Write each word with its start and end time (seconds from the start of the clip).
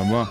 Wunderbar. 0.00 0.28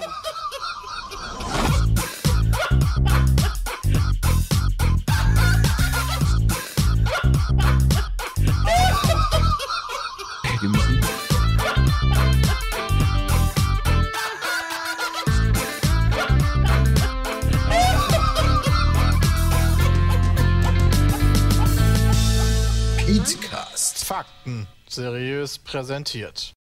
Fakten 24.09 24.67
seriös 24.87 25.57
präsentiert. 25.59 26.58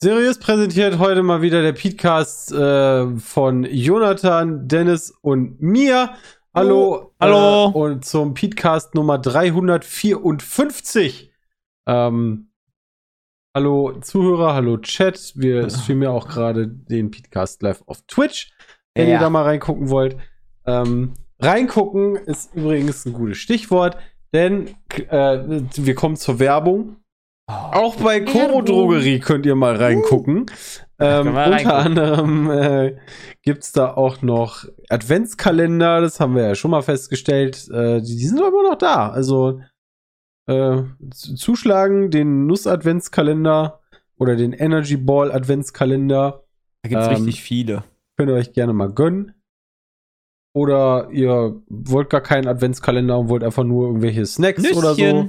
Seriös 0.00 0.38
präsentiert 0.38 1.00
heute 1.00 1.24
mal 1.24 1.42
wieder 1.42 1.60
der 1.60 1.72
Podcast 1.72 2.52
äh, 2.52 3.16
von 3.18 3.64
Jonathan, 3.64 4.68
Dennis 4.68 5.10
und 5.22 5.60
mir. 5.60 6.10
Hallo. 6.54 7.12
Hallo. 7.18 7.72
Äh, 7.74 7.76
und 7.76 8.04
zum 8.04 8.32
Podcast 8.34 8.94
Nummer 8.94 9.18
354. 9.18 11.32
Ähm, 11.88 12.52
hallo 13.56 13.98
Zuhörer, 14.00 14.54
hallo 14.54 14.76
Chat. 14.78 15.32
Wir 15.34 15.68
streamen 15.68 16.04
ja 16.04 16.10
auch 16.10 16.28
gerade 16.28 16.68
den 16.68 17.10
Podcast 17.10 17.60
live 17.62 17.82
auf 17.86 18.00
Twitch, 18.06 18.52
wenn 18.94 19.08
Ja. 19.08 19.14
ihr 19.14 19.18
da 19.20 19.30
mal 19.30 19.42
reingucken 19.42 19.90
wollt. 19.90 20.16
Ähm, 20.64 21.14
reingucken 21.40 22.14
ist 22.14 22.54
übrigens 22.54 23.04
ein 23.04 23.14
gutes 23.14 23.38
Stichwort, 23.38 23.96
denn 24.32 24.76
äh, 25.08 25.60
wir 25.74 25.96
kommen 25.96 26.14
zur 26.14 26.38
Werbung. 26.38 26.98
Auch 27.48 27.96
bei 27.96 28.20
Koro 28.20 28.60
Drogerie 28.60 29.20
könnt 29.20 29.46
ihr 29.46 29.54
mal 29.54 29.74
reingucken. 29.74 30.46
Ähm, 30.98 31.24
können 31.24 31.34
wir 31.34 31.46
unter 31.46 31.50
reingucken. 31.50 31.70
anderem 31.70 32.50
äh, 32.50 32.96
gibt 33.42 33.62
es 33.64 33.72
da 33.72 33.94
auch 33.94 34.20
noch 34.20 34.66
Adventskalender, 34.90 36.00
das 36.02 36.20
haben 36.20 36.34
wir 36.34 36.42
ja 36.42 36.54
schon 36.54 36.70
mal 36.70 36.82
festgestellt. 36.82 37.68
Äh, 37.70 38.02
die, 38.02 38.16
die 38.16 38.26
sind 38.26 38.40
aber 38.42 38.62
noch 38.62 38.76
da. 38.76 39.08
Also 39.08 39.60
äh, 40.46 40.82
zuschlagen, 41.10 42.10
den 42.10 42.46
Nuss-Adventskalender 42.46 43.80
oder 44.18 44.36
den 44.36 44.52
Energy 44.52 44.96
Ball 44.96 45.32
Adventskalender 45.32 46.44
Da 46.82 46.88
gibt's 46.88 47.06
Ähm, 47.06 47.12
richtig 47.14 47.42
viele. 47.42 47.84
könnt 48.16 48.30
ihr 48.30 48.34
euch 48.34 48.52
gerne 48.52 48.72
mal 48.74 48.92
gönnen. 48.92 49.32
Oder 50.54 51.08
ihr 51.12 51.62
wollt 51.68 52.10
gar 52.10 52.20
keinen 52.20 52.48
Adventskalender 52.48 53.18
und 53.18 53.28
wollt 53.28 53.44
einfach 53.44 53.64
nur 53.64 53.86
irgendwelche 53.86 54.26
Snacks 54.26 54.64
oder 54.76 54.94
so. 54.94 55.28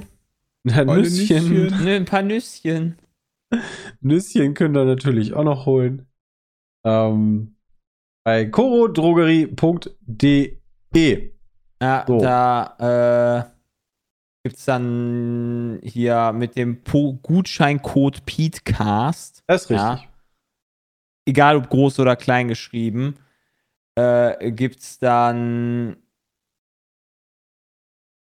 Ja, 0.64 0.84
Kleine 0.84 1.00
Nüsschen. 1.02 1.48
Nüsschen. 1.48 1.84
Nö, 1.84 1.96
ein 1.96 2.04
paar 2.04 2.22
Nüsschen. 2.22 2.98
Nüsschen 4.00 4.54
könnt 4.54 4.76
ihr 4.76 4.84
natürlich 4.84 5.34
auch 5.34 5.42
noch 5.44 5.66
holen. 5.66 6.06
Ähm, 6.84 7.56
bei 8.24 8.46
korodrogerie.de. 8.46 11.32
Ja, 11.82 12.04
So. 12.06 12.20
da 12.20 13.46
äh, 13.46 13.50
gibt's 14.44 14.64
dann 14.66 15.80
hier 15.82 16.32
mit 16.32 16.56
dem 16.56 16.82
po 16.82 17.14
Gutscheincode 17.22 18.24
PETECAST, 18.26 19.42
Das 19.46 19.62
ist 19.64 19.70
Ja. 19.70 19.92
richtig. 19.94 20.10
egal 21.26 21.56
ob 21.56 21.70
groß 21.70 21.98
oder 22.00 22.16
klein 22.16 22.48
geschrieben, 22.48 23.16
äh, 23.96 24.52
gibt's 24.52 24.98
dann. 24.98 25.96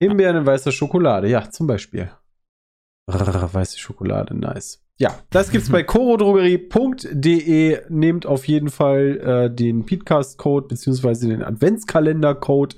Himbeeren 0.00 0.36
in 0.36 0.46
weißer 0.46 0.70
Schokolade, 0.70 1.28
ja, 1.28 1.50
zum 1.50 1.66
Beispiel. 1.66 2.12
Brrr, 3.10 3.52
weiße 3.52 3.76
Schokolade, 3.76 4.36
nice. 4.36 4.85
Ja, 4.98 5.22
das 5.30 5.50
gibt's 5.50 5.70
bei 5.70 5.82
korodrogerie.de. 5.84 7.82
Nehmt 7.88 8.26
auf 8.26 8.48
jeden 8.48 8.70
Fall 8.70 9.18
äh, 9.18 9.54
den 9.54 9.84
Podcast-Code 9.84 10.68
beziehungsweise 10.68 11.28
den 11.28 11.42
Adventskalender-Code 11.42 12.76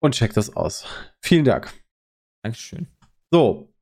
und 0.00 0.14
checkt 0.14 0.36
das 0.36 0.54
aus. 0.54 0.86
Vielen 1.20 1.44
Dank. 1.44 1.72
Dankeschön. 2.42 2.88
So, 3.30 3.72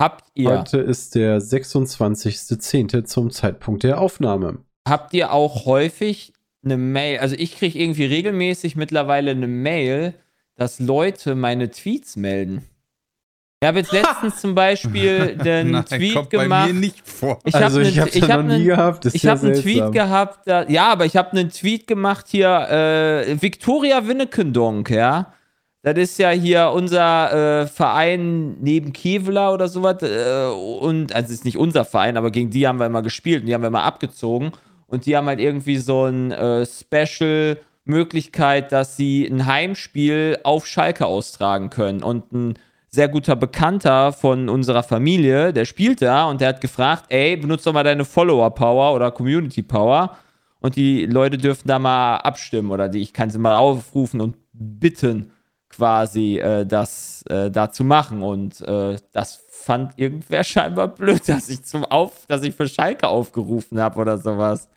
Habt 0.00 0.30
ihr 0.34 0.60
heute 0.60 0.78
ist 0.78 1.16
der 1.16 1.40
26.10. 1.40 3.04
zum 3.04 3.30
Zeitpunkt 3.32 3.82
der 3.82 4.00
Aufnahme. 4.00 4.64
Habt 4.88 5.12
ihr 5.12 5.32
auch 5.32 5.66
häufig 5.66 6.32
eine 6.64 6.76
Mail? 6.76 7.18
Also 7.18 7.34
ich 7.36 7.56
kriege 7.56 7.76
irgendwie 7.76 8.04
regelmäßig 8.04 8.76
mittlerweile 8.76 9.32
eine 9.32 9.48
Mail, 9.48 10.14
dass 10.54 10.78
Leute 10.78 11.34
meine 11.34 11.70
Tweets 11.70 12.14
melden. 12.14 12.64
Ich 13.60 13.66
habe 13.66 13.78
jetzt 13.78 13.90
letztens 13.92 14.36
zum 14.40 14.54
Beispiel 14.54 15.36
den 15.36 15.72
Nein, 15.72 15.84
Tweet 15.84 16.14
kommt 16.14 16.30
bei 16.30 16.44
gemacht. 16.44 16.68
mir 16.68 16.74
nicht 16.74 17.08
vor. 17.08 17.40
Ich 17.44 17.56
also 17.56 17.80
ich 17.80 17.98
habe 17.98 18.10
hab 18.10 18.44
noch 18.44 18.56
nie 18.56 18.64
gehabt. 18.64 19.04
Ich 19.06 19.24
ja 19.24 19.32
habe 19.32 19.48
einen 19.48 19.60
Tweet 19.60 19.90
gehabt, 19.92 20.46
da, 20.46 20.68
ja, 20.68 20.92
aber 20.92 21.06
ich 21.06 21.16
habe 21.16 21.32
einen 21.32 21.50
Tweet 21.50 21.88
gemacht 21.88 22.26
hier, 22.28 22.68
äh, 22.70 23.42
Victoria 23.42 24.06
Winnekendonk, 24.06 24.90
ja. 24.90 25.32
Das 25.82 25.96
ist 25.96 26.18
ja 26.18 26.30
hier 26.30 26.70
unser 26.70 27.62
äh, 27.62 27.66
Verein 27.66 28.56
neben 28.60 28.92
Kevlar 28.92 29.54
oder 29.54 29.68
sowas. 29.68 30.02
Äh, 30.02 30.46
und, 30.80 31.14
also 31.14 31.32
ist 31.32 31.44
nicht 31.44 31.56
unser 31.56 31.84
Verein, 31.84 32.16
aber 32.16 32.30
gegen 32.30 32.50
die 32.50 32.66
haben 32.66 32.78
wir 32.78 32.86
immer 32.86 33.02
gespielt 33.02 33.40
und 33.40 33.46
die 33.46 33.54
haben 33.54 33.62
wir 33.62 33.68
immer 33.68 33.84
abgezogen. 33.84 34.52
Und 34.86 35.06
die 35.06 35.16
haben 35.16 35.26
halt 35.26 35.40
irgendwie 35.40 35.78
so 35.78 36.04
ein 36.04 36.32
äh, 36.32 36.66
Special-Möglichkeit, 36.66 38.72
dass 38.72 38.96
sie 38.96 39.26
ein 39.26 39.46
Heimspiel 39.46 40.38
auf 40.44 40.66
Schalke 40.66 41.06
austragen 41.06 41.70
können. 41.70 42.02
Und 42.02 42.32
ein 42.32 42.58
sehr 42.90 43.08
guter 43.08 43.36
Bekannter 43.36 44.12
von 44.12 44.48
unserer 44.48 44.82
Familie, 44.82 45.52
der 45.52 45.64
spielt 45.64 46.00
da 46.00 46.24
und 46.26 46.40
der 46.40 46.48
hat 46.48 46.60
gefragt, 46.60 47.04
ey, 47.08 47.36
benutzt 47.36 47.66
doch 47.66 47.72
mal 47.72 47.84
deine 47.84 48.04
Follower-Power 48.04 48.94
oder 48.94 49.10
Community-Power 49.10 50.16
und 50.60 50.76
die 50.76 51.06
Leute 51.06 51.38
dürfen 51.38 51.68
da 51.68 51.78
mal 51.78 52.16
abstimmen 52.16 52.70
oder 52.70 52.88
die, 52.88 53.00
ich 53.00 53.12
kann 53.12 53.30
sie 53.30 53.38
mal 53.38 53.56
aufrufen 53.56 54.20
und 54.20 54.36
bitten, 54.52 55.32
quasi 55.68 56.38
äh, 56.38 56.66
das 56.66 57.22
äh, 57.28 57.50
da 57.50 57.70
zu 57.70 57.84
machen. 57.84 58.22
Und 58.22 58.60
äh, 58.62 58.96
das 59.12 59.44
fand 59.50 59.98
irgendwer 59.98 60.42
scheinbar 60.44 60.88
blöd, 60.88 61.22
dass 61.28 61.48
ich 61.48 61.64
zum 61.64 61.84
Auf, 61.84 62.26
dass 62.26 62.42
ich 62.42 62.54
für 62.54 62.68
Schalke 62.68 63.06
aufgerufen 63.06 63.80
habe 63.80 64.00
oder 64.00 64.18
sowas. 64.18 64.68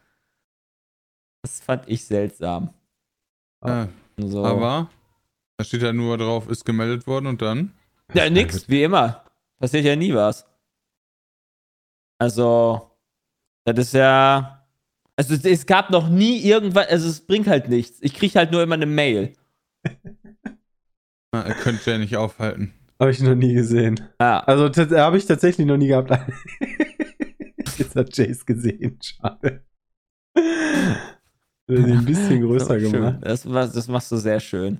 Das 1.44 1.60
fand 1.62 1.88
ich 1.88 2.06
seltsam. 2.06 2.70
Äh, 3.66 3.88
So. 4.18 4.46
aber 4.46 4.90
da 5.58 5.64
steht 5.64 5.82
ja 5.82 5.94
nur 5.94 6.18
drauf, 6.18 6.50
ist 6.50 6.66
gemeldet 6.66 7.08
worden 7.08 7.28
und 7.28 7.42
dann. 7.42 7.74
Ja, 8.14 8.30
nix, 8.30 8.68
wie 8.70 8.84
immer. 8.84 9.24
Passiert 9.60 9.86
ja 9.86 9.96
nie 9.96 10.14
was. 10.14 10.46
Also, 12.20 12.92
das 13.66 13.78
ist 13.80 13.94
ja. 13.94 14.66
Also, 15.16 15.34
es, 15.36 15.46
es 15.46 15.66
gab 15.66 15.90
noch 15.90 16.10
nie 16.10 16.40
irgendwas, 16.44 16.88
also, 16.88 17.08
es 17.10 17.22
bringt 17.26 17.48
halt 17.48 17.70
nichts. 17.70 18.00
Ich 18.02 18.14
krieg 18.14 18.36
halt 18.36 18.52
nur 18.52 18.64
immer 18.64 18.76
eine 18.76 18.86
Mail. 18.86 19.34
Na, 21.32 21.48
ihr 21.48 21.54
könnt 21.56 21.86
ja 21.86 21.98
nicht 21.98 22.18
aufhalten. 22.18 22.74
Habe 23.00 23.12
ich 23.12 23.20
noch 23.22 23.34
nie 23.36 23.54
gesehen. 23.54 24.00
Ja. 24.20 24.42
Also 24.42 24.66
habe 24.98 25.18
ich 25.18 25.26
tatsächlich 25.26 25.66
noch 25.66 25.78
nie 25.78 25.88
gehabt. 25.88 26.12
Jetzt 27.78 27.96
hat 27.96 28.16
Jace 28.16 28.46
gesehen. 28.46 29.00
Schade. 29.02 29.66
Ein 31.68 32.06
bisschen 32.06 32.42
größer 32.42 32.80
Schön. 32.80 32.92
gemacht. 32.92 33.18
Das, 33.22 33.46
machst- 33.46 33.76
das 33.76 33.88
machst 33.88 34.12
du 34.12 34.18
sehr 34.18 34.40
schön. 34.40 34.80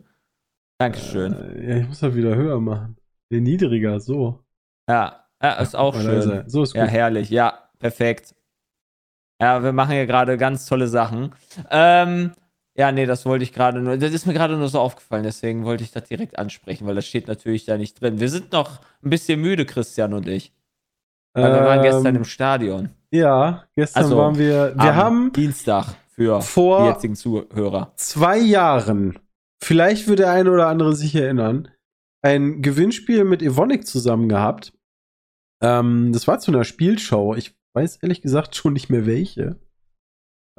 Dankeschön. 0.78 1.34
Äh, 1.34 1.70
Ja, 1.70 1.78
ich 1.78 1.88
muss 1.88 2.02
halt 2.04 2.14
wieder 2.16 2.36
höher 2.36 2.60
machen. 2.60 2.98
Nee, 3.32 3.40
niedriger, 3.40 4.00
so. 4.00 4.40
Ja, 4.88 5.26
ja 5.42 5.54
ist 5.54 5.76
auch 5.76 5.96
leiser. 5.96 6.22
schön. 6.42 6.50
So 6.50 6.64
ist 6.64 6.74
gut. 6.74 6.82
Ja, 6.82 6.88
herrlich. 6.88 7.30
Ja, 7.30 7.58
perfekt. 7.80 8.36
Ja, 9.42 9.64
wir 9.64 9.72
machen 9.72 9.94
hier 9.94 10.06
gerade 10.06 10.38
ganz 10.38 10.66
tolle 10.68 10.88
Sachen. 10.88 11.34
Ähm, 11.72 12.34
ja, 12.78 12.92
nee, 12.92 13.06
das 13.06 13.26
wollte 13.26 13.44
ich 13.44 13.54
gerade 13.54 13.80
nur. 13.82 13.98
Das 13.98 14.12
ist 14.12 14.26
mir 14.28 14.34
gerade 14.34 14.56
nur 14.56 14.68
so 14.70 14.80
aufgefallen, 14.80 15.24
deswegen 15.24 15.66
wollte 15.66 15.84
ich 15.84 15.92
das 15.92 16.04
direkt 16.04 16.38
ansprechen, 16.38 16.86
weil 16.88 16.96
das 16.96 17.08
steht 17.08 17.28
natürlich 17.28 17.66
da 17.66 17.78
nicht 17.78 18.00
drin. 18.02 18.20
Wir 18.20 18.30
sind 18.30 18.52
noch 18.52 18.80
ein 19.04 19.10
bisschen 19.10 19.42
müde, 19.42 19.66
Christian 19.66 20.14
und 20.14 20.28
ich. 20.28 20.54
Weil 21.34 21.54
wir 21.54 21.62
waren 21.64 21.82
gestern 21.82 22.08
Ähm, 22.08 22.16
im 22.18 22.26
Stadion. 22.26 22.90
Ja, 23.10 23.64
gestern 23.76 24.04
Also, 24.04 24.18
waren 24.18 24.38
wir. 24.38 24.74
Wir 24.76 24.96
haben 24.96 25.32
Dienstag 25.34 25.96
für 26.10 26.40
die 26.40 26.46
vor 26.46 26.88
jetzigen 26.88 27.16
Zuhörer. 27.16 27.94
zwei 27.96 28.38
Jahren, 28.38 29.18
vielleicht 29.62 30.08
wird 30.08 30.20
der 30.20 30.32
eine 30.32 30.52
oder 30.52 30.68
andere 30.68 30.94
sich 30.96 31.16
erinnern, 31.16 31.70
ein 32.22 32.62
Gewinnspiel 32.62 33.24
mit 33.24 33.42
Evonik 33.42 33.86
zusammen 33.88 34.30
gehabt. 34.30 34.74
Ähm, 35.62 36.12
das 36.14 36.28
war 36.28 36.40
zu 36.40 36.52
einer 36.52 36.64
Spielshow. 36.64 37.36
Ich 37.36 37.56
weiß 37.74 37.98
ehrlich 37.98 38.22
gesagt 38.22 38.56
schon 38.56 38.74
nicht 38.74 38.90
mehr 38.90 39.06
welche. 39.06 39.60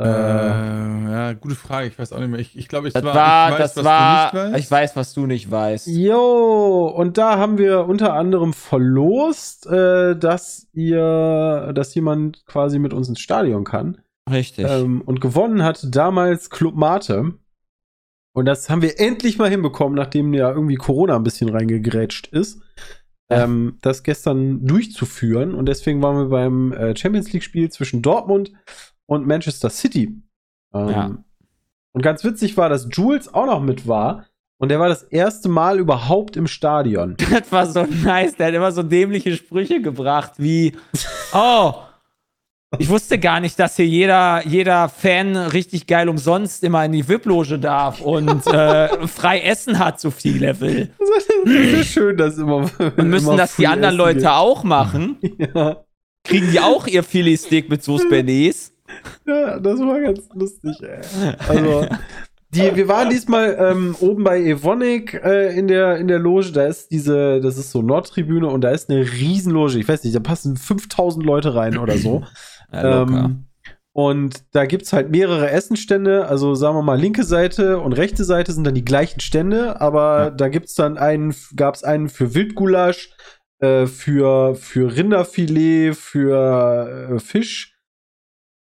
Äh, 0.01 0.05
Äh, 0.05 1.13
ja, 1.13 1.33
gute 1.35 1.55
Frage. 1.55 1.87
Ich 1.89 1.99
weiß 1.99 2.13
auch 2.13 2.19
nicht 2.19 2.31
mehr. 2.31 2.41
Ich, 2.41 2.57
ich 2.57 2.67
glaube, 2.69 2.89
ich 2.89 2.95
Das 2.95 3.05
war, 3.05 3.15
war, 3.15 3.49
ich 3.53 3.59
weiß, 3.59 3.75
das 3.75 3.77
was 3.77 3.85
war, 3.85 4.31
du 4.31 4.37
nicht 4.37 4.53
weißt. 4.55 4.65
ich 4.65 4.71
weiß, 4.71 4.97
was 4.97 5.15
du 5.15 5.27
nicht 5.27 5.51
weißt. 5.51 5.87
Jo, 5.89 6.87
und 6.89 7.19
da 7.19 7.37
haben 7.39 7.59
wir 7.59 7.87
unter 7.87 8.15
anderem 8.15 8.53
verlost, 8.53 9.67
äh, 9.67 10.17
dass 10.17 10.69
ihr, 10.73 11.73
dass 11.75 11.95
jemand 11.95 12.45
quasi 12.47 12.79
mit 12.79 12.95
uns 12.95 13.09
ins 13.09 13.21
Stadion 13.21 13.65
kann. 13.65 14.01
Richtig. 14.31 14.67
Ähm, 14.69 15.03
und 15.03 15.21
gewonnen 15.21 15.63
hat 15.63 15.87
damals 15.95 16.49
Club 16.49 16.75
Mate. 16.75 17.35
Und 18.35 18.47
das 18.47 18.71
haben 18.71 18.83
wir 18.83 18.99
endlich 18.99 19.39
mal 19.39 19.51
hinbekommen, 19.51 19.95
nachdem 19.97 20.33
ja 20.35 20.51
irgendwie 20.51 20.77
Corona 20.77 21.17
ein 21.17 21.23
bisschen 21.25 21.49
reingegrätscht 21.51 22.29
ist, 22.29 22.61
Ja. 23.31 23.45
ähm, 23.45 23.79
das 23.83 24.03
gestern 24.03 24.67
durchzuführen. 24.67 25.55
Und 25.55 25.67
deswegen 25.67 26.03
waren 26.03 26.17
wir 26.17 26.29
beim 26.29 26.73
äh, 26.73 26.97
Champions 26.97 27.33
League-Spiel 27.33 27.71
zwischen 27.71 28.01
Dortmund 28.03 28.53
und 29.07 29.27
Manchester 29.27 29.69
City. 29.71 30.23
Ähm, 30.75 30.89
Ja. 30.89 31.25
Und 31.95 32.01
ganz 32.03 32.25
witzig 32.25 32.57
war, 32.57 32.71
dass 32.71 32.89
Jules 32.91 33.33
auch 33.35 33.45
noch 33.47 33.61
mit 33.61 33.87
war. 33.87 34.25
Und 34.59 34.71
der 34.71 34.79
war 34.81 34.89
das 34.89 35.03
erste 35.03 35.49
Mal 35.51 35.79
überhaupt 35.79 36.37
im 36.37 36.47
Stadion. 36.47 37.17
Das 37.31 37.53
war 37.53 37.67
so 37.67 37.85
nice. 37.85 38.37
Der 38.37 38.47
hat 38.47 38.55
immer 38.55 38.73
so 38.73 38.83
dämliche 38.83 39.37
Sprüche 39.37 39.83
gebracht 39.83 40.33
wie: 40.39 40.73
Oh, 41.35 41.75
ich 42.79 42.89
wusste 42.89 43.19
gar 43.19 43.41
nicht, 43.41 43.59
dass 43.59 43.77
hier 43.77 43.87
jeder, 43.87 44.47
jeder 44.47 44.89
Fan 44.89 45.37
richtig 45.37 45.87
geil 45.87 46.09
umsonst 46.09 46.65
immer 46.65 46.85
in 46.85 46.93
die 46.93 47.07
VIP-Loge 47.07 47.59
darf 47.59 48.01
und 48.01 48.47
äh, 48.53 49.07
frei 49.07 49.41
essen 49.41 49.79
hat, 49.79 50.01
so 50.01 50.11
viel 50.11 50.39
Level. 50.39 50.91
Das 50.99 51.09
ist 51.25 51.77
so 51.77 51.83
schön, 52.01 52.17
dass 52.17 52.39
immer. 52.39 52.71
Und 52.97 53.09
müssen 53.09 53.37
das 53.37 53.57
die 53.57 53.67
anderen 53.67 53.97
Leute 53.97 54.33
auch 54.33 54.65
machen? 54.65 55.19
Ja. 55.39 55.85
Kriegen 56.25 56.51
die 56.53 56.61
auch 56.61 56.87
ihr 56.87 57.03
Filet-Steak 57.03 57.69
mit 57.69 57.83
Sauce 57.83 58.09
Bernays? 58.09 58.73
Ja, 59.27 59.59
das 59.59 59.81
war 59.81 60.01
ganz 60.01 60.29
lustig, 60.35 60.77
ey. 60.83 61.01
Also, 61.49 61.87
die, 62.55 62.77
wir 62.77 62.87
waren 62.87 63.09
diesmal 63.09 63.57
ähm, 63.59 63.97
oben 64.01 64.25
bei 64.25 64.43
Evonik 64.43 65.15
äh, 65.25 65.59
in, 65.59 65.69
der, 65.69 65.97
in 65.97 66.07
der 66.07 66.19
Loge. 66.19 66.53
Da 66.53 66.67
ist 66.67 66.91
diese, 66.91 67.41
das 67.41 67.57
ist 67.57 67.71
so 67.71 67.81
Nordtribüne 67.81 68.47
und 68.47 68.61
da 68.61 68.71
ist 68.71 68.91
eine 68.91 69.01
Riesenloge. 69.01 69.79
Ich 69.79 69.89
weiß 69.89 70.05
nicht, 70.05 70.15
da 70.15 70.21
passen 70.21 70.57
5000 70.57 71.25
Leute 71.25 71.55
rein 71.55 71.79
oder 71.79 71.97
so. 71.97 72.23
Ja, 72.73 73.03
ähm, 73.03 73.45
und 73.95 74.43
da 74.55 74.65
gibt's 74.65 74.93
halt 74.95 75.11
mehrere 75.11 75.51
Essenstände. 75.51 76.27
Also 76.27 76.55
sagen 76.55 76.77
wir 76.77 76.83
mal, 76.83 76.99
linke 76.99 77.25
Seite 77.25 77.79
und 77.81 77.93
rechte 77.93 78.25
Seite 78.25 78.53
sind 78.53 78.65
dann 78.65 78.75
die 78.75 78.85
gleichen 78.85 79.21
Stände, 79.21 79.81
aber 79.81 80.19
Ja. 80.25 80.31
da 80.31 80.49
gibt's 80.49 80.75
dann 80.75 80.97
einen, 80.97 81.35
gab's 81.57 81.85
einen 81.85 82.09
für 82.09 82.35
Wildgulasch, 82.35 83.11
äh, 83.59 83.87
für, 83.87 84.55
für 84.55 84.97
Rinderfilet, 84.97 85.95
für 85.95 87.11
äh, 87.13 87.19
Fisch 87.21 87.77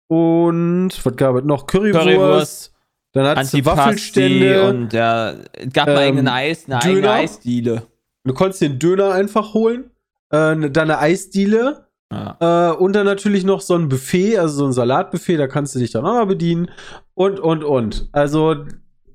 und 0.09 0.89
was 1.03 1.15
gab 1.17 1.35
es 1.35 1.43
noch? 1.43 1.67
Currywurst. 1.67 2.05
Currywurst, 2.05 2.73
Dann 3.13 3.25
hat's 3.25 3.39
Antipasti 3.53 3.65
Waffelstände. 3.77 4.69
und 4.69 4.93
ja, 4.93 5.33
es 5.53 5.73
gab 5.73 5.87
mal 5.87 5.93
Ähm, 5.93 5.97
eigenen 6.07 6.27
Eis, 6.29 6.65
eine 6.67 6.77
eigene 6.77 6.95
Döner. 7.01 7.11
Eisdiele. 7.13 7.83
Du 8.23 8.33
konntest 8.33 8.61
den 8.61 8.79
Döner 8.79 9.11
einfach 9.11 9.53
holen. 9.53 9.91
Äh, 10.29 10.55
dann 10.69 10.77
eine 10.77 10.99
Eisdiele. 10.99 11.86
Ja. 12.11 12.71
Äh, 12.71 12.75
und 12.77 12.93
dann 12.93 13.05
natürlich 13.05 13.43
noch 13.43 13.61
so 13.61 13.75
ein 13.75 13.89
Buffet, 13.89 14.37
also 14.37 14.55
so 14.55 14.65
ein 14.65 14.73
Salatbuffet, 14.73 15.37
da 15.37 15.47
kannst 15.47 15.75
du 15.75 15.79
dich 15.79 15.91
dann 15.91 16.05
auch 16.05 16.13
noch 16.19 16.27
bedienen. 16.27 16.69
Und, 17.13 17.39
und, 17.39 17.63
und. 17.63 18.07
Also, 18.13 18.65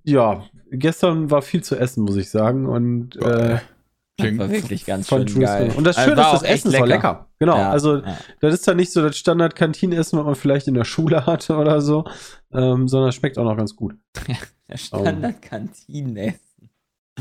ja, 0.04 0.42
gestern 0.70 1.30
war 1.30 1.42
viel 1.42 1.62
zu 1.62 1.76
essen, 1.76 2.04
muss 2.04 2.16
ich 2.16 2.28
sagen. 2.30 2.66
Und 2.66 3.16
äh, 3.16 3.58
Klingt- 4.18 4.38
war 4.38 4.50
wirklich 4.50 4.84
ganz 4.84 5.08
schön 5.08 5.24
geil. 5.40 5.72
Und 5.74 5.84
das 5.84 5.96
Also 5.96 6.10
Schöne 6.10 6.22
war 6.22 6.34
ist, 6.34 6.42
das 6.42 6.50
Essen 6.50 6.68
ist 6.72 6.80
auch 6.80 6.86
lecker. 6.86 7.28
Genau, 7.38 7.56
Ja, 7.56 7.70
also 7.70 7.96
ja. 7.96 8.18
das 8.40 8.54
ist 8.54 8.68
dann 8.68 8.76
nicht 8.76 8.92
so 8.92 9.00
das 9.02 9.16
Standard-Kantinenessen, 9.16 10.18
was 10.18 10.26
man 10.26 10.34
vielleicht 10.34 10.68
in 10.68 10.74
der 10.74 10.84
Schule 10.84 11.24
hatte 11.26 11.56
oder 11.56 11.80
so, 11.80 12.04
ähm, 12.52 12.88
sondern 12.88 13.08
es 13.08 13.14
schmeckt 13.14 13.38
auch 13.38 13.44
noch 13.44 13.56
ganz 13.56 13.74
gut. 13.74 13.94
Der 14.68 14.76
Standard-Kantine. 14.76 16.34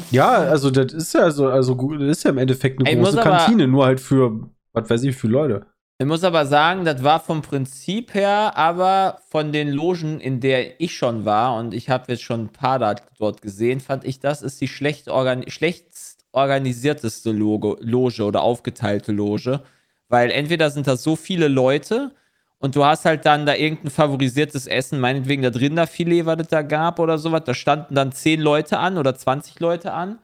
Ja, 0.09 0.29
also 0.31 0.69
das 0.71 0.93
ist 0.93 1.13
ja 1.13 1.31
so, 1.31 1.47
also 1.47 1.75
gut, 1.75 1.99
das 2.01 2.17
ist 2.17 2.23
ja 2.23 2.31
im 2.31 2.37
Endeffekt 2.37 2.79
eine 2.79 2.89
Ey, 2.89 2.95
große 2.97 3.17
Kantine, 3.19 3.67
nur 3.67 3.85
halt 3.85 3.99
für, 3.99 4.49
was 4.73 4.89
weiß 4.89 5.03
ich, 5.03 5.15
für 5.15 5.27
Leute. 5.27 5.65
Ich 5.97 6.07
muss 6.07 6.23
aber 6.23 6.47
sagen, 6.47 6.83
das 6.83 7.03
war 7.03 7.19
vom 7.19 7.43
Prinzip 7.43 8.15
her, 8.15 8.53
aber 8.55 9.19
von 9.29 9.51
den 9.51 9.69
Logen, 9.69 10.19
in 10.19 10.39
der 10.39 10.81
ich 10.81 10.95
schon 10.95 11.25
war, 11.25 11.57
und 11.57 11.75
ich 11.75 11.89
habe 11.89 12.11
jetzt 12.11 12.23
schon 12.23 12.45
ein 12.45 12.49
paar 12.49 12.79
dort 12.79 13.41
gesehen, 13.41 13.79
fand 13.79 14.03
ich, 14.03 14.19
das 14.19 14.41
ist 14.41 14.59
die 14.61 14.67
schlecht 14.67 15.09
organ 15.09 15.47
schlechtst 15.47 16.21
organisierteste 16.31 17.31
Logo 17.31 17.77
Loge 17.81 18.23
oder 18.23 18.41
aufgeteilte 18.41 19.11
Loge. 19.11 19.61
Weil 20.07 20.31
entweder 20.31 20.69
sind 20.71 20.87
das 20.87 21.03
so 21.03 21.15
viele 21.15 21.47
Leute 21.47 22.11
und 22.57 22.75
du 22.75 22.85
hast 22.85 23.05
halt 23.05 23.25
dann 23.25 23.45
da 23.45 23.55
irgendein 23.55 23.91
favorisiertes 23.91 24.67
Essen, 24.67 24.99
meinetwegen 24.99 25.41
das 25.41 25.59
Rinderfilet, 25.59 26.25
was 26.25 26.41
es 26.41 26.47
da 26.47 26.61
gab 26.61 26.99
oder 26.99 27.17
sowas. 27.17 27.43
Da 27.45 27.53
standen 27.53 27.95
dann 27.95 28.11
10 28.11 28.41
Leute 28.41 28.77
an 28.79 28.97
oder 28.97 29.15
20 29.15 29.59
Leute 29.59 29.93
an. 29.93 30.19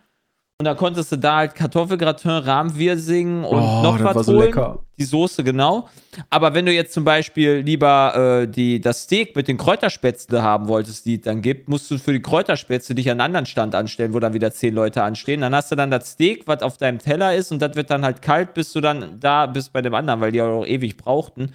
Und 0.59 0.65
da 0.65 0.73
konntest 0.73 1.11
du 1.11 1.17
da 1.17 1.35
halt 1.35 1.53
Kartoffelgratin, 1.53 2.31
Rahmwirsing 2.31 3.43
und 3.43 3.59
Oh, 3.61 3.83
noch 3.83 4.03
was 4.03 4.25
so 4.25 4.33
holen. 4.33 4.45
lecker. 4.47 4.79
Die 4.97 5.03
Soße, 5.03 5.43
genau. 5.43 5.87
Aber 6.31 6.55
wenn 6.55 6.65
du 6.65 6.71
jetzt 6.71 6.93
zum 6.93 7.03
Beispiel 7.03 7.57
lieber 7.57 8.41
äh, 8.41 8.47
die, 8.47 8.81
das 8.81 9.03
Steak 9.03 9.35
mit 9.35 9.47
den 9.47 9.57
Kräuterspätzle 9.57 10.41
haben 10.41 10.67
wolltest, 10.67 11.05
die 11.05 11.17
es 11.17 11.21
dann 11.21 11.43
gibt, 11.43 11.69
musst 11.69 11.91
du 11.91 11.99
für 11.99 12.11
die 12.11 12.23
Kräuterspätzle 12.23 12.95
dich 12.95 13.05
an 13.11 13.21
einen 13.21 13.27
anderen 13.27 13.45
Stand 13.45 13.75
anstellen, 13.75 14.15
wo 14.15 14.19
dann 14.19 14.33
wieder 14.33 14.49
zehn 14.51 14.73
Leute 14.73 15.03
anstehen. 15.03 15.41
Dann 15.41 15.53
hast 15.53 15.71
du 15.71 15.75
dann 15.75 15.91
das 15.91 16.13
Steak, 16.13 16.47
was 16.47 16.63
auf 16.63 16.77
deinem 16.77 16.97
Teller 16.97 17.35
ist, 17.35 17.51
und 17.51 17.61
das 17.61 17.75
wird 17.75 17.91
dann 17.91 18.03
halt 18.03 18.23
kalt, 18.23 18.55
bis 18.55 18.73
du 18.73 18.81
dann 18.81 19.19
da 19.19 19.45
bist 19.45 19.73
bei 19.73 19.83
dem 19.83 19.93
anderen, 19.93 20.21
weil 20.21 20.31
die 20.31 20.41
auch 20.41 20.65
ewig 20.65 20.97
brauchten. 20.97 21.53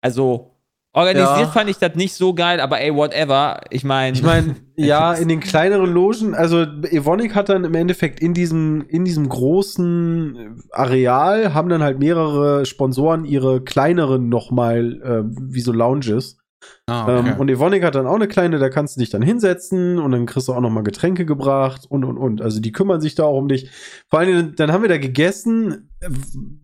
Also, 0.00 0.50
organisiert 0.96 1.40
Ja. 1.40 1.46
fand 1.48 1.70
ich 1.70 1.76
das 1.78 1.94
nicht 1.94 2.14
so 2.14 2.34
geil, 2.34 2.58
aber 2.58 2.80
ey, 2.80 2.94
whatever. 2.94 3.60
Ich 3.70 3.84
meine. 3.84 4.16
Ich 4.16 4.22
meine, 4.22 4.56
ja, 4.76 5.12
in 5.12 5.28
den 5.28 5.40
kleineren 5.40 5.92
Logen, 5.92 6.34
also 6.34 6.62
Evonik 6.62 7.34
hat 7.34 7.48
dann 7.50 7.64
im 7.64 7.74
Endeffekt 7.74 8.20
in 8.20 8.34
diesem, 8.34 8.84
in 8.88 9.04
diesem 9.04 9.28
großen 9.28 10.64
Areal, 10.72 11.54
haben 11.54 11.68
dann 11.68 11.82
halt 11.82 11.98
mehrere 11.98 12.66
Sponsoren 12.66 13.24
ihre 13.24 13.62
kleineren 13.62 14.28
nochmal, 14.28 15.00
äh, 15.02 15.22
wie 15.52 15.60
so 15.60 15.72
Lounges. 15.72 16.38
Ah, 16.88 17.02
okay. 17.18 17.30
Ähm, 17.30 17.40
und 17.40 17.48
Evonik 17.50 17.84
hat 17.84 17.94
dann 17.94 18.06
auch 18.06 18.14
eine 18.14 18.28
kleine, 18.28 18.58
da 18.58 18.68
kannst 18.70 18.96
du 18.96 19.00
dich 19.00 19.10
dann 19.10 19.22
hinsetzen 19.22 19.98
und 19.98 20.12
dann 20.12 20.26
kriegst 20.26 20.48
du 20.48 20.52
auch 20.52 20.60
nochmal 20.60 20.82
Getränke 20.82 21.26
gebracht 21.26 21.86
und 21.88 22.04
und 22.04 22.16
und. 22.16 22.40
Also 22.40 22.60
die 22.60 22.72
kümmern 22.72 23.00
sich 23.00 23.14
da 23.14 23.24
auch 23.24 23.38
um 23.38 23.48
dich. 23.48 23.70
Vor 24.08 24.20
allem, 24.20 24.54
dann 24.56 24.72
haben 24.72 24.82
wir 24.82 24.88
da 24.88 24.98
gegessen, 24.98 25.85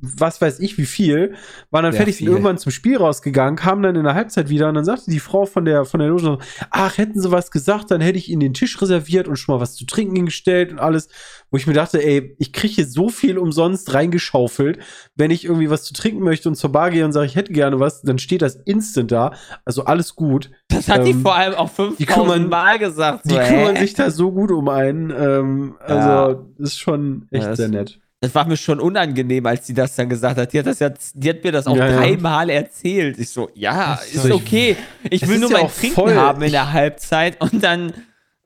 was 0.01 0.41
weiß 0.41 0.61
ich 0.61 0.77
wie 0.79 0.85
viel, 0.85 1.35
waren 1.71 1.85
dann 1.85 1.93
Sehr 1.93 2.01
fertig, 2.01 2.19
sind 2.19 2.29
irgendwann 2.29 2.59
zum 2.59 2.71
Spiel 2.71 2.99
rausgegangen, 2.99 3.57
kamen 3.57 3.83
dann 3.83 3.97
in 3.97 4.05
der 4.05 4.15
Halbzeit 4.15 4.49
wieder 4.49 4.69
und 4.69 4.75
dann 4.75 4.85
sagte 4.85 5.11
die 5.11 5.21
Frau 5.21 5.47
von 5.47 5.65
der, 5.65 5.85
von 5.85 6.01
der 6.01 6.11
Loge 6.11 6.39
ach, 6.71 6.99
hätten 6.99 7.21
sie 7.21 7.31
was 7.31 7.51
gesagt, 7.51 7.91
dann 7.91 8.01
hätte 8.01 8.19
ich 8.19 8.29
ihnen 8.29 8.41
den 8.41 8.55
Tisch 8.55 8.81
reserviert 8.81 9.29
und 9.29 9.37
schon 9.37 9.55
mal 9.55 9.61
was 9.61 9.75
zu 9.75 9.87
trinken 9.87 10.15
hingestellt 10.17 10.73
und 10.73 10.79
alles. 10.79 11.09
Wo 11.51 11.57
ich 11.57 11.67
mir 11.67 11.73
dachte, 11.73 12.03
ey, 12.03 12.35
ich 12.39 12.53
kriege 12.53 12.75
hier 12.75 12.87
so 12.87 13.09
viel 13.09 13.39
umsonst 13.39 13.93
reingeschaufelt. 13.95 14.79
Wenn 15.15 15.31
ich 15.31 15.45
irgendwie 15.45 15.71
was 15.71 15.85
zu 15.85 15.95
trinken 15.95 16.23
möchte 16.23 16.49
und 16.49 16.55
zur 16.55 16.73
Bar 16.73 16.91
gehe 16.91 17.05
und 17.05 17.13
sage, 17.13 17.27
ich 17.27 17.37
hätte 17.37 17.53
gerne 17.53 17.81
was, 17.81 18.03
dann 18.03 18.19
steht 18.19 18.43
das 18.43 18.57
instant 18.57 19.13
da. 19.13 19.35
Also 19.65 19.85
alles 19.85 20.15
gut. 20.15 20.51
das 20.69 20.89
hat 20.89 21.07
die 21.07 21.11
ähm, 21.11 21.23
vor 21.23 21.35
allem 21.35 21.55
auch 21.55 21.71
die 21.99 22.07
kümmern- 22.07 22.49
5000 22.49 22.51
Mal 22.51 22.79
gesagt. 22.79 23.25
Die 23.27 23.35
so, 23.35 23.41
kümmern 23.41 23.77
sich 23.77 23.95
da 23.95 24.11
so 24.11 24.33
gut 24.33 24.51
um 24.51 24.69
einen. 24.69 25.11
Ähm, 25.11 25.77
also, 25.81 26.47
ist 26.59 26.79
schon 26.79 27.27
echt 27.31 27.45
Ja, 27.45 27.57
sehr 27.57 27.69
nett. 27.69 28.02
Das 28.23 28.35
war 28.37 28.47
mir 28.47 28.57
schon 28.57 28.79
unangenehm, 28.81 29.45
als 29.47 29.67
sie 29.67 29.75
das 29.75 29.97
dann 29.97 30.09
gesagt 30.09 30.39
hat. 30.39 30.53
Die 30.53 30.59
hat, 30.61 30.67
das 30.67 30.79
ja, 30.79 30.91
die 31.15 31.29
hat 31.29 31.43
mir 31.43 31.51
das 31.53 31.67
auch 31.67 31.77
Ja, 31.77 31.89
ja. 31.89 31.97
dreimal 31.99 32.49
erzählt. 32.51 33.19
Ich 33.19 33.29
so, 33.31 33.51
ja, 33.55 33.95
ist 34.13 34.31
okay. 34.31 34.77
Ich 35.11 35.25
es 35.25 35.29
will 35.29 35.41
nur 35.41 35.51
ja 35.51 35.59
mein 35.59 35.69
Trinken 35.69 35.95
voll- 35.97 36.15
haben 36.15 36.41
in 36.43 36.53
der 36.53 36.73
Halbzeit 36.73 37.41
und 37.41 37.63
dann 37.65 37.93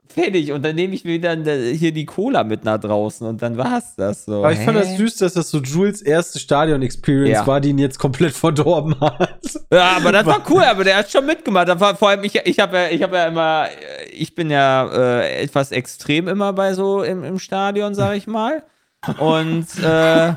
fertig. 0.07 0.51
Und 0.51 0.65
dann 0.65 0.73
nehme 0.75 0.95
ich 0.95 1.05
mir 1.05 1.21
dann 1.21 1.45
äh, 1.45 1.71
hier 1.75 1.91
die 1.91 2.07
Cola 2.07 2.43
mit 2.43 2.63
nach 2.65 2.79
draußen 2.79 3.27
und 3.27 3.39
dann 3.43 3.55
war's 3.55 3.93
das 3.95 4.25
so. 4.25 4.37
Aber 4.37 4.51
ich 4.51 4.57
fand 4.57 4.77
das 4.77 4.87
Hä? 4.87 4.97
süß, 4.97 5.17
dass 5.17 5.33
das 5.33 5.51
so 5.51 5.59
Jules 5.59 6.01
erste 6.01 6.39
Stadion-Experience 6.39 7.37
Ja. 7.41 7.45
war, 7.45 7.61
die 7.61 7.69
ihn 7.69 7.77
jetzt 7.77 7.99
komplett 7.99 8.33
verdorben 8.33 8.99
hat. 8.99 9.39
Ja, 9.71 9.97
aber 9.97 10.11
das 10.11 10.25
war 10.25 10.41
cool, 10.49 10.63
aber 10.63 10.85
der 10.85 10.97
hat 10.97 11.11
schon 11.11 11.23
mitgemacht. 11.27 11.67
War 11.79 11.95
vor 11.95 12.09
allem, 12.09 12.23
ich, 12.23 12.33
ich 12.45 12.59
habe 12.59 12.77
ja, 12.77 12.87
ich 12.89 13.03
hab 13.03 13.13
ja 13.13 13.27
immer, 13.27 13.67
ich 14.11 14.33
bin 14.33 14.49
ja 14.49 14.87
äh, 15.21 15.43
etwas 15.43 15.71
extrem 15.71 16.27
immer 16.27 16.51
bei 16.53 16.73
so 16.73 17.03
im, 17.03 17.23
im 17.23 17.37
Stadion, 17.37 17.93
sag 17.93 18.15
ich 18.17 18.25
mal. 18.25 18.63
Und 19.19 19.67
äh, 19.83 20.33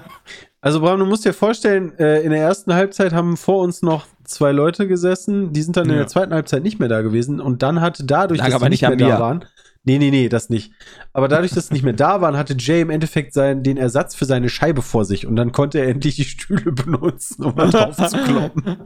Also, 0.63 0.81
Bram, 0.81 0.99
du 0.99 1.07
musst 1.07 1.25
dir 1.25 1.33
vorstellen, 1.33 1.99
äh, 1.99 2.21
in 2.21 2.31
der 2.31 2.41
ersten 2.43 2.75
Halbzeit 2.75 3.13
haben 3.13 3.37
vor 3.37 3.63
uns 3.63 3.81
noch 3.83 4.07
zwei 4.25 4.53
Leute 4.53 4.87
gesessen, 4.87 5.53
die 5.53 5.63
sind 5.63 5.77
dann 5.77 5.87
in 5.87 5.93
Ja. 5.93 5.97
der 5.99 6.07
zweiten 6.07 6.35
Halbzeit 6.35 6.63
nicht 6.63 6.79
mehr 6.79 6.89
da 6.89 7.01
gewesen 7.01 7.41
und 7.41 7.63
dann 7.63 7.81
hatte 7.81 8.05
dadurch, 8.05 8.39
Lag 8.41 8.51
dass 8.51 8.63
die 8.63 8.69
nicht 8.69 8.83
mehr 8.83 8.97
da 8.97 9.07
mir. 9.07 9.19
waren. 9.19 9.45
Nee, 9.85 9.97
nee, 9.99 10.11
nee, 10.11 10.29
das 10.29 10.51
nicht. 10.51 10.73
Aber 11.15 11.27
dadurch, 11.29 11.53
dass 11.53 11.69
sie 11.69 11.73
nicht 11.73 11.83
mehr 11.83 11.95
da 11.95 12.21
waren, 12.21 12.37
hatte 12.37 12.55
Jay 12.59 12.83
im 12.83 12.91
Endeffekt 12.91 13.33
sein, 13.33 13.63
den 13.63 13.79
Ersatz 13.79 14.15
für 14.15 14.27
seine 14.27 14.51
Scheibe 14.51 14.83
vor 14.83 15.07
sich 15.07 15.27
und 15.27 15.37
dann 15.37 15.53
konnte 15.53 15.79
er 15.79 15.89
endlich 15.89 16.17
die 16.17 16.25
Stühle 16.25 16.71
benutzen, 16.73 17.43
um 17.45 17.57
da 17.57 17.67
drauf 17.69 17.97
zu 17.97 18.19
kloppen. 18.19 18.77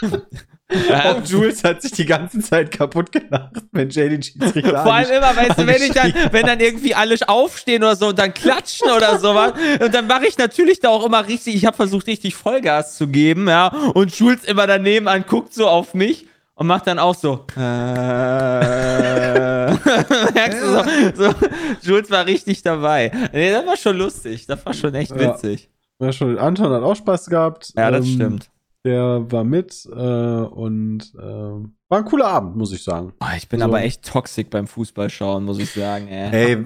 Ja. 0.88 1.12
Und 1.12 1.28
Jules 1.28 1.62
hat 1.64 1.82
sich 1.82 1.92
die 1.92 2.06
ganze 2.06 2.40
Zeit 2.40 2.70
kaputt 2.70 3.12
gelacht, 3.12 3.52
wenn 3.72 3.90
Jay 3.90 4.08
den 4.08 4.22
Schiedsrichter 4.22 4.82
Vor 4.82 4.94
allem 4.94 5.10
immer, 5.10 5.36
weißt 5.36 5.58
du, 5.58 5.66
wenn 5.66 5.82
ich 5.82 5.92
dann, 5.92 6.12
wenn 6.32 6.46
dann 6.46 6.60
irgendwie 6.60 6.94
alle 6.94 7.16
aufstehen 7.26 7.82
oder 7.82 7.96
so 7.96 8.08
und 8.08 8.18
dann 8.18 8.32
klatschen 8.34 8.90
oder 8.90 9.18
sowas, 9.18 9.52
und 9.80 9.94
dann 9.94 10.06
mache 10.06 10.26
ich 10.26 10.38
natürlich 10.38 10.80
da 10.80 10.88
auch 10.90 11.04
immer 11.04 11.26
richtig, 11.26 11.54
ich 11.56 11.66
habe 11.66 11.76
versucht, 11.76 12.06
richtig 12.06 12.34
Vollgas 12.34 12.96
zu 12.96 13.08
geben, 13.08 13.48
ja, 13.48 13.68
und 13.94 14.14
Jules 14.16 14.44
immer 14.44 14.66
daneben 14.66 15.08
an, 15.08 15.24
guckt 15.26 15.52
so 15.54 15.66
auf 15.68 15.94
mich 15.94 16.26
und 16.54 16.66
macht 16.66 16.86
dann 16.86 16.98
auch 16.98 17.14
so. 17.14 17.46
Äh, 17.56 17.60
merkst 20.34 20.62
du 20.62 20.66
so, 20.66 20.82
so, 21.14 21.34
Jules 21.82 22.10
war 22.10 22.26
richtig 22.26 22.62
dabei. 22.62 23.10
Nee, 23.32 23.50
das 23.52 23.66
war 23.66 23.76
schon 23.76 23.96
lustig, 23.96 24.46
das 24.46 24.64
war 24.64 24.74
schon 24.74 24.94
echt 24.94 25.10
Ja. 25.12 25.34
witzig. 25.34 25.68
Ja, 26.00 26.12
schon, 26.12 26.38
Anton 26.38 26.72
hat 26.72 26.82
auch 26.82 26.96
Spaß 26.96 27.26
gehabt. 27.26 27.72
Ja, 27.76 27.90
das 27.90 28.06
Ähm, 28.06 28.14
stimmt. 28.14 28.50
Der 28.86 29.30
war 29.30 29.44
mit 29.44 29.86
äh, 29.92 29.94
und 29.94 31.00
äh, 31.14 31.20
war 31.90 31.98
ein 31.98 32.04
cooler 32.06 32.28
Abend, 32.28 32.56
muss 32.56 32.72
ich 32.72 32.82
sagen. 32.82 33.12
Oh, 33.20 33.26
ich 33.36 33.46
bin 33.46 33.58
so. 33.58 33.66
aber 33.66 33.82
echt 33.82 34.06
toxisch 34.06 34.46
beim 34.48 34.66
Fußballschauen, 34.66 35.44
muss 35.44 35.58
ich 35.58 35.70
sagen, 35.72 36.08
ey. 36.08 36.54
Ey, 36.54 36.64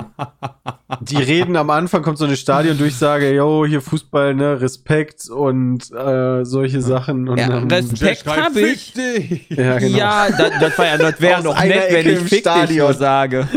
die 1.00 1.16
reden 1.16 1.56
am 1.56 1.70
Anfang, 1.70 2.02
kommt 2.02 2.18
so 2.18 2.24
eine 2.26 2.36
Stadiondurchsage, 2.36 3.34
yo, 3.34 3.66
hier 3.66 3.80
Fußball, 3.80 4.32
ne, 4.34 4.60
Respekt 4.60 5.28
und 5.28 5.90
äh, 5.90 6.44
solche 6.44 6.82
Sachen. 6.82 7.28
Und 7.28 7.38
Ja, 7.38 7.48
dann, 7.48 7.68
Respekt 7.70 8.26
hab 8.28 8.54
ich. 8.54 8.92
dich. 8.92 9.48
ja, 9.50 9.78
genau. 9.78 9.98
Ja, 9.98 10.28
das, 10.30 10.50
das 10.60 10.78
war 10.78 10.86
ja, 10.86 10.98
das 10.98 11.20
wäre 11.20 11.42
noch 11.42 11.60
nett, 11.64 11.90
wenn 11.92 12.06
ich 12.06 12.12
im 12.14 12.20
fick 12.20 12.30
dich 12.30 12.40
Stadion. 12.40 12.86
nur 12.86 12.94
sage. 12.94 13.48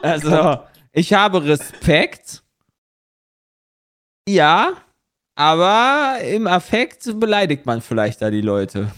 Also, 0.00 0.58
ich 0.92 1.12
habe 1.12 1.44
Respekt. 1.44 2.42
Ja, 4.28 4.72
aber 5.34 6.16
im 6.28 6.46
Affekt 6.46 7.18
beleidigt 7.18 7.66
man 7.66 7.80
vielleicht 7.80 8.22
da 8.22 8.30
die 8.30 8.40
Leute. 8.40 8.88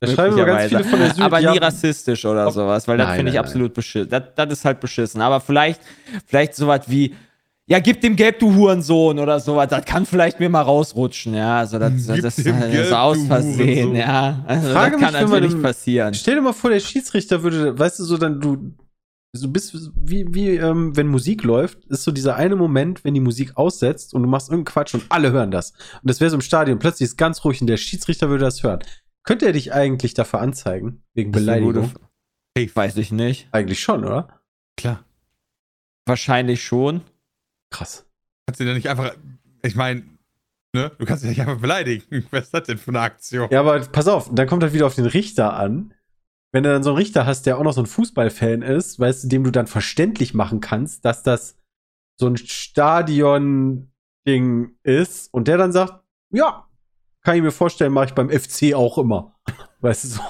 Da 0.00 0.08
schreiben 0.08 0.36
immer 0.36 0.44
ganz 0.46 0.64
viele 0.68 0.84
von 0.84 0.98
der 0.98 1.14
Süd. 1.14 1.24
aber 1.24 1.40
nie 1.40 1.56
rassistisch 1.58 2.24
oder 2.26 2.50
sowas, 2.50 2.86
weil 2.86 2.98
das 2.98 3.08
Nein, 3.08 3.16
finde 3.16 3.30
ich 3.30 3.36
nein, 3.36 3.44
absolut 3.44 3.72
beschissen. 3.74 4.10
Das, 4.10 4.22
das 4.34 4.52
ist 4.52 4.64
halt 4.64 4.78
beschissen. 4.80 5.20
Aber 5.22 5.40
vielleicht, 5.40 5.80
vielleicht 6.26 6.54
sowas 6.54 6.82
wie, 6.86 7.14
ja, 7.66 7.78
gib 7.80 8.00
dem 8.02 8.14
Gelb, 8.14 8.38
du 8.38 8.54
Hurensohn 8.54 9.18
oder 9.18 9.40
sowas. 9.40 9.68
Das 9.68 9.84
kann 9.86 10.04
vielleicht 10.04 10.38
mir 10.38 10.48
mal 10.50 10.60
rausrutschen, 10.60 11.34
ja. 11.34 11.58
Also 11.58 11.78
das, 11.78 11.92
Gib 11.94 12.22
das, 12.22 12.36
dem 12.36 12.60
das 12.60 12.70
Gelb, 12.70 12.86
so 12.88 12.94
aus 12.94 13.18
Versehen, 13.26 13.96
ja. 13.96 14.44
Also 14.46 14.68
Frage 14.70 14.92
das 14.92 15.00
mich, 15.00 15.10
kann 15.10 15.14
man 15.22 15.30
natürlich 15.30 15.52
im- 15.54 15.62
passieren. 15.62 16.14
Stell 16.14 16.34
dir 16.36 16.42
mal 16.42 16.52
vor, 16.52 16.70
der 16.70 16.80
Schiedsrichter 16.80 17.42
würde, 17.42 17.78
weißt 17.78 17.98
du, 17.98 18.04
so 18.04 18.18
dann 18.18 18.38
du, 18.38 18.72
so 19.36 19.48
bist 19.48 19.74
wie, 19.96 20.26
wie 20.34 20.50
ähm, 20.56 20.96
wenn 20.96 21.06
Musik 21.08 21.42
läuft, 21.44 21.84
ist 21.86 22.02
so 22.02 22.10
dieser 22.12 22.36
eine 22.36 22.56
Moment, 22.56 23.04
wenn 23.04 23.14
die 23.14 23.20
Musik 23.20 23.56
aussetzt 23.56 24.14
und 24.14 24.22
du 24.22 24.28
machst 24.28 24.48
irgendeinen 24.48 24.72
Quatsch 24.72 24.94
und 24.94 25.04
alle 25.10 25.32
hören 25.32 25.50
das. 25.50 25.70
Und 25.72 26.10
das 26.10 26.20
wäre 26.20 26.30
so 26.30 26.36
im 26.36 26.40
Stadion, 26.42 26.78
plötzlich 26.78 27.08
ist 27.10 27.16
ganz 27.16 27.44
ruhig 27.44 27.60
und 27.60 27.66
der 27.68 27.76
Schiedsrichter 27.76 28.28
würde 28.28 28.44
das 28.44 28.62
hören. 28.62 28.80
Könnte 29.24 29.46
er 29.46 29.52
dich 29.52 29.72
eigentlich 29.72 30.14
dafür 30.14 30.40
anzeigen? 30.40 31.02
Wegen 31.14 31.32
Beleidigung? 31.32 31.72
gute 32.54 32.60
F- 32.60 32.76
Weiß 32.76 32.96
ich 32.96 33.12
nicht. 33.12 33.48
Eigentlich 33.52 33.80
schon, 33.80 34.04
oder? 34.04 34.40
Klar. 34.76 35.04
Wahrscheinlich 36.06 36.62
schon. 36.64 37.02
Krass. 37.70 38.06
Kannst 38.46 38.60
du 38.60 38.64
denn 38.64 38.76
nicht 38.76 38.88
einfach, 38.88 39.12
ich 39.62 39.74
meine, 39.74 40.04
ne, 40.72 40.92
du 40.98 41.04
kannst 41.04 41.24
dich 41.24 41.30
nicht 41.30 41.40
einfach 41.40 41.60
beleidigen. 41.60 42.26
Was 42.30 42.44
ist 42.44 42.54
das 42.54 42.62
denn 42.64 42.78
für 42.78 42.90
eine 42.92 43.00
Aktion? 43.00 43.48
Ja, 43.50 43.60
aber 43.60 43.80
pass 43.80 44.06
auf, 44.06 44.30
dann 44.32 44.46
kommt 44.46 44.62
das 44.62 44.72
wieder 44.72 44.86
auf 44.86 44.94
den 44.94 45.06
Richter 45.06 45.54
an. 45.54 45.92
Wenn 46.56 46.62
du 46.62 46.72
dann 46.72 46.82
so 46.82 46.88
einen 46.88 46.96
Richter 46.96 47.26
hast, 47.26 47.44
der 47.44 47.58
auch 47.58 47.64
noch 47.64 47.74
so 47.74 47.82
ein 47.82 47.86
Fußballfan 47.86 48.62
ist, 48.62 48.98
weißt 48.98 49.24
du, 49.24 49.28
dem 49.28 49.44
du 49.44 49.50
dann 49.50 49.66
verständlich 49.66 50.32
machen 50.32 50.60
kannst, 50.60 51.04
dass 51.04 51.22
das 51.22 51.58
so 52.18 52.28
ein 52.28 52.38
Stadion-Ding 52.38 53.90
ist 54.82 55.34
und 55.34 55.48
der 55.48 55.58
dann 55.58 55.72
sagt, 55.72 56.02
ja, 56.30 56.64
kann 57.22 57.36
ich 57.36 57.42
mir 57.42 57.50
vorstellen, 57.50 57.92
mache 57.92 58.06
ich 58.06 58.14
beim 58.14 58.30
FC 58.30 58.72
auch 58.72 58.96
immer. 58.96 59.34
Weißt 59.82 60.04
du 60.04 60.08
so? 60.08 60.22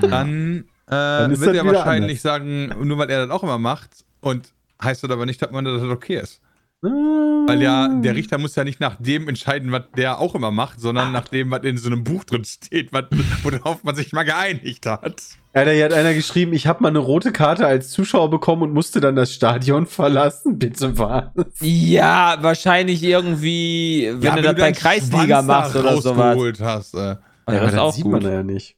Dann, 0.00 0.68
äh, 0.88 1.32
ist 1.32 1.40
wird 1.40 1.56
er 1.56 1.66
wahrscheinlich 1.66 2.20
sagen, 2.20 2.72
nur 2.86 2.96
weil 2.98 3.10
er 3.10 3.26
das 3.26 3.34
auch 3.34 3.42
immer 3.42 3.58
macht 3.58 4.04
und 4.20 4.54
heißt 4.80 5.02
das 5.02 5.10
aber 5.10 5.26
nicht, 5.26 5.42
dass 5.42 5.50
man 5.50 5.64
das 5.64 5.82
okay 5.82 6.20
ist. 6.20 6.40
Weil 6.82 7.60
ja, 7.60 7.88
der 7.88 8.14
Richter 8.14 8.38
muss 8.38 8.54
ja 8.54 8.62
nicht 8.62 8.78
nach 8.78 8.94
dem 9.00 9.28
entscheiden, 9.28 9.72
was 9.72 9.90
der 9.96 10.20
auch 10.20 10.36
immer 10.36 10.52
macht, 10.52 10.80
sondern 10.80 11.10
nach 11.10 11.26
dem, 11.26 11.50
was 11.50 11.64
in 11.64 11.78
so 11.78 11.88
einem 11.88 12.04
Buch 12.04 12.22
drin 12.22 12.44
steht, 12.44 12.92
was, 12.92 13.06
worauf 13.42 13.82
man 13.82 13.96
sich 13.96 14.12
mal 14.12 14.22
geeinigt 14.22 14.86
hat. 14.86 15.20
Alter, 15.54 15.70
hier 15.72 15.84
hat 15.84 15.92
einer 15.92 16.14
geschrieben, 16.14 16.52
ich 16.52 16.66
habe 16.66 16.82
mal 16.82 16.88
eine 16.88 16.98
rote 16.98 17.30
Karte 17.30 17.64
als 17.66 17.90
Zuschauer 17.90 18.28
bekommen 18.28 18.62
und 18.62 18.72
musste 18.72 19.00
dann 19.00 19.14
das 19.14 19.32
Stadion 19.32 19.86
verlassen. 19.86 20.58
Bitte 20.58 20.98
was? 20.98 21.24
Ja, 21.60 22.38
wahrscheinlich 22.40 23.02
irgendwie, 23.04 24.10
wenn 24.14 24.22
Ja, 24.22 24.36
du 24.36 24.42
das 24.42 24.54
bei 24.56 24.72
Kreisliga 24.72 25.42
machst 25.42 25.76
oder 25.76 26.00
sowas. 26.00 26.60
hast. 26.60 26.94
Äh. 26.94 26.98
Ja, 26.98 27.18
Ja, 27.54 27.70
das 27.70 27.94
sieht 27.94 28.04
gut. 28.04 28.12
man 28.12 28.22
ja 28.22 28.42
nicht. 28.42 28.76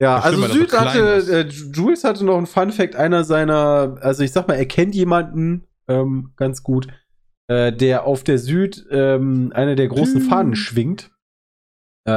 Ja, 0.00 0.16
Das 0.16 0.24
also 0.26 0.38
stimmt, 0.44 0.54
Süd 0.54 0.70
so 0.70 0.80
hatte, 0.80 1.00
äh, 1.32 1.48
Jules 1.74 2.04
hatte 2.04 2.24
noch 2.24 2.36
einen 2.38 2.46
Fun 2.46 2.70
Fact, 2.72 2.96
einer 2.96 3.24
seiner, 3.24 3.98
also 4.00 4.22
ich 4.22 4.32
sag 4.32 4.48
mal, 4.48 4.54
er 4.54 4.66
kennt 4.66 4.94
jemanden 4.94 5.66
ähm, 5.88 6.30
ganz 6.36 6.62
gut, 6.62 6.86
äh, 7.48 7.72
der 7.72 8.04
auf 8.04 8.22
der 8.24 8.38
Süd 8.38 8.86
ähm, 8.90 9.52
eine 9.54 9.74
der 9.76 9.88
großen. 9.88 10.22
Fahnen 10.22 10.54
schwingt. 10.56 11.10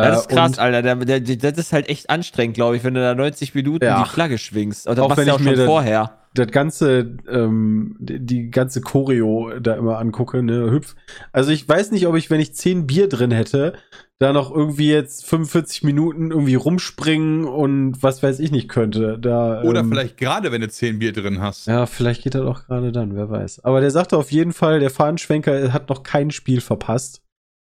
Das 0.01 0.21
ist 0.21 0.29
krass, 0.29 0.51
und 0.51 0.59
Alter. 0.59 0.81
Der, 0.81 0.95
der, 0.95 1.19
der, 1.19 1.51
das 1.51 1.57
ist 1.57 1.73
halt 1.73 1.89
echt 1.89 2.09
anstrengend, 2.09 2.55
glaube 2.55 2.77
ich, 2.77 2.83
wenn 2.83 2.93
du 2.93 3.01
da 3.01 3.13
90 3.15 3.53
Minuten 3.55 3.83
Ja. 3.85 4.03
die 4.03 4.09
Flagge 4.09 4.37
schwingst. 4.37 4.87
Oder 4.87 5.03
Auch 5.03 5.17
wenn 5.17 5.25
du 5.25 5.29
ja 5.31 5.33
auch 5.35 5.39
ich 5.39 5.45
mir 5.45 5.55
das- 5.55 5.65
vorher. 5.65 6.17
das 6.33 6.47
ganze, 6.47 7.17
ähm, 7.29 7.95
die, 7.99 8.19
die 8.25 8.49
ganze 8.51 8.79
Choreo 8.81 9.51
da 9.59 9.73
immer 9.75 9.97
angucke, 9.99 10.41
ne, 10.43 10.71
hüpf. 10.71 10.95
Also 11.33 11.51
ich 11.51 11.67
weiß 11.67 11.91
nicht, 11.91 12.07
ob 12.07 12.15
ich, 12.15 12.29
wenn 12.29 12.39
ich 12.39 12.53
10 12.55 12.87
Bier 12.87 13.09
drin 13.09 13.31
hätte, 13.31 13.73
da 14.19 14.31
noch 14.33 14.51
irgendwie 14.55 14.91
jetzt 14.91 15.25
45 15.25 15.83
Minuten 15.83 16.29
irgendwie 16.31 16.53
rumspringen 16.53 17.43
und 17.45 18.03
was 18.03 18.21
weiß 18.21 18.39
ich 18.39 18.51
nicht 18.51 18.69
könnte. 18.69 19.17
Da, 19.19 19.63
Oder 19.63 19.79
ähm, 19.81 19.89
vielleicht 19.89 20.17
gerade, 20.17 20.51
wenn 20.51 20.61
du 20.61 20.69
10 20.69 20.99
Bier 20.99 21.11
drin 21.11 21.41
hast. 21.41 21.65
Ja, 21.67 21.85
vielleicht 21.87 22.21
geht 22.23 22.35
das 22.35 22.43
auch 22.43 22.63
gerade 22.65 22.91
dann, 22.91 23.15
wer 23.15 23.29
weiß. 23.31 23.65
Aber 23.65 23.81
der 23.81 23.89
sagte 23.89 24.15
auf 24.17 24.31
jeden 24.31 24.53
Fall, 24.53 24.79
der 24.79 24.91
Fahnenschwenker 24.91 25.73
hat 25.73 25.89
noch 25.89 26.03
kein 26.03 26.29
Spiel 26.31 26.61
verpasst. 26.61 27.21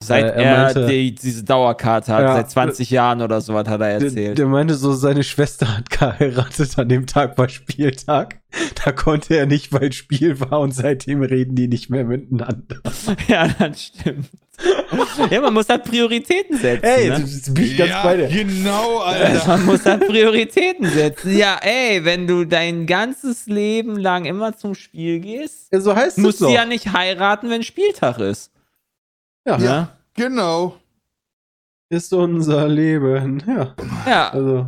Seit 0.05 0.25
Äh, 0.25 0.29
er 0.29 0.35
er, 0.35 0.62
meinte- 0.65 0.87
die, 0.88 1.15
diese 1.15 1.43
Dauerkarte 1.43 2.12
hat, 2.12 2.23
Ja. 2.23 2.35
seit 2.37 2.50
20 2.50 2.91
Jahren 2.91 3.23
oder 3.23 3.41
so, 3.41 3.55
was 3.55 3.67
hat 3.67 3.81
er 3.81 3.99
Der, 3.99 4.09
erzählt. 4.09 4.37
der 4.38 4.47
meinte 4.47 4.75
so, 4.75 4.93
seine 4.93 5.25
Schwester 5.25 5.75
hat 5.79 5.88
geheiratet, 5.88 6.79
an 6.79 6.88
dem 6.91 7.07
Tag 7.07 7.38
war 7.38 7.49
Spieltag. 7.49 8.41
Da 8.85 8.93
konnte 8.93 9.37
er 9.37 9.47
nicht, 9.47 9.73
weil 9.73 9.93
Spiel 9.93 10.38
war 10.41 10.61
und 10.61 10.73
seitdem 10.75 11.23
reden 11.23 11.57
die 11.57 11.67
nicht 11.69 11.88
mehr 11.88 12.05
miteinander. 12.05 12.76
ja, 13.29 13.49
das 13.59 13.85
stimmt. 13.85 14.29
ja, 15.31 15.41
man 15.41 15.55
muss 15.55 15.69
halt 15.69 15.85
Prioritäten 15.85 16.59
setzen. 16.59 16.85
Ey, 16.85 17.09
ne? 17.11 17.17
jetzt 17.19 17.55
bin 17.55 17.65
ich 17.65 17.76
ganz 17.79 17.93
bei 18.03 18.17
dir. 18.17 18.29
genau, 18.29 18.99
Alter. 19.05 19.47
Man 19.49 19.65
muss 19.67 19.85
halt 19.87 20.07
Prioritäten 20.07 20.87
setzen. 20.91 21.37
Ja, 21.37 21.59
ey, 21.62 22.05
wenn 22.05 22.26
du 22.26 22.45
dein 22.45 22.87
ganzes 22.87 23.47
Leben 23.47 23.97
lang 23.97 24.26
immer 24.26 24.57
zum 24.57 24.75
Spiel 24.75 25.21
gehst, 25.21 25.73
Ja, 25.73 25.81
so 25.81 25.97
heißt 25.97 26.19
musst 26.19 26.41
es 26.43 26.47
du 26.49 26.53
ja 26.55 26.65
nicht 26.67 26.93
heiraten, 26.93 27.49
wenn 27.50 27.62
Spieltag 27.62 28.19
ist. 28.19 28.50
Ja. 29.47 29.59
Ja. 29.59 29.88
genau. 30.15 30.75
Ist 31.88 32.12
unser 32.12 32.67
Leben. 32.69 33.43
Ja, 33.47 33.75
Ja. 34.07 34.29
also 34.31 34.67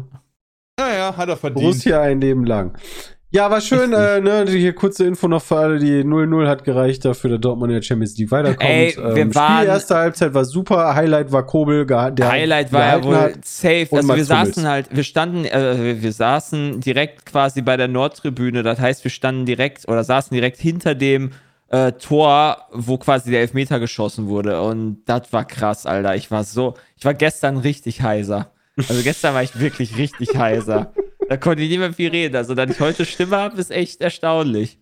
Naja, 0.78 1.16
hat 1.16 1.28
er 1.28 1.36
verdient. 1.36 1.60
Borussia 1.62 2.00
ein 2.02 2.20
Leben 2.20 2.44
lang. 2.44 2.78
Ja, 3.30 3.50
war 3.50 3.60
schön, 3.60 3.92
äh, 3.92 4.20
ne, 4.22 4.46
hier 4.48 4.72
kurze 4.74 5.04
Info 5.04 5.28
noch 5.28 5.42
für 5.42 5.58
alle, 5.58 5.78
die 5.78 6.02
0-0 6.02 6.46
hat 6.48 6.64
gereicht 6.64 7.04
dafür, 7.04 7.28
der 7.30 7.38
Dortmund 7.38 7.70
in 7.70 7.74
der 7.74 7.82
Champions 7.82 8.16
League 8.16 8.30
weiterkommt. 8.30 8.62
Ey, 8.70 8.94
wir 8.96 9.16
ähm, 9.18 9.34
waren- 9.34 9.56
Spiel 9.58 9.68
erste 9.68 9.96
Halbzeit 9.96 10.32
war 10.32 10.46
super, 10.46 10.94
Highlight 10.94 11.30
war 11.30 11.44
Kobel, 11.44 11.84
der 11.84 12.16
Highlight 12.30 12.72
war 12.72 12.86
ja 12.86 13.04
wohl 13.04 13.16
hat. 13.16 13.44
safe. 13.44 13.86
und 13.90 13.98
Also 13.98 14.16
wir 14.16 14.24
saßen 14.24 14.66
halt, 14.66 14.96
wir 14.96 15.02
standen, 15.04 15.44
äh, 15.44 15.76
wir, 15.78 16.02
wir 16.02 16.12
saßen 16.12 16.80
direkt 16.80 17.26
quasi 17.26 17.60
bei 17.60 17.76
der 17.76 17.88
Nordtribüne. 17.88 18.62
Das 18.62 18.78
heißt, 18.80 19.04
wir 19.04 19.10
standen 19.10 19.44
direkt 19.44 19.86
oder 19.88 20.04
saßen 20.04 20.34
direkt 20.34 20.56
hinter 20.58 20.94
dem 20.94 21.32
äh, 21.68 21.92
Tor, 21.92 22.68
wo 22.72 22.98
quasi 22.98 23.30
der 23.30 23.40
Elfmeter 23.40 23.80
geschossen 23.80 24.28
wurde. 24.28 24.60
Und 24.62 25.04
das 25.04 25.32
war 25.32 25.44
krass, 25.44 25.86
Alter. 25.86 26.16
Ich 26.16 26.30
war 26.30 26.44
so, 26.44 26.74
ich 26.96 27.04
war 27.04 27.14
gestern 27.14 27.58
richtig 27.58 28.02
heiser. 28.02 28.52
Also 28.76 29.02
gestern 29.02 29.34
war 29.34 29.42
ich 29.42 29.58
wirklich 29.58 29.96
richtig 29.96 30.36
heiser. 30.36 30.92
Da 31.28 31.36
konnte 31.36 31.62
ich 31.62 31.68
nicht 31.68 31.78
mehr 31.78 31.92
viel 31.92 32.10
reden. 32.10 32.36
Also, 32.36 32.54
dass 32.54 32.70
ich 32.70 32.80
heute 32.80 33.04
Stimme 33.04 33.36
habe, 33.36 33.60
ist 33.60 33.70
echt 33.70 34.00
erstaunlich. 34.00 34.78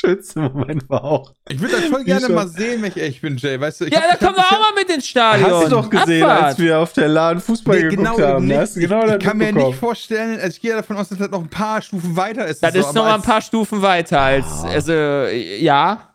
Schönste 0.00 0.40
Moment 0.40 0.88
war 0.88 1.04
auch. 1.04 1.34
Ich 1.48 1.60
würde 1.60 1.74
das 1.76 1.84
voll 1.86 2.04
gerne 2.04 2.24
schon. 2.24 2.34
mal 2.34 2.48
sehen, 2.48 2.80
wenn 2.80 2.90
ich 2.90 2.96
echt 2.96 3.20
bin, 3.20 3.36
Jay. 3.36 3.60
Weißt 3.60 3.82
du, 3.82 3.84
ich 3.84 3.92
Ja, 3.92 4.00
da 4.10 4.16
kommen 4.16 4.36
wir 4.36 4.44
auch 4.46 4.58
mal 4.58 4.72
mit 4.74 4.88
ins 4.88 5.06
Stadion. 5.06 5.50
Hast 5.50 5.64
du 5.66 5.68
doch 5.68 5.90
gesehen, 5.90 6.22
Abfahrt. 6.22 6.42
als 6.44 6.58
wir 6.58 6.78
auf 6.78 6.92
der 6.94 7.08
Laden 7.08 7.40
Fußball 7.42 7.76
Nee, 7.76 7.82
geguckt 7.90 8.16
genau, 8.16 8.26
haben. 8.26 8.46
nicht. 8.46 8.74
Genau 8.76 9.00
ich, 9.00 9.06
das 9.06 9.16
ich 9.18 9.24
kann 9.24 9.36
mir 9.36 9.52
nicht 9.52 9.78
vorstellen, 9.78 10.40
also 10.40 10.48
ich 10.48 10.60
gehe 10.62 10.72
davon 10.74 10.96
aus, 10.96 11.10
dass 11.10 11.18
das 11.18 11.30
noch 11.30 11.40
ein 11.42 11.50
paar 11.50 11.82
Stufen 11.82 12.16
weiter 12.16 12.46
ist. 12.46 12.62
Das 12.62 12.72
so, 12.72 12.80
ist 12.80 12.94
noch 12.94 13.04
mal 13.04 13.14
ein 13.14 13.22
paar 13.22 13.42
Stufen 13.42 13.82
weiter 13.82 14.20
als, 14.20 14.64
also, 14.64 14.92
ja. 14.92 16.14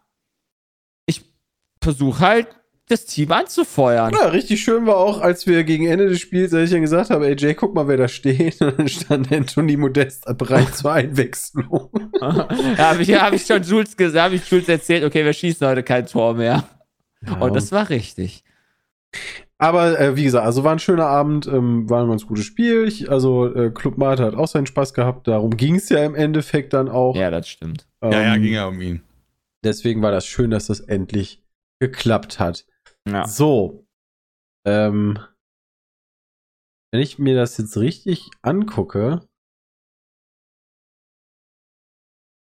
Ich 1.06 1.22
versuche 1.82 2.20
halt, 2.20 2.48
das 2.88 3.06
Team 3.06 3.32
anzufeuern. 3.32 4.14
Ja, 4.14 4.28
richtig 4.28 4.64
schön 4.64 4.86
war 4.86 4.98
auch, 4.98 5.20
als 5.20 5.48
wir 5.48 5.64
gegen 5.64 5.88
Ende 5.88 6.08
des 6.08 6.20
Spiels, 6.20 6.54
als 6.54 6.66
ich 6.66 6.72
dann 6.72 6.82
gesagt 6.82 7.10
habe, 7.10 7.28
ey 7.28 7.36
Jay, 7.36 7.56
guck 7.56 7.74
mal, 7.74 7.88
wer 7.88 7.98
da 7.98 8.08
steht. 8.08 8.62
Und 8.62 8.78
dann 8.78 8.88
stand 8.88 9.32
Anthony 9.32 9.76
Modest 9.76 10.26
bereit 10.38 10.76
zur 10.76 10.94
Einwechslung. 10.94 11.90
da 12.20 12.48
habe 12.78 13.02
ich, 13.02 13.14
hab 13.14 13.34
ich 13.34 13.46
schon 13.46 13.64
Jules 13.64 13.98
gesagt, 13.98 14.24
habe 14.24 14.36
ich 14.36 14.50
Jules 14.50 14.70
erzählt, 14.70 15.04
okay, 15.04 15.26
wir 15.26 15.34
schießen 15.34 15.66
heute 15.68 15.84
kein 15.84 16.06
Tor 16.06 16.36
mehr. 16.36 16.64
Und 17.40 17.56
das 17.56 17.72
war 17.72 17.90
richtig. 17.90 18.44
Aber 19.58 20.00
äh, 20.00 20.16
wie 20.16 20.26
gesagt, 20.26 20.46
also 20.46 20.64
war 20.64 20.74
ein 20.74 20.80
schöner 20.80 21.08
Abend, 21.08 21.48
ähm, 21.48 21.90
war 21.90 22.04
ein 22.04 22.10
ganz 22.10 22.28
gutes 22.28 22.46
Spiel. 22.46 22.88
Ich, 22.88 23.10
also 23.10 23.54
äh, 23.54 23.72
Club 23.72 23.98
Mate 23.98 24.24
hat 24.24 24.36
auch 24.36 24.48
seinen 24.48 24.66
Spaß 24.66 24.94
gehabt. 24.94 25.28
Darum 25.28 25.56
ging 25.56 25.76
es 25.76 25.90
ja 25.90 26.04
im 26.04 26.14
Endeffekt 26.14 26.74
dann 26.74 26.90
auch. 26.90 27.16
Ja, 27.16 27.32
das 27.32 27.48
stimmt. 27.48 27.88
Ähm, 28.02 28.12
Ja, 28.12 28.22
ja, 28.22 28.38
ging 28.38 28.54
ja 28.54 28.68
um 28.68 28.80
ihn. 28.82 29.02
Deswegen 29.64 30.02
war 30.02 30.12
das 30.12 30.28
schön, 30.28 30.52
dass 30.52 30.68
das 30.68 30.82
endlich 30.82 31.42
geklappt 31.80 32.40
hat. 32.40 32.66
Ja. 33.08 33.28
So. 33.28 33.86
Ähm, 34.68 35.20
wenn 36.92 37.02
ich 37.02 37.20
mir 37.20 37.36
das 37.36 37.58
jetzt 37.58 37.78
richtig 37.78 38.30
angucke, 38.42 39.28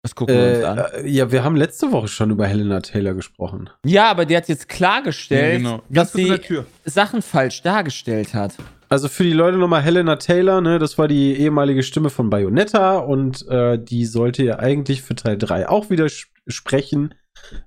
Das 0.03 0.15
gucken 0.15 0.35
wir 0.35 0.47
uns 0.49 0.59
äh, 0.59 0.65
an. 0.65 0.77
äh, 0.77 1.07
ja, 1.07 1.31
wir 1.31 1.43
haben 1.43 1.55
letzte 1.55 1.91
Woche 1.93 2.09
schon 2.09 2.29
über 2.29 2.45
Helena 2.45 2.81
Taylor 2.81 3.13
gesprochen. 3.13 3.69
Ja, 3.85 4.11
aber 4.11 4.25
die 4.25 4.35
hat 4.35 4.49
jetzt 4.49 4.67
klargestellt, 4.67 5.59
genau. 5.59 5.81
dass 5.89 6.11
sie. 6.11 6.39
Sachen 6.83 7.21
falsch 7.21 7.61
dargestellt 7.61 8.33
hat. 8.33 8.55
Also 8.89 9.07
für 9.07 9.23
die 9.23 9.33
Leute 9.33 9.57
nochmal 9.57 9.81
Helena 9.81 10.17
Taylor, 10.17 10.61
ne, 10.61 10.77
das 10.77 10.97
war 10.97 11.07
die 11.07 11.35
ehemalige 11.37 11.83
Stimme 11.83 12.09
von 12.09 12.29
Bayonetta 12.29 12.97
und 12.97 13.47
äh, 13.47 13.79
die 13.83 14.05
sollte 14.05 14.43
ja 14.43 14.59
eigentlich 14.59 15.01
für 15.01 15.15
Teil 15.15 15.37
3 15.37 15.67
auch 15.69 15.89
wieder 15.89 16.07
sprechen. 16.47 17.15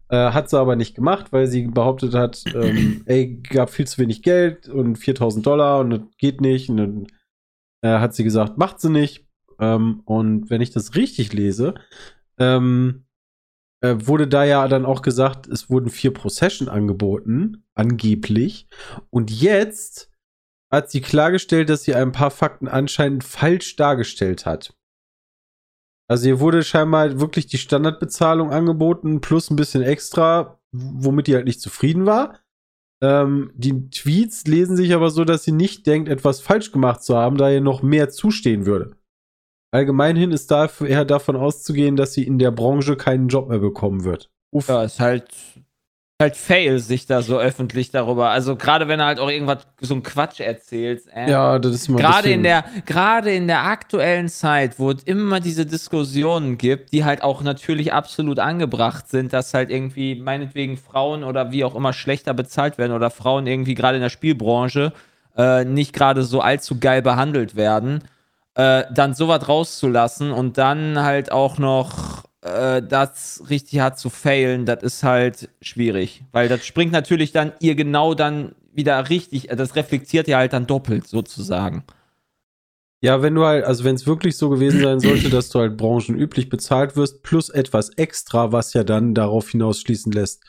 Äh, 0.08 0.30
hat 0.30 0.48
sie 0.48 0.58
aber 0.58 0.76
nicht 0.76 0.94
gemacht, 0.94 1.32
weil 1.32 1.46
sie 1.46 1.66
behauptet 1.66 2.14
hat, 2.14 2.44
ähm, 2.54 3.02
ey, 3.06 3.40
gab 3.42 3.70
viel 3.70 3.86
zu 3.86 3.98
wenig 3.98 4.22
Geld 4.22 4.68
und 4.68 4.96
4000 4.96 5.44
Dollar 5.46 5.80
und 5.80 5.90
das 5.90 6.00
geht 6.18 6.40
nicht. 6.40 6.68
Und 6.70 6.76
dann 6.76 7.06
äh, 7.82 7.98
hat 7.98 8.14
sie 8.14 8.24
gesagt, 8.24 8.58
macht 8.58 8.80
sie 8.80 8.90
nicht. 8.90 9.26
Ähm, 9.58 10.02
und 10.04 10.50
wenn 10.50 10.60
ich 10.60 10.70
das 10.70 10.94
richtig 10.94 11.32
lese, 11.32 11.74
ähm, 12.38 13.06
äh, 13.80 13.94
wurde 13.98 14.26
da 14.28 14.44
ja 14.44 14.68
dann 14.68 14.86
auch 14.86 15.02
gesagt, 15.02 15.46
es 15.46 15.70
wurden 15.70 15.90
vier 15.90 16.12
pro 16.12 16.28
Session 16.28 16.68
angeboten, 16.68 17.64
angeblich. 17.74 18.68
Und 19.10 19.30
jetzt 19.30 20.10
hat 20.70 20.90
sie 20.90 21.00
klargestellt, 21.00 21.68
dass 21.68 21.84
sie 21.84 21.94
ein 21.94 22.12
paar 22.12 22.30
Fakten 22.30 22.68
anscheinend 22.68 23.24
falsch 23.24 23.76
dargestellt 23.76 24.46
hat. 24.46 24.74
Also 26.08 26.28
ihr 26.28 26.40
wurde 26.40 26.62
scheinbar 26.62 27.20
wirklich 27.20 27.46
die 27.46 27.58
Standardbezahlung 27.58 28.50
angeboten, 28.50 29.20
plus 29.20 29.50
ein 29.50 29.56
bisschen 29.56 29.82
extra, 29.82 30.60
womit 30.72 31.26
die 31.26 31.34
halt 31.34 31.46
nicht 31.46 31.60
zufrieden 31.60 32.06
war. 32.06 32.40
Ähm, 33.02 33.50
die 33.54 33.90
Tweets 33.90 34.46
lesen 34.46 34.76
sich 34.76 34.94
aber 34.94 35.10
so, 35.10 35.24
dass 35.24 35.44
sie 35.44 35.52
nicht 35.52 35.86
denkt, 35.86 36.08
etwas 36.08 36.40
falsch 36.40 36.72
gemacht 36.72 37.02
zu 37.02 37.16
haben, 37.16 37.36
da 37.36 37.50
ihr 37.50 37.60
noch 37.60 37.82
mehr 37.82 38.08
zustehen 38.08 38.66
würde. 38.66 38.96
Allgemeinhin 39.72 40.32
ist 40.32 40.50
dafür 40.50 40.86
eher 40.88 41.04
davon 41.04 41.36
auszugehen, 41.36 41.96
dass 41.96 42.14
sie 42.14 42.24
in 42.24 42.38
der 42.38 42.50
Branche 42.50 42.96
keinen 42.96 43.28
Job 43.28 43.48
mehr 43.48 43.58
bekommen 43.58 44.04
wird. 44.04 44.30
Uff. 44.50 44.68
Ja, 44.68 44.84
ist 44.84 45.00
halt, 45.00 45.28
halt 46.20 46.36
fail, 46.36 46.78
sich 46.78 47.04
da 47.04 47.20
so 47.20 47.38
öffentlich 47.38 47.90
darüber. 47.90 48.30
Also 48.30 48.56
gerade 48.56 48.88
wenn 48.88 49.00
er 49.00 49.06
halt 49.06 49.18
auch 49.18 49.28
irgendwas, 49.28 49.66
so 49.80 49.94
ein 49.94 50.02
Quatsch 50.02 50.40
erzählt. 50.40 51.02
Äh, 51.14 51.30
Ja, 51.30 51.58
das 51.58 51.74
ist 51.74 51.88
ein 51.88 51.96
Gerade 51.96 52.30
in 52.30 52.42
der, 52.42 52.64
gerade 52.86 53.34
in 53.34 53.46
der 53.46 53.64
aktuellen 53.64 54.30
Zeit, 54.30 54.78
wo 54.78 54.90
es 54.90 55.02
immer 55.02 55.40
diese 55.40 55.66
Diskussionen 55.66 56.56
gibt, 56.56 56.92
die 56.92 57.04
halt 57.04 57.22
auch 57.22 57.42
natürlich 57.42 57.92
absolut 57.92 58.38
angebracht 58.38 59.10
sind, 59.10 59.34
dass 59.34 59.52
halt 59.52 59.68
irgendwie 59.70 60.14
meinetwegen 60.14 60.78
Frauen 60.78 61.22
oder 61.22 61.52
wie 61.52 61.64
auch 61.64 61.74
immer 61.74 61.92
schlechter 61.92 62.32
bezahlt 62.32 62.78
werden 62.78 62.92
oder 62.92 63.10
Frauen 63.10 63.46
irgendwie 63.46 63.74
gerade 63.74 63.96
in 63.96 64.02
der 64.02 64.08
Spielbranche 64.08 64.94
äh, 65.36 65.66
nicht 65.66 65.92
gerade 65.92 66.22
so 66.22 66.40
allzu 66.40 66.80
geil 66.80 67.02
behandelt 67.02 67.56
werden, 67.56 68.04
äh, 68.54 68.84
dann 68.90 69.12
sowas 69.12 69.46
rauszulassen 69.46 70.30
und 70.32 70.56
dann 70.56 71.02
halt 71.02 71.30
auch 71.30 71.58
noch 71.58 72.24
äh, 72.46 72.82
das 72.82 73.42
richtig 73.50 73.80
hart 73.80 73.98
zu 73.98 74.10
failen, 74.10 74.66
das 74.66 74.82
ist 74.82 75.02
halt 75.02 75.48
schwierig. 75.60 76.24
Weil 76.32 76.48
das 76.48 76.64
springt 76.64 76.92
natürlich 76.92 77.32
dann 77.32 77.52
ihr 77.60 77.74
genau 77.74 78.14
dann 78.14 78.54
wieder 78.72 79.08
richtig, 79.08 79.50
äh, 79.50 79.56
das 79.56 79.76
reflektiert 79.76 80.28
ja 80.28 80.38
halt 80.38 80.52
dann 80.52 80.66
doppelt 80.66 81.06
sozusagen. 81.06 81.84
Ja, 83.02 83.20
wenn 83.22 83.34
du 83.34 83.44
halt, 83.44 83.64
also 83.64 83.84
wenn 83.84 83.94
es 83.94 84.06
wirklich 84.06 84.36
so 84.36 84.48
gewesen 84.48 84.80
sein 84.80 85.00
sollte, 85.00 85.28
dass 85.28 85.50
du 85.50 85.60
halt 85.60 85.76
branchenüblich 85.76 86.48
bezahlt 86.48 86.96
wirst, 86.96 87.22
plus 87.22 87.50
etwas 87.50 87.90
extra, 87.90 88.52
was 88.52 88.72
ja 88.72 88.84
dann 88.84 89.14
darauf 89.14 89.50
hinausschließen 89.50 90.12
lässt, 90.12 90.42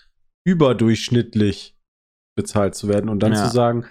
überdurchschnittlich 0.46 1.76
bezahlt 2.36 2.76
zu 2.76 2.88
werden 2.88 3.10
und 3.10 3.20
dann 3.20 3.34
Ja. 3.34 3.48
zu 3.48 3.54
sagen, 3.54 3.86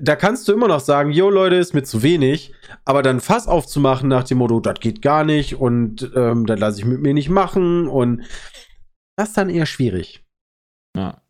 da- 0.00 0.16
kannst 0.16 0.48
du 0.48 0.52
immer 0.52 0.68
noch 0.68 0.80
sagen, 0.80 1.10
yo 1.12 1.30
Leute, 1.30 1.56
ist 1.56 1.74
mir 1.74 1.82
zu 1.84 2.02
wenig, 2.02 2.52
aber 2.84 3.02
dann 3.02 3.20
Fass 3.20 3.46
aufzumachen 3.46 4.08
nach 4.08 4.24
dem 4.24 4.38
Motto, 4.38 4.60
das 4.60 4.80
geht 4.80 5.00
gar 5.02 5.24
nicht 5.24 5.56
und 5.56 6.10
ähm, 6.16 6.46
das 6.46 6.58
lasse 6.58 6.78
ich 6.80 6.84
mit 6.84 7.00
mir 7.00 7.14
nicht 7.14 7.28
machen 7.28 7.86
und 7.88 8.22
das 9.16 9.28
ist 9.28 9.36
dann 9.36 9.48
eher 9.50 9.66
schwierig. 9.66 10.24
Ja. 10.96 11.22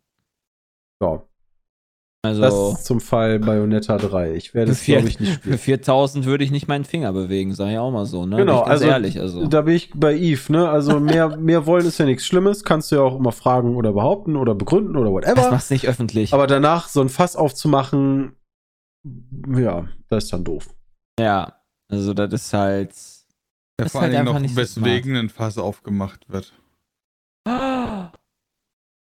Ja, 1.01 1.23
Also 2.25 2.41
das 2.41 2.83
zum 2.83 2.99
Fall 2.99 3.37
Bayonetta 3.39 3.97
3. 3.97 4.33
Ich 4.33 4.53
werde 4.55 4.71
es, 4.71 4.79
Für 4.81 4.93
glaube 4.93 5.09
ich, 5.09 5.19
nicht 5.19 5.33
für 5.33 5.37
spielen. 5.39 5.57
4000 5.59 6.25
würde 6.25 6.43
ich 6.43 6.49
nicht 6.51 6.67
meinen 6.67 6.83
Finger 6.85 7.13
bewegen, 7.13 7.53
sag 7.53 7.69
ich 7.69 7.77
auch 7.77 7.91
mal 7.91 8.05
so, 8.05 8.25
ne? 8.25 8.37
Genau, 8.37 8.61
also, 8.61 8.85
ehrlich, 8.85 9.19
also. 9.19 9.45
Da 9.47 9.61
bin 9.61 9.75
ich 9.75 9.91
bei 9.93 10.15
Eve, 10.15 10.51
ne? 10.51 10.67
Also 10.69 10.99
mehr, 10.99 11.37
mehr 11.37 11.65
wollen 11.67 11.85
ist 11.85 11.99
ja 11.99 12.05
nichts 12.05 12.25
Schlimmes. 12.25 12.63
Kannst 12.63 12.91
du 12.91 12.95
ja 12.95 13.01
auch 13.03 13.15
immer 13.17 13.31
fragen 13.31 13.75
oder 13.75 13.93
behaupten 13.93 14.35
oder 14.35 14.55
begründen 14.55 14.97
oder 14.97 15.11
Das 15.21 15.29
whatever. 15.35 15.51
mach's 15.51 15.69
nicht 15.69 15.87
öffentlich. 15.87 16.33
Aber 16.33 16.47
danach 16.47 16.87
so 16.89 17.01
ein 17.01 17.09
Fass 17.09 17.35
aufzumachen, 17.35 18.35
ja, 19.55 19.87
das 20.07 20.25
ist 20.25 20.33
dann 20.33 20.43
doof. 20.43 20.73
ja, 21.19 21.59
also 21.89 22.13
das 22.13 22.33
ist 22.33 22.53
halt. 22.53 22.93
Ja, 23.79 23.85
ist 23.85 23.91
vor 23.91 24.01
halt 24.01 24.13
allen 24.15 24.25
Dingen 24.25 24.27
einfach 24.27 24.33
noch, 24.33 24.39
nicht 24.41 24.55
so 24.55 24.81
weswegen 24.81 25.15
ein 25.15 25.29
Fass 25.29 25.57
aufgemacht 25.57 26.29
wird. 26.29 26.53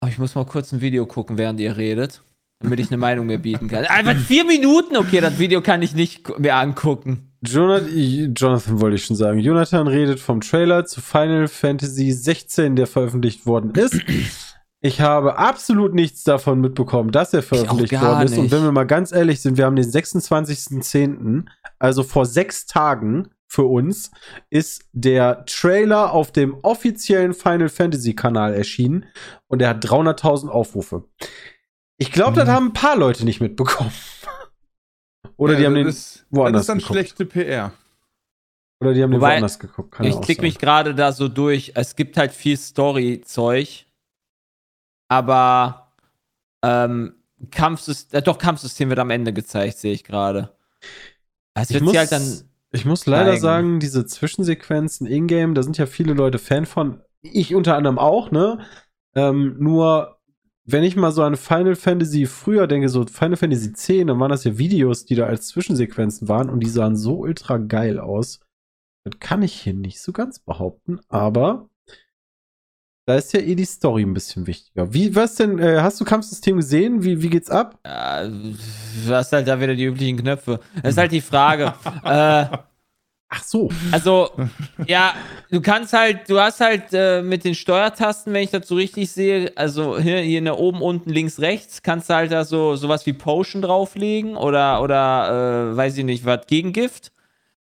Oh, 0.02 0.06
ich 0.08 0.18
muss 0.18 0.34
mal 0.34 0.46
kurz 0.46 0.72
ein 0.72 0.80
Video 0.80 1.04
gucken, 1.06 1.36
während 1.36 1.60
ihr 1.60 1.76
redet, 1.76 2.22
damit 2.60 2.80
ich 2.80 2.90
eine 2.90 2.96
Meinung 2.96 3.26
mir 3.26 3.38
bieten 3.38 3.68
kann. 3.68 3.84
Einfach 3.84 4.16
vier 4.16 4.44
Minuten, 4.44 4.96
okay, 4.96 5.20
das 5.20 5.38
Video 5.38 5.60
kann 5.60 5.82
ich 5.82 5.94
nicht 5.94 6.38
mir 6.38 6.54
angucken. 6.54 7.32
Jonathan, 7.42 8.34
Jonathan 8.34 8.80
wollte 8.80 8.96
ich 8.96 9.04
schon 9.04 9.16
sagen. 9.16 9.40
Jonathan 9.40 9.88
redet 9.88 10.20
vom 10.20 10.40
Trailer 10.40 10.84
zu 10.86 11.00
Final 11.00 11.48
Fantasy 11.48 12.12
16, 12.12 12.76
der 12.76 12.86
veröffentlicht 12.86 13.46
worden 13.46 13.72
ist. 13.72 14.49
Ich 14.82 15.00
habe 15.02 15.36
absolut 15.36 15.92
nichts 15.94 16.24
davon 16.24 16.60
mitbekommen, 16.60 17.10
dass 17.12 17.34
er 17.34 17.42
veröffentlicht 17.42 18.00
worden 18.00 18.22
ist. 18.24 18.36
Und 18.38 18.44
nicht. 18.44 18.52
wenn 18.52 18.62
wir 18.62 18.72
mal 18.72 18.86
ganz 18.86 19.12
ehrlich 19.12 19.40
sind, 19.42 19.58
wir 19.58 19.66
haben 19.66 19.76
den 19.76 19.84
26.10., 19.90 21.44
also 21.78 22.02
vor 22.02 22.24
sechs 22.24 22.64
Tagen 22.66 23.28
für 23.46 23.64
uns, 23.64 24.10
ist 24.48 24.84
der 24.92 25.44
Trailer 25.44 26.12
auf 26.12 26.32
dem 26.32 26.56
offiziellen 26.62 27.34
Final 27.34 27.68
Fantasy 27.68 28.14
Kanal 28.14 28.54
erschienen 28.54 29.06
und 29.48 29.60
er 29.60 29.70
hat 29.70 29.84
300.000 29.84 30.48
Aufrufe. 30.48 31.04
Ich 31.98 32.12
glaube, 32.12 32.36
das 32.36 32.48
Mhm. 32.48 32.52
haben 32.52 32.66
ein 32.68 32.72
paar 32.72 32.96
Leute 32.96 33.24
nicht 33.26 33.40
mitbekommen. 33.42 33.92
Oder 35.36 35.56
die 35.56 35.62
Ja, 35.62 35.68
haben 35.68 35.74
den 35.74 35.86
das 35.86 35.96
ist, 35.96 36.26
woanders 36.30 36.60
Das 36.60 36.62
ist 36.62 36.68
dann 36.68 36.78
geguckt. 36.78 36.94
schlechte 36.94 37.26
PR. 37.26 37.72
Oder 38.80 38.94
die 38.94 39.02
haben 39.02 39.12
Wobei, 39.12 39.18
den 39.28 39.32
woanders 39.34 39.58
geguckt. 39.58 39.92
Kann 39.92 40.06
ich 40.06 40.14
auch 40.14 40.20
klick 40.22 40.38
sein. 40.38 40.46
mich 40.46 40.58
gerade 40.58 40.94
da 40.94 41.12
so 41.12 41.28
durch. 41.28 41.72
Es 41.74 41.96
gibt 41.96 42.16
halt 42.16 42.32
viel 42.32 42.56
Story-Zeug, 42.56 43.84
aber 45.11 45.92
ähm, 46.62 47.14
Kampfsystem, 47.51 48.18
äh, 48.18 48.23
doch 48.23 48.38
Kampfsystem 48.38 48.88
wird 48.88 48.99
am 49.01 49.11
Ende 49.11 49.33
gezeigt, 49.33 49.79
sehe 49.79 49.92
ich 49.92 50.05
gerade. 50.05 50.55
Es 51.55 51.70
Ich 51.70 51.81
muss, 51.81 51.96
halt 51.96 52.12
dann. 52.12 52.42
ich 52.70 52.85
muss 52.85 53.07
leider 53.07 53.31
zeigen. 53.33 53.40
sagen, 53.40 53.81
diese 53.81 54.07
Zwischensequenzen 54.07 55.07
in-game, 55.07 55.55
da 55.55 55.62
sind 55.62 55.79
ja 55.79 55.87
viele 55.87 56.12
Leute 56.12 56.38
Fan 56.38 56.64
von. 56.64 57.01
Ich 57.23 57.55
unter 57.55 57.77
anderem 57.77 57.99
auch, 57.99 58.31
ne? 58.31 58.64
Ähm, 59.14 59.57
nur, 59.59 60.18
wenn 60.64 60.85
ich 60.85 60.94
mal 60.94 61.11
so 61.11 61.25
an 61.25 61.37
Final 61.37 61.75
Fantasy 61.75 62.27
früher 62.27 62.68
denke, 62.68 62.88
so 62.88 63.05
Final 63.05 63.37
Fantasy 63.37 63.73
10, 63.73 64.07
dann 64.07 64.20
waren 64.20 64.31
das 64.31 64.44
ja 64.44 64.59
Videos, 64.59 65.05
die 65.07 65.16
da 65.16 65.27
als 65.27 65.49
Zwischensequenzen 65.49 66.29
waren 66.29 66.49
und 66.49 66.61
die 66.61 66.68
sahen 66.68 66.96
so 66.96 67.16
ultra 67.16 67.59
geil 67.59 67.99
aus. 67.99 68.40
Das 69.05 69.18
kann 69.18 69.42
ich 69.42 69.55
hier 69.55 69.75
nicht 69.75 70.01
so 70.01 70.12
ganz 70.12 70.38
behaupten, 70.38 71.01
aber 71.09 71.69
da 73.06 73.16
ist 73.16 73.32
ja 73.32 73.40
eh 73.40 73.54
die 73.54 73.64
Story 73.64 74.02
ein 74.02 74.14
bisschen 74.14 74.46
wichtiger. 74.46 74.92
Wie, 74.92 75.14
was 75.14 75.34
denn, 75.34 75.58
äh, 75.58 75.80
hast 75.80 76.00
du 76.00 76.04
Kampfsystem 76.04 76.56
gesehen? 76.56 77.02
Wie, 77.02 77.22
wie 77.22 77.30
geht's 77.30 77.50
ab? 77.50 77.78
Ja, 77.84 78.26
du 78.26 79.14
hast 79.14 79.32
halt 79.32 79.48
da 79.48 79.60
wieder 79.60 79.74
die 79.74 79.84
üblichen 79.84 80.18
Knöpfe. 80.18 80.60
Das 80.82 80.92
ist 80.92 80.98
halt 80.98 81.12
die 81.12 81.20
Frage. 81.20 81.74
äh, 82.04 82.46
Ach 83.32 83.44
so. 83.44 83.70
Also, 83.92 84.30
ja, 84.88 85.14
du 85.52 85.60
kannst 85.60 85.92
halt, 85.92 86.28
du 86.28 86.40
hast 86.40 86.60
halt 86.60 86.86
äh, 86.92 87.22
mit 87.22 87.44
den 87.44 87.54
Steuertasten, 87.54 88.32
wenn 88.32 88.42
ich 88.42 88.50
das 88.50 88.66
so 88.66 88.74
richtig 88.74 89.08
sehe, 89.12 89.52
also 89.54 90.00
hier, 90.00 90.18
hier 90.18 90.40
ne, 90.40 90.56
oben, 90.56 90.82
unten, 90.82 91.10
links, 91.10 91.38
rechts, 91.38 91.84
kannst 91.84 92.10
du 92.10 92.14
halt 92.14 92.32
da 92.32 92.44
so 92.44 92.74
sowas 92.74 93.06
wie 93.06 93.12
Potion 93.12 93.62
drauflegen 93.62 94.36
oder, 94.36 94.82
oder 94.82 95.70
äh, 95.70 95.76
weiß 95.76 95.96
ich 95.98 96.04
nicht, 96.04 96.24
was, 96.24 96.48
Gegengift. 96.48 97.12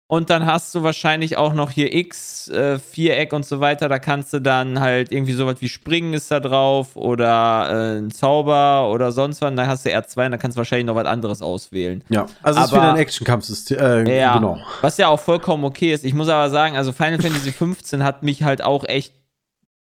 Und 0.10 0.30
dann 0.30 0.46
hast 0.46 0.74
du 0.74 0.84
wahrscheinlich 0.84 1.36
auch 1.36 1.54
noch 1.54 1.70
hier 1.70 1.94
X, 1.94 2.48
äh, 2.48 2.80
Viereck 2.80 3.34
und 3.34 3.46
so 3.46 3.60
weiter. 3.60 3.90
Da 3.90 4.00
kannst 4.00 4.32
du 4.32 4.40
dann 4.40 4.80
halt 4.80 5.12
irgendwie 5.12 5.34
sowas 5.34 5.58
wie 5.60 5.68
Springen 5.68 6.14
ist 6.14 6.32
da 6.32 6.40
drauf 6.40 6.96
oder 6.96 7.68
äh, 7.70 8.00
ein 8.00 8.10
Zauber 8.12 8.90
oder 8.90 9.12
sonst 9.12 9.42
was. 9.42 9.50
Und 9.52 9.58
dann 9.58 9.68
hast 9.68 9.86
du 9.86 9.90
R2 9.90 10.26
und 10.26 10.32
dann 10.32 10.40
kannst 10.40 10.56
du 10.56 10.60
wahrscheinlich 10.60 10.86
noch 10.86 10.96
was 10.96 11.08
anderes 11.08 11.42
auswählen. 11.42 12.06
Ja, 12.08 12.26
also 12.42 12.58
es 12.62 12.68
ist 12.68 12.72
wieder 12.72 12.94
ein 12.94 12.98
Action-Kampfsystem. 12.98 13.78
Äh, 14.08 14.18
Ja, 14.18 14.36
Genau. 14.38 14.58
was 14.80 14.98
ja 14.98 15.10
auch 15.10 15.20
vollkommen 15.20 15.66
okay 15.66 15.92
ist. 15.94 16.06
Ich 16.06 16.14
muss 16.14 16.30
aber 16.30 16.50
sagen, 16.50 16.78
also 16.78 16.94
Final 16.94 17.22
Fantasy 17.22 17.52
15 17.52 18.02
hat 18.02 18.24
mich 18.24 18.44
halt 18.44 18.62
auch 18.64 18.86
echt 18.86 19.14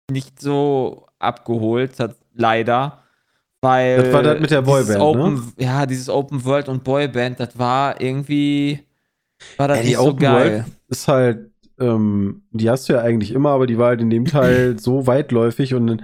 nicht 0.08 0.40
so 0.40 1.06
abgeholt, 1.18 1.98
hat, 1.98 2.14
leider. 2.32 2.98
Weil 3.60 4.02
Das 4.04 4.12
war 4.12 4.22
das 4.22 4.40
mit 4.40 4.50
der 4.52 4.62
Boyband, 4.62 5.00
Open, 5.00 5.34
ne? 5.34 5.42
Ja, 5.64 5.86
dieses 5.86 6.08
Open 6.08 6.44
World 6.44 6.68
und 6.68 6.84
Boyband, 6.84 7.40
das 7.40 7.58
war 7.58 8.00
irgendwie. 8.00 8.84
War 9.56 9.68
das 9.68 9.80
die 9.80 9.88
nicht 9.88 9.96
so 9.96 10.02
Open 10.08 10.18
geil. 10.18 10.52
World 10.52 10.64
ist 10.88 11.08
halt, 11.08 11.50
ähm, 11.78 12.42
die 12.50 12.70
hast 12.70 12.88
du 12.88 12.94
ja 12.94 13.00
eigentlich 13.00 13.32
immer, 13.32 13.50
aber 13.50 13.66
die 13.66 13.78
war 13.78 13.88
halt 13.88 14.00
in 14.00 14.10
dem 14.10 14.24
Teil 14.24 14.78
so 14.78 15.06
weitläufig 15.06 15.74
und 15.74 16.02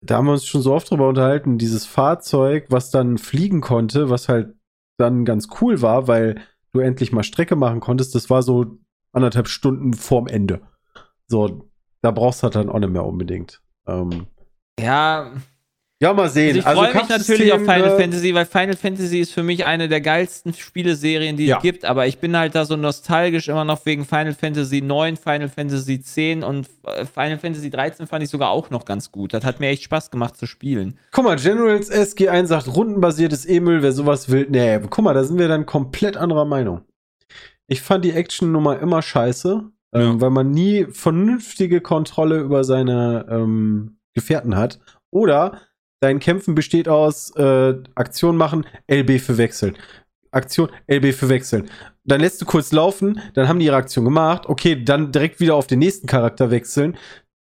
da 0.00 0.16
haben 0.16 0.26
wir 0.26 0.32
uns 0.32 0.46
schon 0.46 0.62
so 0.62 0.72
oft 0.74 0.90
drüber 0.90 1.08
unterhalten, 1.08 1.58
dieses 1.58 1.84
Fahrzeug, 1.84 2.66
was 2.68 2.90
dann 2.90 3.18
fliegen 3.18 3.60
konnte, 3.60 4.10
was 4.10 4.28
halt 4.28 4.54
dann 4.96 5.24
ganz 5.24 5.48
cool 5.60 5.82
war, 5.82 6.08
weil 6.08 6.40
du 6.72 6.80
endlich 6.80 7.12
mal 7.12 7.22
Strecke 7.22 7.56
machen 7.56 7.80
konntest, 7.80 8.14
das 8.14 8.30
war 8.30 8.42
so 8.42 8.78
anderthalb 9.12 9.48
Stunden 9.48 9.94
vorm 9.94 10.26
Ende. 10.26 10.60
So, 11.26 11.68
da 12.02 12.10
brauchst 12.10 12.42
du 12.42 12.44
halt 12.44 12.54
dann 12.54 12.68
auch 12.68 12.78
nicht 12.78 12.92
mehr 12.92 13.04
unbedingt. 13.04 13.60
Ähm, 13.86 14.26
Ja, 14.78 15.32
ja, 16.00 16.12
mal 16.14 16.28
sehen. 16.28 16.56
also 16.64 16.82
ich 16.84 16.90
freue 16.90 16.94
mich 17.02 17.08
natürlich 17.08 17.52
auf 17.52 17.58
Final 17.60 17.80
Kampfsystem, 17.80 18.00
Fantasy, 18.12 18.34
weil 18.34 18.46
Final 18.46 18.76
Fantasy 18.76 19.18
ist 19.20 19.32
für 19.32 19.42
mich 19.42 19.66
eine 19.66 19.88
der 19.88 20.00
geilsten 20.00 20.54
Spieleserien, 20.54 21.36
die 21.36 21.46
Ja. 21.46 21.56
es 21.56 21.62
gibt. 21.62 21.84
Aber 21.84 22.06
ich 22.06 22.18
bin 22.18 22.36
halt 22.36 22.54
da 22.54 22.64
so 22.64 22.76
nostalgisch 22.76 23.48
immer 23.48 23.64
noch 23.64 23.84
wegen 23.84 24.04
Final 24.04 24.34
Fantasy 24.34 24.80
9, 24.80 25.16
Final 25.16 25.48
Fantasy 25.48 26.00
10 26.00 26.44
und 26.44 26.68
äh, 26.84 27.04
Final 27.04 27.38
Fantasy 27.38 27.68
13 27.70 28.06
fand 28.06 28.22
ich 28.22 28.30
sogar 28.30 28.50
auch 28.50 28.70
noch 28.70 28.84
ganz 28.84 29.10
gut. 29.10 29.34
Das 29.34 29.44
hat 29.44 29.58
mir 29.58 29.68
echt 29.68 29.82
Spaß 29.82 30.10
gemacht 30.12 30.36
zu 30.36 30.46
spielen. 30.46 30.98
Guck 31.10 31.24
mal, 31.24 31.36
Generals 31.36 31.90
SG1 31.90 32.46
sagt, 32.46 32.68
rundenbasiertes 32.74 33.44
E-Müll, 33.46 33.82
wer 33.82 33.92
sowas 33.92 34.28
will. 34.30 34.46
Nee, 34.48 34.78
guck 34.88 35.04
mal, 35.04 35.14
da 35.14 35.24
sind 35.24 35.38
wir 35.38 35.48
dann 35.48 35.66
komplett 35.66 36.16
anderer 36.16 36.44
Meinung. 36.44 36.82
Ich 37.66 37.82
fand 37.82 38.04
die 38.04 38.12
Action-Nummer 38.12 38.78
immer 38.78 39.02
scheiße, 39.02 39.62
Ja. 39.94 40.00
ähm, 40.00 40.20
weil 40.20 40.30
man 40.30 40.50
nie 40.52 40.86
vernünftige 40.90 41.80
Kontrolle 41.80 42.38
über 42.38 42.62
seine 42.64 43.26
ähm, 43.28 43.98
Gefährten 44.14 44.56
hat. 44.56 44.78
Oder 45.10 45.60
dein 46.00 46.20
Kämpfen 46.20 46.54
besteht 46.54 46.88
aus 46.88 47.34
äh, 47.36 47.74
Aktion 47.94 48.36
machen, 48.36 48.66
LB 48.90 49.20
für 49.20 49.38
wechseln. 49.38 49.76
Aktion, 50.30 50.68
LB 50.90 51.14
für 51.14 51.28
wechseln. 51.28 51.70
Dann 52.04 52.20
lässt 52.20 52.40
du 52.40 52.46
kurz 52.46 52.72
laufen, 52.72 53.20
dann 53.34 53.48
haben 53.48 53.58
die 53.58 53.66
ihre 53.66 53.76
Aktion 53.76 54.04
gemacht, 54.04 54.46
okay, 54.46 54.82
dann 54.82 55.12
direkt 55.12 55.40
wieder 55.40 55.54
auf 55.54 55.66
den 55.66 55.78
nächsten 55.78 56.06
Charakter 56.06 56.50
wechseln, 56.50 56.96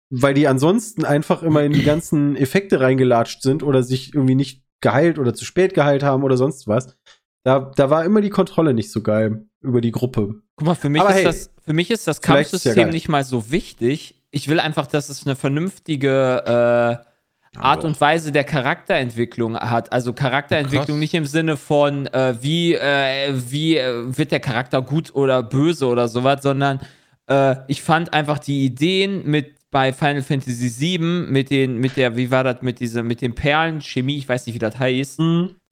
weil 0.09 0.33
die 0.33 0.47
ansonsten 0.47 1.05
einfach 1.05 1.43
immer 1.43 1.63
in 1.63 1.73
die 1.73 1.83
ganzen 1.83 2.35
Effekte 2.35 2.81
reingelatscht 2.81 3.41
sind 3.41 3.63
oder 3.63 3.83
sich 3.83 4.13
irgendwie 4.13 4.35
nicht 4.35 4.63
geheilt 4.81 5.19
oder 5.19 5.33
zu 5.33 5.45
spät 5.45 5.73
geheilt 5.73 6.03
haben 6.03 6.23
oder 6.23 6.37
sonst 6.37 6.67
was. 6.67 6.97
Da, 7.43 7.71
da 7.75 7.89
war 7.89 8.05
immer 8.05 8.21
die 8.21 8.29
Kontrolle 8.29 8.73
nicht 8.73 8.91
so 8.91 9.01
geil 9.01 9.45
über 9.61 9.81
die 9.81 9.91
Gruppe. 9.91 10.41
Guck 10.55 10.67
mal, 10.67 10.75
für 10.75 10.89
mich, 10.89 11.01
Aber 11.01 11.11
ist, 11.11 11.15
hey, 11.15 11.23
das, 11.23 11.51
für 11.63 11.73
mich 11.73 11.89
ist 11.89 12.07
das 12.07 12.17
ja 12.17 12.33
Kampfsystem 12.33 12.75
geil. 12.75 12.91
nicht 12.91 13.09
mal 13.09 13.23
so 13.23 13.51
wichtig. 13.51 14.21
Ich 14.31 14.47
will 14.47 14.59
einfach, 14.59 14.87
dass 14.87 15.09
es 15.09 15.25
eine 15.25 15.35
vernünftige 15.35 17.01
äh, 17.03 17.10
Art 17.57 17.83
und 17.83 17.99
Weise 17.99 18.31
der 18.31 18.45
Charakterentwicklung 18.45 19.57
hat. 19.57 19.91
Also 19.91 20.13
Charakterentwicklung 20.13 20.85
Krass. 20.87 20.99
nicht 20.99 21.13
im 21.13 21.25
Sinne 21.25 21.57
von, 21.57 22.07
äh, 22.07 22.35
wie, 22.41 22.75
äh, 22.75 23.33
wie 23.33 23.77
äh, 23.77 24.17
wird 24.17 24.31
der 24.31 24.39
Charakter 24.39 24.81
gut 24.81 25.13
oder 25.13 25.43
böse 25.43 25.87
oder 25.87 26.07
sowas, 26.07 26.43
sondern 26.43 26.79
äh, 27.27 27.55
ich 27.67 27.81
fand 27.81 28.13
einfach 28.13 28.39
die 28.39 28.63
Ideen 28.65 29.29
mit 29.29 29.55
bei 29.69 29.93
Final 29.93 30.21
Fantasy 30.21 30.99
VII 30.99 30.99
mit 31.29 31.49
den, 31.49 31.77
mit 31.77 31.95
der, 31.95 32.17
wie 32.17 32.29
war 32.29 32.43
das, 32.43 32.61
mit 32.61 32.81
dieser, 32.81 33.03
mit 33.03 33.21
den 33.21 33.35
Perlen, 33.35 33.79
Chemie, 33.81 34.17
ich 34.17 34.27
weiß 34.27 34.45
nicht, 34.45 34.55
wie 34.55 34.59
das 34.59 34.77
heißt, 34.77 35.19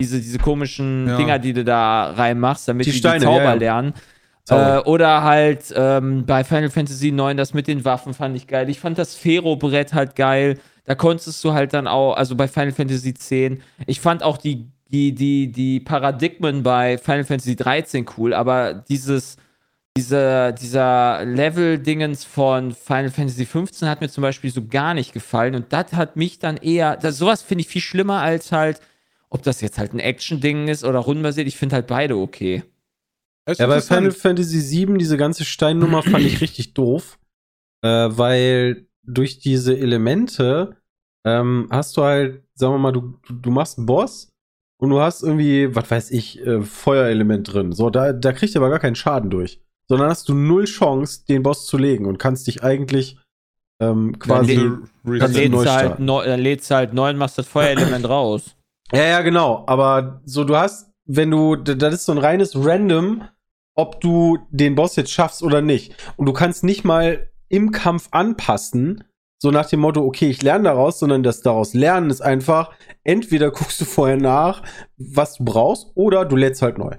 diese, 0.02 0.22
diese 0.22 0.38
komischen 0.39 1.08
Ja. 1.08 1.18
Dinger, 1.18 1.39
die 1.39 1.52
du 1.52 1.65
da 1.65 2.12
reinmachst, 2.12 2.68
damit 2.68 2.86
Die 2.86 2.92
die, 2.92 2.98
Steine, 2.98 3.20
die 3.20 3.26
Zauber 3.26 3.44
ja, 3.44 3.50
ja. 3.50 3.54
lernen. 3.56 3.94
Äh, 4.50 4.80
oder 4.80 5.24
halt 5.24 5.65
ähm, 5.76 6.26
bei 6.26 6.44
Final 6.44 6.70
Fantasy 6.70 7.10
IX 7.10 7.36
das 7.36 7.54
mit 7.54 7.68
den 7.68 7.86
Waffen 7.86 8.13
fand 8.13 8.36
ich 8.36 8.48
geil. 8.48 8.70
Ich 8.70 8.80
fand 8.80 8.98
das 8.98 9.15
Fero-Brett 9.15 9.94
halt 9.94 10.15
geil. 10.15 10.58
Da 10.89 10.95
konntest 10.95 11.43
du 11.43 11.54
halt 11.54 11.75
dann 11.75 11.86
auch, 11.86 12.15
also 12.15 12.36
bei 12.36 12.47
Final 12.47 12.71
Fantasy 12.71 13.10
X, 13.10 13.30
ich 13.86 13.99
fand 13.99 14.23
auch 14.23 14.38
die, 14.38 14.65
die, 14.88 15.13
die, 15.13 15.52
die 15.52 15.80
Paradigmen 15.82 16.63
bei 16.63 16.97
Final 16.97 17.25
Fantasy 17.25 17.56
13 17.56 18.08
cool, 18.17 18.34
aber 18.34 18.73
dieses, 18.73 19.38
diese, 19.95 20.52
dieser 20.60 21.23
Level-Dingens 21.25 22.25
von 22.25 22.71
Final 22.71 23.12
Fantasy 23.12 23.45
15 23.45 23.88
hat 23.88 24.02
mir 24.02 24.10
zum 24.10 24.23
Beispiel 24.23 24.49
so 24.49 24.65
gar 24.65 24.95
nicht 24.95 25.13
gefallen 25.13 25.54
und 25.54 25.71
das 25.71 25.93
hat 25.93 26.15
mich 26.15 26.39
dann 26.39 26.58
eher, 26.58 26.97
das, 26.97 27.19
sowas 27.19 27.43
finde 27.43 27.62
ich 27.62 27.67
viel 27.67 27.84
schlimmer 27.84 28.21
als 28.21 28.52
halt, 28.52 28.82
ob 29.30 29.43
das 29.43 29.62
jetzt 29.62 29.78
halt 29.78 29.93
ein 29.93 29.99
Action-Ding 29.99 30.69
ist 30.69 30.84
oder 30.84 30.97
rundenbasiert, 30.97 31.47
ich 31.47 31.58
finde 31.58 31.75
halt 31.75 31.86
beide 31.86 32.17
okay. 32.17 32.63
Ja, 33.47 33.67
bei. 33.67 33.80
Final 33.80 34.10
Fantasy 34.10 34.88
VII, 34.88 34.97
diese 34.97 35.17
ganze 35.17 35.45
Steinnummer 35.45 36.02
fand 36.02 36.25
ich 36.25 36.41
richtig 36.41 36.73
doof, 36.73 37.19
äh, 37.84 37.88
weil 38.10 38.88
durch 39.04 39.38
diese 39.38 39.78
Elemente 39.78 40.79
ähm, 41.25 41.67
hast 41.71 41.95
du 41.97 42.03
halt, 42.03 42.43
sagen 42.55 42.73
wir 42.73 42.77
mal, 42.79 42.91
du, 42.91 43.19
du- 43.29 43.51
machst 43.51 43.77
einen 43.77 43.86
Boss 43.86 44.29
und 44.82 44.89
du 44.89 44.99
hast 45.01 45.23
irgendwie, 45.23 45.75
was 45.75 45.89
weiß 45.91 46.12
ich, 46.12 46.39
äh, 46.45 46.62
Feuerelement 46.62 47.51
drin. 47.53 47.71
So, 47.73 47.89
da, 47.89 48.13
da 48.13 48.32
kriegt 48.32 48.55
er 48.55 48.62
aber 48.62 48.69
gar 48.69 48.79
keinen 48.79 48.95
Schaden 48.95 49.29
durch. 49.29 49.62
Sondern 49.88 50.10
hast 50.10 50.29
du 50.29 50.34
null 50.36 50.65
Chance, 50.65 51.25
den 51.27 51.41
Boss 51.43 51.65
zu 51.65 51.77
legen 51.77 52.05
und 52.05 52.19
kannst 52.19 52.45
dich 52.47 52.63
eigentlich 52.63 53.17
ähm, 53.82 54.17
quasi. 54.19 54.55
le- 54.55 55.19
Dann 55.19 55.32
lädst 55.34 55.51
neu 55.51 55.63
du 55.63 55.71
halt, 55.71 55.99
neu, 55.99 56.25
dann 56.25 56.39
lädst 56.39 56.69
du 56.69 56.75
halt 56.75 56.93
neu 56.93 57.10
und 57.10 57.17
machst 57.17 57.38
das 57.38 57.47
Feuerelement 57.47 58.05
raus. 58.10 58.55
Ja, 58.91 59.03
ja, 59.03 59.21
genau. 59.21 59.63
Aber 59.67 60.21
so, 60.25 60.43
du 60.43 60.55
hast, 60.55 60.91
wenn 61.05 61.32
du, 61.32 61.55
das 61.55 61.93
ist 61.93 62.05
so 62.05 62.12
ein 62.12 62.17
reines 62.19 62.53
Random, 62.55 63.23
ob 63.75 63.99
du 64.01 64.38
den 64.51 64.75
Boss 64.75 64.95
jetzt 64.95 65.12
schaffst 65.12 65.41
oder 65.41 65.62
nicht. 65.62 65.95
Und 66.17 66.25
du 66.27 66.34
kannst 66.34 66.63
nicht 66.63 66.84
mal 66.84 67.29
im 67.47 67.71
Kampf 67.71 68.10
anpassen, 68.12 69.03
so 69.41 69.52
nach 69.52 69.67
dem 69.67 69.80
Motto, 69.80 70.04
okay, 70.06 70.30
ich 70.30 70.41
lerne 70.43 70.65
daraus, 70.65 70.99
sondern 70.99 71.23
das 71.23 71.41
daraus 71.41 71.73
lernen 71.73 72.10
ist 72.10 72.21
einfach, 72.21 72.71
entweder 73.04 73.52
guckst 73.52 73.80
du 73.80 73.86
vorher 73.86 74.17
nach, 74.17 74.63
was 74.97 75.36
du 75.36 75.45
brauchst, 75.45 75.88
oder 75.95 76.25
du 76.25 76.36
lädst 76.36 76.62
halt 76.62 76.78
neu. 76.78 76.95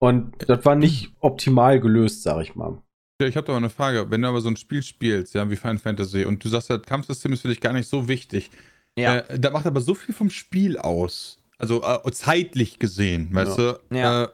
Und 0.00 0.48
das 0.48 0.64
war 0.64 0.76
nicht 0.76 1.12
optimal 1.20 1.78
gelöst, 1.80 2.22
sag 2.22 2.42
ich 2.42 2.54
mal. 2.54 2.80
Ja, 3.20 3.26
ich 3.26 3.36
habe 3.36 3.46
da 3.46 3.52
mal 3.52 3.58
eine 3.58 3.70
Frage. 3.70 4.10
Wenn 4.10 4.22
du 4.22 4.28
aber 4.28 4.40
so 4.40 4.48
ein 4.48 4.56
Spiel 4.56 4.82
spielst, 4.82 5.34
ja, 5.34 5.50
wie 5.50 5.56
Final 5.56 5.78
Fantasy, 5.78 6.24
und 6.24 6.42
du 6.44 6.48
sagst, 6.48 6.70
das 6.70 6.82
Kampfsystem 6.82 7.32
ist 7.32 7.42
für 7.42 7.48
dich 7.48 7.60
gar 7.60 7.72
nicht 7.72 7.88
so 7.88 8.08
wichtig, 8.08 8.50
Ja. 8.96 9.18
äh, 9.18 9.38
da 9.38 9.50
macht 9.50 9.66
aber 9.66 9.80
so 9.80 9.94
viel 9.94 10.14
vom 10.14 10.30
Spiel 10.30 10.78
aus. 10.78 11.42
Also 11.58 11.82
äh, 11.82 12.10
zeitlich 12.12 12.78
gesehen, 12.78 13.30
weißt 13.32 13.58
du? 13.58 13.80
Ja. 13.92 14.24
Äh, 14.24 14.28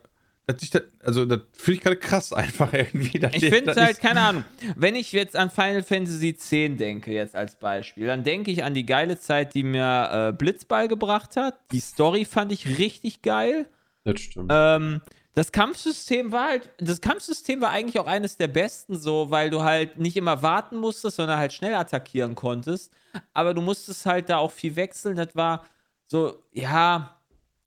da, 0.47 0.81
also, 1.01 1.25
das 1.25 1.41
finde 1.53 1.77
ich 1.77 1.81
gerade 1.83 1.97
krass 1.97 2.33
einfach 2.33 2.73
irgendwie. 2.73 3.19
dass 3.19 3.35
Ich 3.35 3.45
finde 3.45 3.75
das 3.75 3.77
halt, 3.77 4.01
keine 4.01 4.21
Ahnung, 4.21 4.45
wenn 4.77 4.95
ich 4.95 5.13
jetzt 5.13 5.37
an 5.37 5.51
Final 5.51 5.83
Fantasy 5.83 6.29
X 6.29 6.51
denke, 6.51 7.13
jetzt 7.13 7.35
als 7.35 7.57
Beispiel, 7.57 8.07
dann 8.07 8.25
denke 8.25 8.51
ich 8.51 8.63
an 8.63 8.75
die 8.75 8.85
geile 8.85 9.19
Zeit, 9.19 9.55
die 9.55 9.63
mir 9.63 10.11
äh, 10.13 10.33
Blitzball 10.33 10.89
gebracht 10.89 11.37
hat. 11.37 11.59
Die 11.73 11.81
Story 11.81 12.25
fand 12.25 12.53
ich 12.53 12.79
richtig 12.79 13.23
geil. 13.23 13.67
Das 14.05 14.21
stimmt. 14.21 14.51
Ähm, 14.53 15.01
das 15.35 15.51
Kampfsystem 15.51 16.31
war 16.31 16.49
halt, 16.49 16.71
das 16.79 17.01
Kampfsystem 17.01 17.61
war 17.61 17.71
eigentlich 17.71 17.99
auch 17.99 18.07
eines 18.07 18.37
der 18.37 18.49
besten 18.49 18.97
so, 18.97 19.31
weil 19.31 19.51
du 19.51 19.63
halt 19.63 19.99
nicht 19.99 20.17
immer 20.17 20.43
warten 20.43 20.77
musstest, 20.77 21.17
sondern 21.17 21.39
halt 21.39 21.53
schnell 21.53 21.75
attackieren 21.75 22.35
konntest. 22.35 22.93
Aber 23.33 23.55
du 23.55 23.61
musstest 23.61 24.07
halt 24.07 24.29
da 24.29 24.39
auch 24.39 24.53
viel 24.53 24.77
wechseln. 24.77 25.17
Das 25.17 25.35
war 25.35 25.65
so, 26.07 26.45
ja, 26.53 27.21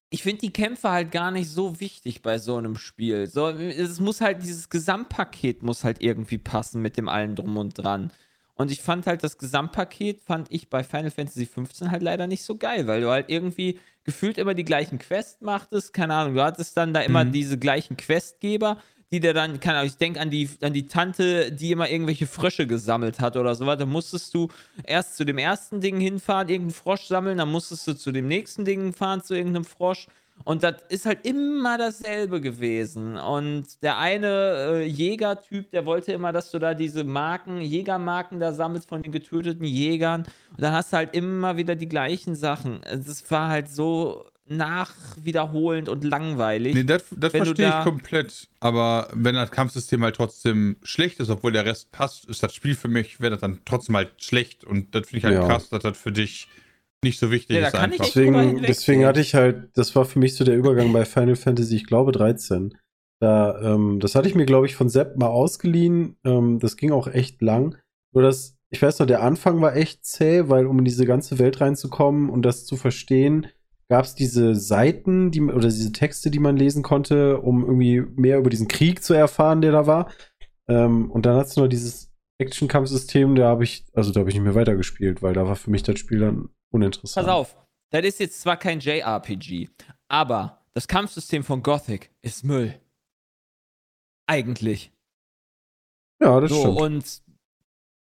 ich 0.09 0.23
finde 0.23 0.41
die 0.41 0.53
Kämpfe 0.53 0.89
halt 0.89 1.11
gar 1.11 1.31
nicht 1.31 1.49
so 1.49 1.79
wichtig 1.79 2.21
bei 2.21 2.37
so 2.39 2.55
einem 2.55 2.77
Spiel. 2.77 3.27
So, 3.27 3.49
es 3.49 3.99
muss 3.99 4.21
halt, 4.21 4.41
dieses 4.41 4.69
Gesamtpaket 4.69 5.63
muss 5.63 5.83
halt 5.83 6.01
irgendwie 6.01 6.37
passen 6.37 6.81
mit 6.81 6.95
dem 6.97 7.09
allen 7.09 7.35
drum 7.35 7.57
und 7.57 7.77
dran. 7.77 8.11
Und 8.55 8.71
ich 8.71 8.81
fand 8.81 9.05
halt 9.05 9.23
das 9.23 9.37
Gesamtpaket, 9.37 10.21
fand 10.21 10.47
ich 10.51 10.69
bei 10.69 10.83
Final 10.83 11.11
Fantasy 11.11 11.45
15 11.45 11.91
halt 11.91 12.01
leider 12.01 12.25
nicht 12.25 12.43
so 12.43 12.57
geil, 12.57 12.87
weil 12.87 13.01
du 13.01 13.09
halt 13.09 13.29
irgendwie 13.29 13.79
gefühlt 14.03 14.37
immer 14.37 14.53
die 14.53 14.63
gleichen 14.63 14.97
Quests 14.97 15.41
machtest. 15.41 15.93
Keine 15.93 16.15
Ahnung, 16.15 16.35
du 16.35 16.43
hattest 16.43 16.75
dann 16.77 16.93
da 16.93 17.01
immer 17.01 17.23
Mhm. 17.25 17.33
diese 17.33 17.59
gleichen 17.59 17.97
Questgeber, 17.97 18.77
die 19.11 19.19
dir 19.19 19.33
dann, 19.33 19.59
keine 19.59 19.79
Ahnung, 19.79 19.87
ich 19.87 19.97
denke 19.97 20.19
an 20.19 20.29
die, 20.29 20.49
an 20.61 20.73
die 20.73 20.87
Tante, 20.87 21.51
die 21.51 21.71
immer 21.71 21.89
irgendwelche 21.89 22.27
Frösche 22.27 22.67
gesammelt 22.67 23.19
hat 23.19 23.37
oder 23.37 23.55
sowas. 23.55 23.77
Da 23.77 23.85
musstest 23.85 24.33
du 24.33 24.49
erst 24.83 25.15
zu 25.15 25.25
dem 25.25 25.37
ersten 25.37 25.79
Ding 25.79 25.99
hinfahren, 25.99 26.49
irgendeinen 26.49 26.73
Frosch 26.73 27.05
sammeln, 27.05 27.37
dann 27.37 27.49
musstest 27.49 27.87
du 27.87 27.93
zu 27.93 28.11
dem 28.11 28.27
nächsten 28.27 28.65
Ding 28.65 28.93
fahren, 28.93 29.23
zu 29.23 29.33
irgendeinem 29.33 29.65
Frosch. 29.65 30.07
Und 30.43 30.63
das 30.63 30.75
ist 30.89 31.05
halt 31.05 31.25
immer 31.25 31.77
dasselbe 31.77 32.41
gewesen. 32.41 33.17
Und 33.17 33.81
der 33.81 33.97
eine 33.97 34.81
äh, 34.81 34.85
Jägertyp, 34.85 35.71
der 35.71 35.85
wollte 35.85 36.11
immer, 36.13 36.31
dass 36.31 36.51
du 36.51 36.59
da 36.59 36.73
diese 36.73 37.03
Marken, 37.03 37.59
Jägermarken 37.59 38.39
da 38.39 38.53
sammelst 38.53 38.87
von 38.87 39.01
den 39.01 39.11
getöteten 39.11 39.65
Jägern. 39.65 40.21
Und 40.51 40.61
dann 40.61 40.73
hast 40.73 40.93
du 40.93 40.97
halt 40.97 41.15
immer 41.15 41.57
wieder 41.57 41.75
die 41.75 41.89
gleichen 41.89 42.35
Sachen. 42.35 42.81
Das 42.83 43.29
war 43.31 43.49
halt 43.49 43.69
so 43.69 44.25
nachwiederholend 44.49 45.89
und 45.89 46.03
langweilig. 46.03 46.73
Nee, 46.75 46.83
das, 46.83 47.03
verstehe 47.03 47.53
da- 47.67 47.79
ich 47.79 47.83
komplett. 47.85 48.47
Aber 48.59 49.09
wenn 49.13 49.35
das 49.35 49.51
Kampfsystem 49.51 50.03
halt 50.03 50.15
trotzdem 50.15 50.77
schlecht 50.83 51.19
ist, 51.19 51.29
obwohl 51.29 51.51
der 51.51 51.65
Rest 51.65 51.91
passt, 51.91 52.25
ist 52.25 52.43
das 52.43 52.53
Spiel 52.53 52.75
für 52.75 52.87
mich, 52.87 53.19
wäre 53.19 53.31
das 53.31 53.41
dann 53.41 53.59
trotzdem 53.65 53.95
halt 53.95 54.11
schlecht. 54.23 54.63
Und 54.63 54.93
das 54.95 55.07
finde 55.07 55.17
ich 55.19 55.23
halt 55.25 55.35
Ja. 55.35 55.47
krass, 55.47 55.69
dass 55.69 55.83
das 55.83 55.97
für 55.97 56.11
dich 56.11 56.47
nicht 57.03 57.19
so 57.19 57.29
wichtig 57.31 57.55
Ja, 57.55 57.61
da 57.61 57.67
ist 57.67 57.73
kann 57.73 57.91
ich 57.93 57.99
einfach. 57.99 58.05
Deswegen, 58.13 58.61
deswegen 58.63 59.05
hatte 59.05 59.21
ich 59.21 59.35
halt, 59.35 59.69
das 59.75 59.95
war 59.95 60.05
für 60.05 60.19
mich 60.19 60.35
so 60.35 60.43
der 60.43 60.55
Übergang 60.57 60.91
bei 60.93 61.05
Final 61.05 61.35
Fantasy, 61.35 61.75
ich 61.75 61.85
glaube 61.85 62.11
13. 62.11 62.75
Da, 63.19 63.59
ähm, 63.61 63.99
das 63.99 64.15
hatte 64.15 64.27
ich 64.27 64.35
mir, 64.35 64.45
glaube 64.45 64.65
ich, 64.67 64.75
von 64.75 64.89
Sepp 64.89 65.17
mal 65.17 65.27
ausgeliehen. 65.27 66.17
Ähm, 66.23 66.59
das 66.59 66.77
ging 66.77 66.91
auch 66.91 67.07
echt 67.07 67.41
lang. 67.41 67.75
Nur 68.13 68.23
das, 68.23 68.55
ich 68.69 68.81
weiß 68.81 68.99
noch, 68.99 69.07
der 69.07 69.23
Anfang 69.23 69.59
war 69.61 69.75
echt 69.75 70.05
zäh, 70.05 70.49
weil 70.49 70.65
um 70.67 70.79
in 70.79 70.85
diese 70.85 71.05
ganze 71.05 71.39
Welt 71.39 71.61
reinzukommen 71.61 72.29
und 72.29 72.43
das 72.43 72.65
zu 72.65 72.75
verstehen, 72.77 73.47
gab 73.89 74.05
es 74.05 74.15
diese 74.15 74.55
Seiten, 74.55 75.31
die 75.31 75.41
oder 75.41 75.67
diese 75.69 75.91
Texte, 75.91 76.29
die 76.29 76.39
man 76.39 76.57
lesen 76.57 76.83
konnte, 76.83 77.39
um 77.39 77.63
irgendwie 77.63 78.01
mehr 78.19 78.37
über 78.37 78.49
diesen 78.49 78.67
Krieg 78.67 79.03
zu 79.03 79.13
erfahren, 79.13 79.61
der 79.61 79.71
da 79.71 79.87
war. 79.87 80.11
Ähm, 80.67 81.09
und 81.11 81.25
dann 81.25 81.37
hat 81.37 81.47
es 81.47 81.55
noch 81.55 81.67
dieses 81.67 82.11
Action-Kampfsystem, 82.39 83.35
da 83.35 83.47
habe 83.47 83.63
ich, 83.63 83.85
also 83.93 84.11
da 84.11 84.19
habe 84.19 84.29
ich 84.29 84.35
nicht 84.35 84.43
mehr 84.43 84.55
weitergespielt, 84.55 85.21
weil 85.21 85.33
da 85.33 85.47
war 85.47 85.55
für 85.55 85.71
mich 85.71 85.83
das 85.83 85.99
Spiel 85.99 86.19
dann 86.19 86.49
uninteressant. 86.71 87.25
Pass 87.25 87.33
auf, 87.33 87.57
das 87.91 88.03
ist 88.05 88.19
jetzt 88.19 88.41
zwar 88.41 88.57
kein 88.57 88.79
JRPG, 88.79 89.69
aber 90.09 90.65
das 90.73 90.87
Kampfsystem 90.87 91.43
von 91.43 91.63
Gothic 91.63 92.11
ist 92.21 92.43
Müll. 92.43 92.79
Eigentlich. 94.27 94.91
Ja, 96.21 96.39
das 96.41 96.51
So, 96.51 96.61
stimmt. 96.61 96.81
und 96.81 97.21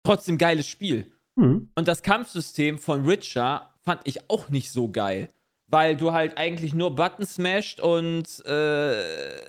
trotzdem 0.05 0.37
geiles 0.38 0.66
Spiel. 0.66 1.11
Hm. 1.38 1.71
Und 1.75 1.88
das 1.88 2.03
Kampfsystem 2.03 2.79
von 2.79 3.07
Witcher 3.07 3.75
fand 3.83 4.03
ich 4.05 4.29
auch 4.31 4.51
nicht 4.51 4.71
so 4.71 4.90
geil. 4.90 5.31
Weil 5.70 5.96
du 5.96 6.12
halt 6.12 6.37
eigentlich 6.37 6.74
nur 6.74 6.94
Button 6.94 7.24
smasht 7.24 7.80
und 7.80 8.44
äh, 8.44 9.40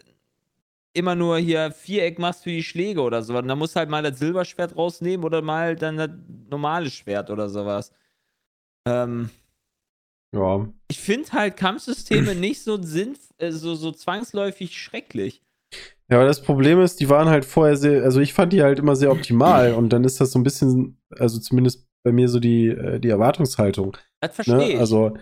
immer 0.93 1.15
nur 1.15 1.38
hier 1.39 1.71
Viereck 1.71 2.19
machst 2.19 2.43
für 2.43 2.51
die 2.51 2.63
Schläge 2.63 3.01
oder 3.01 3.23
so. 3.23 3.38
Und 3.38 3.47
dann 3.47 3.57
musst 3.57 3.75
du 3.75 3.79
halt 3.79 3.89
mal 3.89 4.03
das 4.03 4.19
Silberschwert 4.19 4.75
rausnehmen 4.75 5.25
oder 5.25 5.41
mal 5.41 5.75
dann 5.75 5.97
das 5.97 6.10
normale 6.49 6.89
Schwert 6.91 7.29
oder 7.29 7.49
sowas. 7.49 7.91
Ähm, 8.88 9.29
Ja. 10.34 10.67
ich 10.89 10.99
finde 10.99 11.31
halt 11.31 11.57
Kampfsysteme 11.57 12.36
nicht 12.36 12.63
so, 12.63 12.81
sinn, 12.81 13.17
äh, 13.38 13.51
so, 13.51 13.75
so 13.75 13.91
zwangsläufig 13.91 14.77
schrecklich. 14.77 15.41
Ja, 16.10 16.17
aber 16.17 16.25
das 16.25 16.41
Problem 16.41 16.81
ist, 16.81 16.99
die 16.99 17.10
waren 17.10 17.29
halt 17.29 17.45
vorher 17.45 17.77
sehr, 17.77 18.03
also 18.03 18.19
ich 18.19 18.34
fand 18.34 18.51
die 18.53 18.62
halt 18.62 18.79
immer 18.79 18.95
sehr 18.95 19.12
optimal 19.12 19.73
und 19.73 19.89
dann 19.89 20.03
ist 20.03 20.19
das 20.19 20.31
so 20.31 20.39
ein 20.39 20.43
bisschen, 20.43 20.97
also 21.17 21.39
zumindest 21.39 21.88
bei 22.03 22.12
mir 22.12 22.27
so 22.27 22.39
die, 22.39 22.67
äh, 22.67 22.99
die 22.99 23.10
Erwartungshaltung. 23.10 23.95
Das 24.19 24.36
verstehe 24.36 24.57
Ne? 24.57 24.71
ich. 24.73 24.79
Also, 24.79 25.17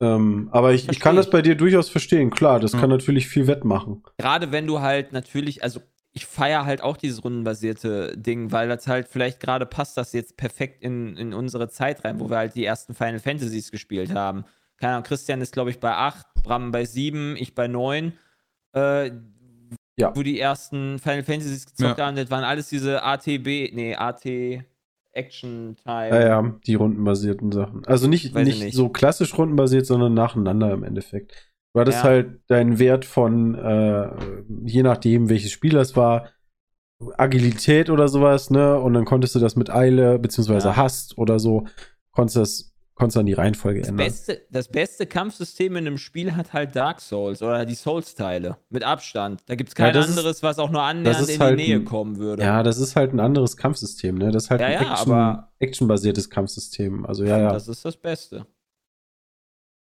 ähm, 0.00 0.48
aber 0.52 0.72
ich, 0.74 0.88
ich 0.88 1.00
kann 1.00 1.16
das 1.16 1.30
bei 1.30 1.42
dir 1.42 1.54
durchaus 1.54 1.88
verstehen. 1.88 2.30
Klar, 2.30 2.60
das 2.60 2.72
Ja. 2.72 2.80
kann 2.80 2.90
natürlich 2.90 3.28
viel 3.28 3.46
wettmachen. 3.46 4.02
Gerade 4.18 4.52
wenn 4.52 4.66
du 4.66 4.80
halt 4.80 5.12
natürlich, 5.12 5.62
also 5.62 5.80
ich 6.12 6.26
feiere 6.26 6.64
halt 6.64 6.80
auch 6.82 6.96
dieses 6.96 7.22
rundenbasierte 7.24 8.16
Ding, 8.16 8.50
weil 8.52 8.68
das 8.68 8.86
halt 8.86 9.08
vielleicht 9.08 9.38
gerade 9.40 9.66
passt 9.66 9.96
das 9.96 10.12
jetzt 10.12 10.36
perfekt 10.36 10.82
in, 10.82 11.16
in 11.16 11.34
unsere 11.34 11.68
Zeit 11.68 12.04
rein, 12.04 12.20
wo 12.20 12.30
wir 12.30 12.38
halt 12.38 12.54
die 12.54 12.64
ersten 12.64 12.94
Final 12.94 13.18
Fantasies 13.18 13.70
gespielt 13.70 14.14
haben. 14.14 14.44
Keine 14.78 14.92
Ahnung, 14.94 15.04
Christian 15.04 15.40
ist, 15.40 15.52
glaube 15.52 15.70
ich, 15.70 15.80
bei 15.80 15.92
8, 15.92 16.26
Bram 16.42 16.72
bei 16.72 16.84
7, 16.84 17.36
ich 17.36 17.54
bei 17.54 17.66
9. 17.68 18.12
Äh, 18.74 19.10
Ja. 19.98 20.14
Wo 20.14 20.22
die 20.22 20.38
ersten 20.38 20.98
Final 20.98 21.22
Fantasies 21.24 21.64
gezockt 21.64 21.98
Ja. 21.98 22.06
haben, 22.06 22.16
das 22.16 22.30
waren 22.30 22.44
alles 22.44 22.68
diese 22.68 23.02
ATB, 23.02 23.72
nee, 23.72 23.94
AT 23.96 24.24
Action 25.16 25.76
Time. 25.82 26.08
Ja, 26.10 26.20
ja, 26.20 26.54
die 26.66 26.74
rundenbasierten 26.74 27.50
Sachen. 27.52 27.84
Also 27.86 28.06
nicht, 28.08 28.34
nicht, 28.34 28.62
nicht. 28.62 28.74
so 28.76 28.88
klassisch 28.88 29.36
rundenbasiert, 29.36 29.86
sondern 29.86 30.14
nacheinander 30.14 30.72
im 30.72 30.84
Endeffekt. 30.84 31.32
Du 31.74 31.80
hattest 31.80 31.98
Ja. 31.98 32.04
halt 32.04 32.40
deinen 32.48 32.78
Wert 32.78 33.04
von, 33.04 33.54
äh, 33.54 34.08
je 34.64 34.82
nachdem, 34.82 35.28
welches 35.28 35.50
Spiel 35.52 35.72
das 35.72 35.96
war, 35.96 36.28
Agilität 37.18 37.90
oder 37.90 38.08
sowas, 38.08 38.50
ne? 38.50 38.78
Und 38.80 38.94
dann 38.94 39.04
konntest 39.04 39.34
du 39.34 39.38
das 39.38 39.56
mit 39.56 39.70
Eile, 39.70 40.18
beziehungsweise 40.18 40.68
Ja. 40.68 40.76
Hast 40.76 41.18
oder 41.18 41.38
so, 41.38 41.66
konntest 42.12 42.36
das, 42.36 42.72
konntest 42.96 43.16
dann 43.16 43.26
die 43.26 43.34
Reihenfolge 43.34 43.80
Das 43.80 43.90
ändern. 43.90 44.06
beste, 44.06 44.42
das 44.50 44.68
beste 44.68 45.06
Kampfsystem 45.06 45.76
in 45.76 45.86
einem 45.86 45.98
Spiel 45.98 46.34
hat 46.34 46.52
halt 46.52 46.74
Dark 46.74 47.00
Souls 47.00 47.42
oder 47.42 47.64
die 47.64 47.74
Souls-Teile. 47.76 48.56
Mit 48.70 48.82
Abstand. 48.82 49.42
Da 49.46 49.54
gibt 49.54 49.68
es 49.68 49.74
kein 49.76 49.86
Ja, 49.88 49.92
das 49.92 50.08
ist- 50.08 50.16
anderes, 50.18 50.42
was 50.42 50.58
auch 50.58 50.70
nur 50.70 50.82
annähernd 50.82 51.28
in 51.28 51.38
halt 51.38 51.58
die 51.58 51.62
Nähe 51.66 51.76
ein- 51.76 51.84
kommen 51.84 52.16
würde. 52.16 52.42
Ja, 52.42 52.62
das 52.64 52.78
ist 52.78 52.96
halt 52.96 53.12
ein 53.12 53.20
anderes 53.20 53.56
Kampfsystem, 53.56 54.16
ne? 54.16 54.32
Das 54.32 54.44
ist 54.44 54.50
halt 54.50 54.60
Ja, 54.62 54.66
ein 54.66 54.72
ja, 54.72 54.92
Action, 54.92 55.12
aber- 55.12 55.52
actionbasiertes 55.60 56.28
Kampfsystem. 56.30 57.06
Also 57.06 57.24
ja, 57.24 57.38
ja. 57.38 57.52
Das 57.52 57.68
ist 57.68 57.84
das 57.84 57.96
Beste. 57.96 58.46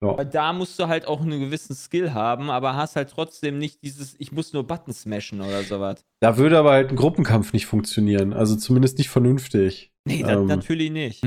ja. 0.04 0.17
Weil 0.17 0.26
da 0.26 0.52
musst 0.54 0.80
du 0.80 0.88
halt 0.88 1.06
auch 1.06 1.21
einen 1.21 1.39
gewissen 1.39 1.76
Skill 1.76 2.13
haben, 2.13 2.50
aber 2.50 2.76
hast 2.76 2.95
halt 2.95 3.10
trotzdem 3.12 3.58
nicht 3.60 3.84
dieses, 3.84 4.15
ich 4.19 4.32
muss 4.32 4.52
nur 4.54 4.65
Button 4.65 4.93
smashen 4.93 5.41
oder 5.41 5.62
sowas. 5.63 6.04
Da 6.21 6.38
würde 6.38 6.58
aber 6.58 6.71
halt 6.71 6.89
ein 6.89 6.95
Gruppenkampf 6.95 7.54
nicht 7.54 7.65
funktionieren. 7.67 8.34
Also 8.34 8.56
zumindest 8.56 8.97
nicht 8.97 9.10
vernünftig. 9.10 9.91
Nee, 10.06 10.24
Ähm. 10.28 10.45
natürlich 10.47 10.89
nicht. 10.91 11.24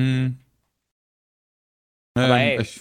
Hm. 2.17 2.25
Aber 2.25 2.39
Ähm, 2.39 2.59
ey, 2.59 2.63
ich, 2.63 2.81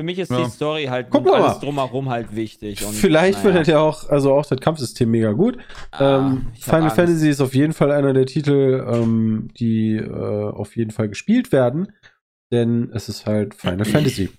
Für 0.00 0.04
mich 0.04 0.18
ist 0.20 0.30
Ja. 0.30 0.44
die 0.44 0.50
Story 0.50 0.84
halt 0.84 1.12
wir 1.12 1.34
alles 1.34 1.54
mal. 1.54 1.58
drumherum 1.58 2.08
halt 2.08 2.36
wichtig. 2.36 2.84
Und, 2.86 2.94
Vielleicht 2.94 3.42
naja, 3.42 3.54
wird 3.56 3.66
ja 3.66 3.80
auch, 3.80 4.08
also 4.08 4.32
auch 4.32 4.46
das 4.46 4.60
Kampfsystem 4.60 5.10
mega 5.10 5.32
gut. 5.32 5.58
ah, 5.90 6.18
ähm, 6.20 6.52
Final 6.60 6.82
Angst. 6.82 6.94
Fantasy 6.96 7.28
ist 7.30 7.40
auf 7.40 7.52
jeden 7.54 7.72
Fall 7.72 7.90
einer 7.90 8.12
der 8.12 8.26
Titel, 8.26 8.86
ähm, 8.88 9.48
die 9.58 9.96
äh, 9.96 10.08
auf 10.52 10.76
jeden 10.76 10.92
Fall 10.92 11.08
gespielt 11.08 11.50
werden. 11.50 11.92
Denn 12.52 12.90
es 12.94 13.08
ist 13.08 13.26
halt 13.26 13.54
Final 13.54 13.84
Fantasy. 13.84 14.30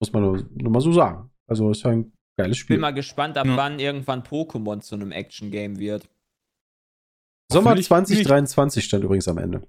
Muss 0.00 0.12
man 0.12 0.22
nur, 0.22 0.46
nur 0.54 0.70
mal 0.70 0.80
so 0.80 0.92
sagen. 0.92 1.30
Also 1.48 1.68
es 1.70 1.78
ist 1.78 1.86
ein 1.86 2.12
geiles 2.38 2.58
Ich 2.58 2.62
bin 2.66 2.74
Spiel. 2.76 2.78
mal 2.78 2.92
gespannt, 2.94 3.36
ab 3.36 3.46
Ja. 3.46 3.56
wann 3.56 3.80
irgendwann 3.80 4.22
Pokémon 4.22 4.80
zu 4.82 4.94
einem 4.94 5.10
Action-Game 5.10 5.80
wird. 5.80 6.08
Sommer 7.50 7.70
Hoffentlich 7.70 7.88
2023 7.88 8.84
stand 8.84 9.02
übrigens 9.04 9.26
am 9.28 9.38
Ende. 9.38 9.66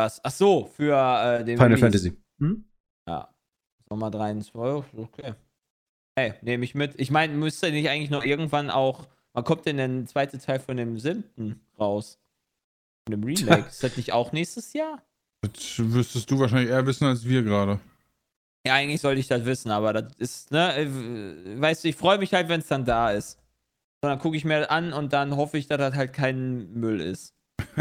Was? 0.00 0.24
Ach 0.24 0.30
so, 0.30 0.64
für 0.64 0.94
äh, 0.94 1.44
den 1.44 1.58
Final 1.58 1.74
Release. 1.74 1.80
Fantasy. 1.80 2.16
Hm? 2.38 2.64
Ja. 3.06 3.28
Sommer 3.86 4.10
23, 4.10 4.98
okay. 4.98 5.34
Hey, 6.16 6.34
nehme 6.40 6.64
ich 6.64 6.74
mit. 6.74 6.98
Ich 6.98 7.10
meine, 7.10 7.34
müsste 7.34 7.70
nicht 7.70 7.90
eigentlich 7.90 8.08
noch 8.08 8.24
irgendwann 8.24 8.70
auch. 8.70 9.08
Wann 9.34 9.44
kommt 9.44 9.66
denn 9.66 9.76
der 9.76 10.06
zweite 10.06 10.38
Teil 10.38 10.58
von 10.58 10.78
dem 10.78 10.98
siebten 10.98 11.60
raus? 11.78 12.18
Von 13.06 13.20
dem 13.20 13.24
Remake? 13.24 13.68
Ist 13.68 13.82
das 13.84 13.98
nicht 13.98 14.12
auch 14.12 14.32
nächstes 14.32 14.72
Jahr? 14.72 15.02
das 15.42 15.78
wüsstest 15.78 16.30
du 16.30 16.38
wahrscheinlich 16.38 16.70
eher 16.70 16.86
wissen 16.86 17.06
als 17.06 17.24
wir 17.24 17.42
gerade. 17.42 17.78
Ja, 18.66 18.74
eigentlich 18.74 19.00
sollte 19.00 19.20
ich 19.20 19.28
das 19.28 19.44
wissen, 19.44 19.70
aber 19.70 19.92
das 19.92 20.14
ist, 20.16 20.50
ne, 20.50 20.76
äh, 20.76 21.60
weißt 21.60 21.84
du, 21.84 21.88
ich 21.88 21.96
freue 21.96 22.18
mich 22.18 22.32
halt, 22.32 22.48
wenn 22.48 22.60
es 22.60 22.66
dann 22.68 22.84
da 22.84 23.10
ist. 23.10 23.38
Und 24.02 24.08
dann 24.08 24.18
gucke 24.18 24.36
ich 24.36 24.44
mir 24.46 24.60
das 24.60 24.70
an 24.70 24.92
und 24.94 25.12
dann 25.12 25.36
hoffe 25.36 25.58
ich, 25.58 25.66
dass 25.66 25.78
das 25.78 25.94
halt 25.94 26.12
kein 26.14 26.72
Müll 26.72 27.00
ist. 27.00 27.34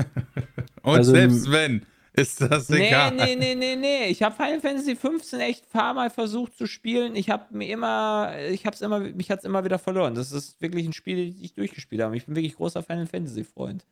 Und 0.82 0.95
Also, 0.95 1.12
selbst 1.12 1.51
wenn, 1.51 1.86
ist 2.19 2.41
das 2.41 2.69
Nee, 2.69 2.88
egal. 2.88 3.15
nee, 3.15 3.36
nee, 3.36 3.55
nee, 3.55 3.75
nee. 3.75 4.05
Ich 4.08 4.21
habe 4.23 4.36
Final 4.36 4.62
Fantasy 4.62 4.95
15 4.95 5.39
echt 5.39 5.65
ein 5.65 5.69
paar 5.69 5.93
Mal 5.93 6.10
versucht 6.10 6.55
zu 6.58 6.67
spielen. 6.67 7.15
Ich 7.15 7.29
habe 7.29 7.45
mir 7.55 7.67
immer, 7.69 8.38
ich 8.49 8.65
hab's 8.65 8.82
immer, 8.82 8.99
mich 8.99 9.32
hat's 9.32 9.43
immer 9.43 9.63
wieder 9.63 9.79
verloren. 9.79 10.15
Das 10.15 10.32
ist 10.32 10.60
wirklich 10.62 10.86
ein 10.86 10.93
Spiel, 10.93 11.32
das 11.32 11.41
ich 11.41 11.53
durchgespielt 11.53 12.01
habe. 12.01 12.15
Ich 12.17 12.25
bin 12.25 12.36
wirklich 12.36 12.55
großer 12.55 12.84
Final 12.84 13.08
Fantasy 13.08 13.43
Freund. 13.43 13.84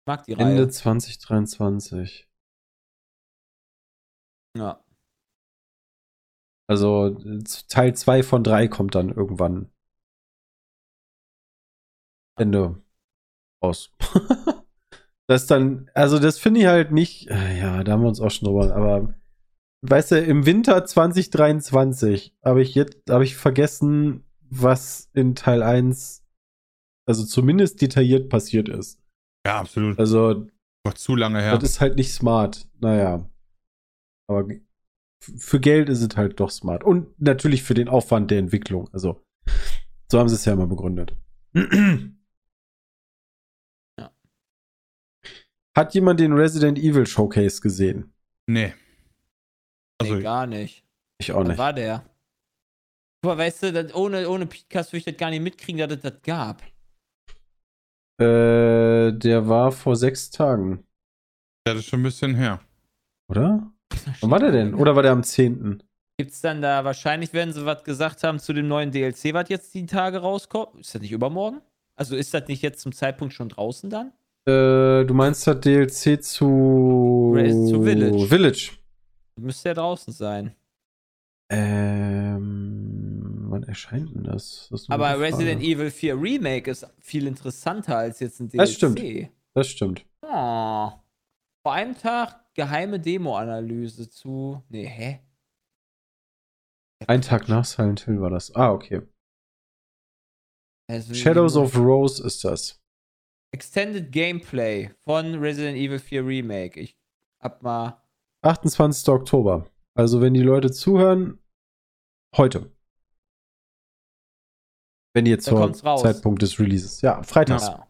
Ich 0.00 0.06
mag 0.06 0.24
die 0.24 0.32
Ende 0.32 0.44
Reihe. 0.44 0.68
2023. 0.68 2.26
Ja. 4.56 4.82
Also 6.68 7.10
Teil 7.68 7.94
2 7.94 8.22
von 8.22 8.42
3 8.42 8.68
kommt 8.68 8.94
dann 8.94 9.10
irgendwann 9.10 9.70
Ende 12.38 12.82
raus. 13.62 13.92
das 15.28 15.46
dann, 15.46 15.90
also 15.94 16.18
das 16.18 16.38
finde 16.38 16.60
ich 16.60 16.66
halt 16.66 16.92
nicht, 16.92 17.28
äh, 17.30 17.58
ja, 17.58 17.84
da 17.84 17.92
haben 17.92 18.02
wir 18.02 18.08
uns 18.08 18.20
auch 18.20 18.30
schon 18.30 18.46
drüber, 18.46 18.74
aber 18.74 19.14
weißt 19.82 20.12
du, 20.12 20.20
im 20.20 20.46
Winter 20.46 20.84
2023 20.84 22.34
habe 22.44 22.62
ich 22.62 22.74
jetzt, 22.74 22.98
habe 23.10 23.24
ich 23.24 23.36
vergessen, 23.36 24.24
was 24.48 25.10
in 25.12 25.34
Teil 25.34 25.62
1, 25.62 26.24
also 27.06 27.24
zumindest 27.24 27.80
detailliert 27.82 28.28
passiert 28.28 28.68
ist. 28.68 29.00
Ja, 29.46 29.60
absolut. 29.60 29.98
Also 29.98 30.46
War 30.84 30.94
zu 30.94 31.16
lange 31.16 31.40
her. 31.40 31.56
das 31.58 31.70
ist 31.70 31.80
halt 31.80 31.96
nicht 31.96 32.12
smart. 32.12 32.68
Naja. 32.80 33.28
Aber 34.28 34.48
für 35.22 35.60
Geld 35.60 35.88
ist 35.88 36.02
es 36.02 36.16
halt 36.16 36.40
doch 36.40 36.50
smart. 36.50 36.84
Und 36.84 37.20
natürlich 37.20 37.62
für 37.62 37.74
den 37.74 37.88
Aufwand 37.88 38.30
der 38.30 38.38
Entwicklung. 38.38 38.88
Also, 38.92 39.22
so 40.10 40.18
haben 40.18 40.28
sie 40.28 40.34
es 40.34 40.44
ja 40.44 40.52
immer 40.52 40.66
begründet. 40.66 41.14
Hat 45.76 45.94
jemand 45.94 46.20
den 46.20 46.32
Resident 46.32 46.78
Evil 46.78 47.06
Showcase 47.06 47.60
gesehen? 47.60 48.12
nee. 48.46 48.72
Also, 49.98 50.16
nee, 50.16 50.22
gar 50.22 50.46
nicht. 50.46 50.84
Ich 51.18 51.32
auch 51.32 51.42
nicht. 51.42 51.56
war 51.56 51.72
der? 51.72 52.04
Aber 53.24 53.38
weißt 53.38 53.62
du, 53.62 53.72
das, 53.72 53.94
ohne, 53.94 54.28
ohne 54.28 54.44
Podcast 54.46 54.92
würde 54.92 54.98
ich 54.98 55.04
das 55.06 55.16
gar 55.16 55.30
nicht 55.30 55.40
mitkriegen, 55.40 55.78
dass 55.78 55.96
es 55.96 56.02
das 56.02 56.20
gab. 56.22 56.62
Äh, 58.20 59.12
der 59.12 59.48
war 59.48 59.72
vor 59.72 59.96
sechs 59.96 60.30
Tagen, 60.30 60.84
Ja, 61.66 61.72
das 61.74 61.78
ist 61.78 61.86
schon 61.86 62.00
ein 62.00 62.04
bisschen 62.04 62.34
her. 62.34 62.60
oder? 63.30 63.72
Wann 64.20 64.30
war 64.30 64.38
der 64.38 64.52
denn? 64.52 64.74
Oder 64.74 64.94
war 64.96 65.02
der 65.02 65.12
am 65.12 65.22
10.? 65.22 65.82
Gibt 66.18 66.32
es 66.32 66.40
dann 66.42 66.60
da, 66.62 66.84
wahrscheinlich 66.84 67.32
werden 67.32 67.52
sie 67.54 67.64
was 67.66 67.84
gesagt 67.84 68.22
haben 68.22 68.38
zu 68.38 68.52
dem 68.52 68.68
neuen 68.68 68.90
DLC, 68.90 69.32
was 69.34 69.48
jetzt 69.48 69.74
die 69.74 69.86
Tage 69.86 70.18
rauskommt. 70.18 70.80
Ist 70.80 70.94
das 70.94 71.02
nicht 71.02 71.12
übermorgen? 71.12 71.60
Also 71.94 72.16
ist 72.16 72.34
das 72.34 72.48
nicht 72.48 72.62
jetzt 72.62 72.80
zum 72.80 72.92
Zeitpunkt 72.92 73.32
schon 73.34 73.48
draußen 73.48 73.88
dann? 73.90 74.12
Äh, 74.48 75.04
du 75.04 75.12
meinst 75.12 75.46
das 75.46 75.60
DLC 75.60 76.22
zu. 76.22 77.34
Zu 77.34 77.82
Village. 77.82 78.26
Village. 78.26 78.72
Müsste 79.40 79.70
ja 79.70 79.74
draußen 79.74 80.12
sein. 80.12 80.54
Ähm, 81.50 83.46
wann 83.48 83.64
erscheint 83.64 84.14
denn 84.14 84.24
das? 84.24 84.68
das 84.70 84.88
Aber 84.88 85.18
Resident. 85.20 85.62
Evil 85.62 85.90
4 85.90 86.20
Remake 86.20 86.70
ist 86.70 86.86
viel 87.00 87.26
interessanter 87.26 87.98
als 87.98 88.20
jetzt 88.20 88.40
ein 88.40 88.48
DLC. 88.48 88.60
Das 88.60 88.72
stimmt. 88.72 89.30
Das 89.54 89.68
stimmt. 89.68 90.06
Oh. 90.22 90.90
Vor 91.62 91.72
einem 91.72 91.96
Tag 91.96 92.54
geheime 92.54 93.00
Demo-Analyse 93.00 94.08
zu. 94.08 94.62
Nee, 94.68 94.86
hä? 94.86 95.20
Ein 97.06 97.22
Tag 97.22 97.48
nach 97.48 97.64
Silent 97.64 98.04
Hill 98.04 98.20
war 98.20 98.30
das. 98.30 98.54
Ah, 98.54 98.72
okay. 98.72 99.02
Also, 100.88 101.14
Shadows 101.14 101.56
of 101.56 101.76
Rose 101.76 102.24
ist 102.24 102.44
das. 102.44 102.80
Extended 103.56 104.12
Gameplay 104.12 104.90
von 105.06 105.34
Resident 105.36 105.78
Evil 105.78 105.98
4 105.98 106.26
Remake. 106.26 106.78
Ich 106.78 106.94
hab 107.40 107.62
mal. 107.62 108.02
28. 108.42 109.08
Oktober. 109.08 109.64
Also, 109.94 110.20
wenn 110.20 110.34
die 110.34 110.42
Leute 110.42 110.70
zuhören, 110.70 111.38
heute. 112.36 112.70
Wenn 115.14 115.24
ihr 115.24 115.38
zum. 115.38 115.72
Zeitpunkt 115.72 116.42
des 116.42 116.58
Releases. 116.60 117.00
Ja, 117.00 117.22
freitags. 117.22 117.66
Ja. 117.68 117.86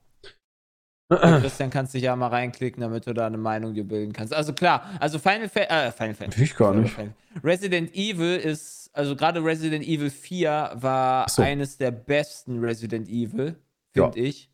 Ja, 1.11 1.41
Christian, 1.41 1.71
kannst 1.71 1.95
dich 1.95 2.03
ja 2.05 2.15
mal 2.17 2.29
reinklicken, 2.29 2.81
damit 2.81 3.07
du 3.07 3.13
da 3.13 3.27
eine 3.27 3.39
Meinung 3.39 3.75
dir 3.75 3.85
bilden 3.85 4.13
kannst. 4.13 4.33
Also 4.33 4.53
klar, 4.53 4.85
also 5.01 5.19
Final 5.21 5.49
Fantasy, 5.49 5.73
äh, 5.89 5.93
Final 5.93 6.15
Fantasy. 6.15 6.45
Ich 6.45 6.57
gar 6.57 6.75
nicht. 6.75 6.97
Resident 7.45 7.95
Evil 7.95 8.37
ist, 8.37 8.91
also 8.93 9.15
gerade 9.15 9.43
Resident 9.45 9.85
Evil 9.85 10.11
4 10.11 10.73
war 10.75 11.29
so. 11.29 11.43
eines 11.43 11.77
der 11.77 11.93
besten 11.93 12.59
Resident 12.59 13.09
Evil, 13.09 13.57
Ja. 13.95 14.11
finde 14.11 14.21
ich. 14.29 14.51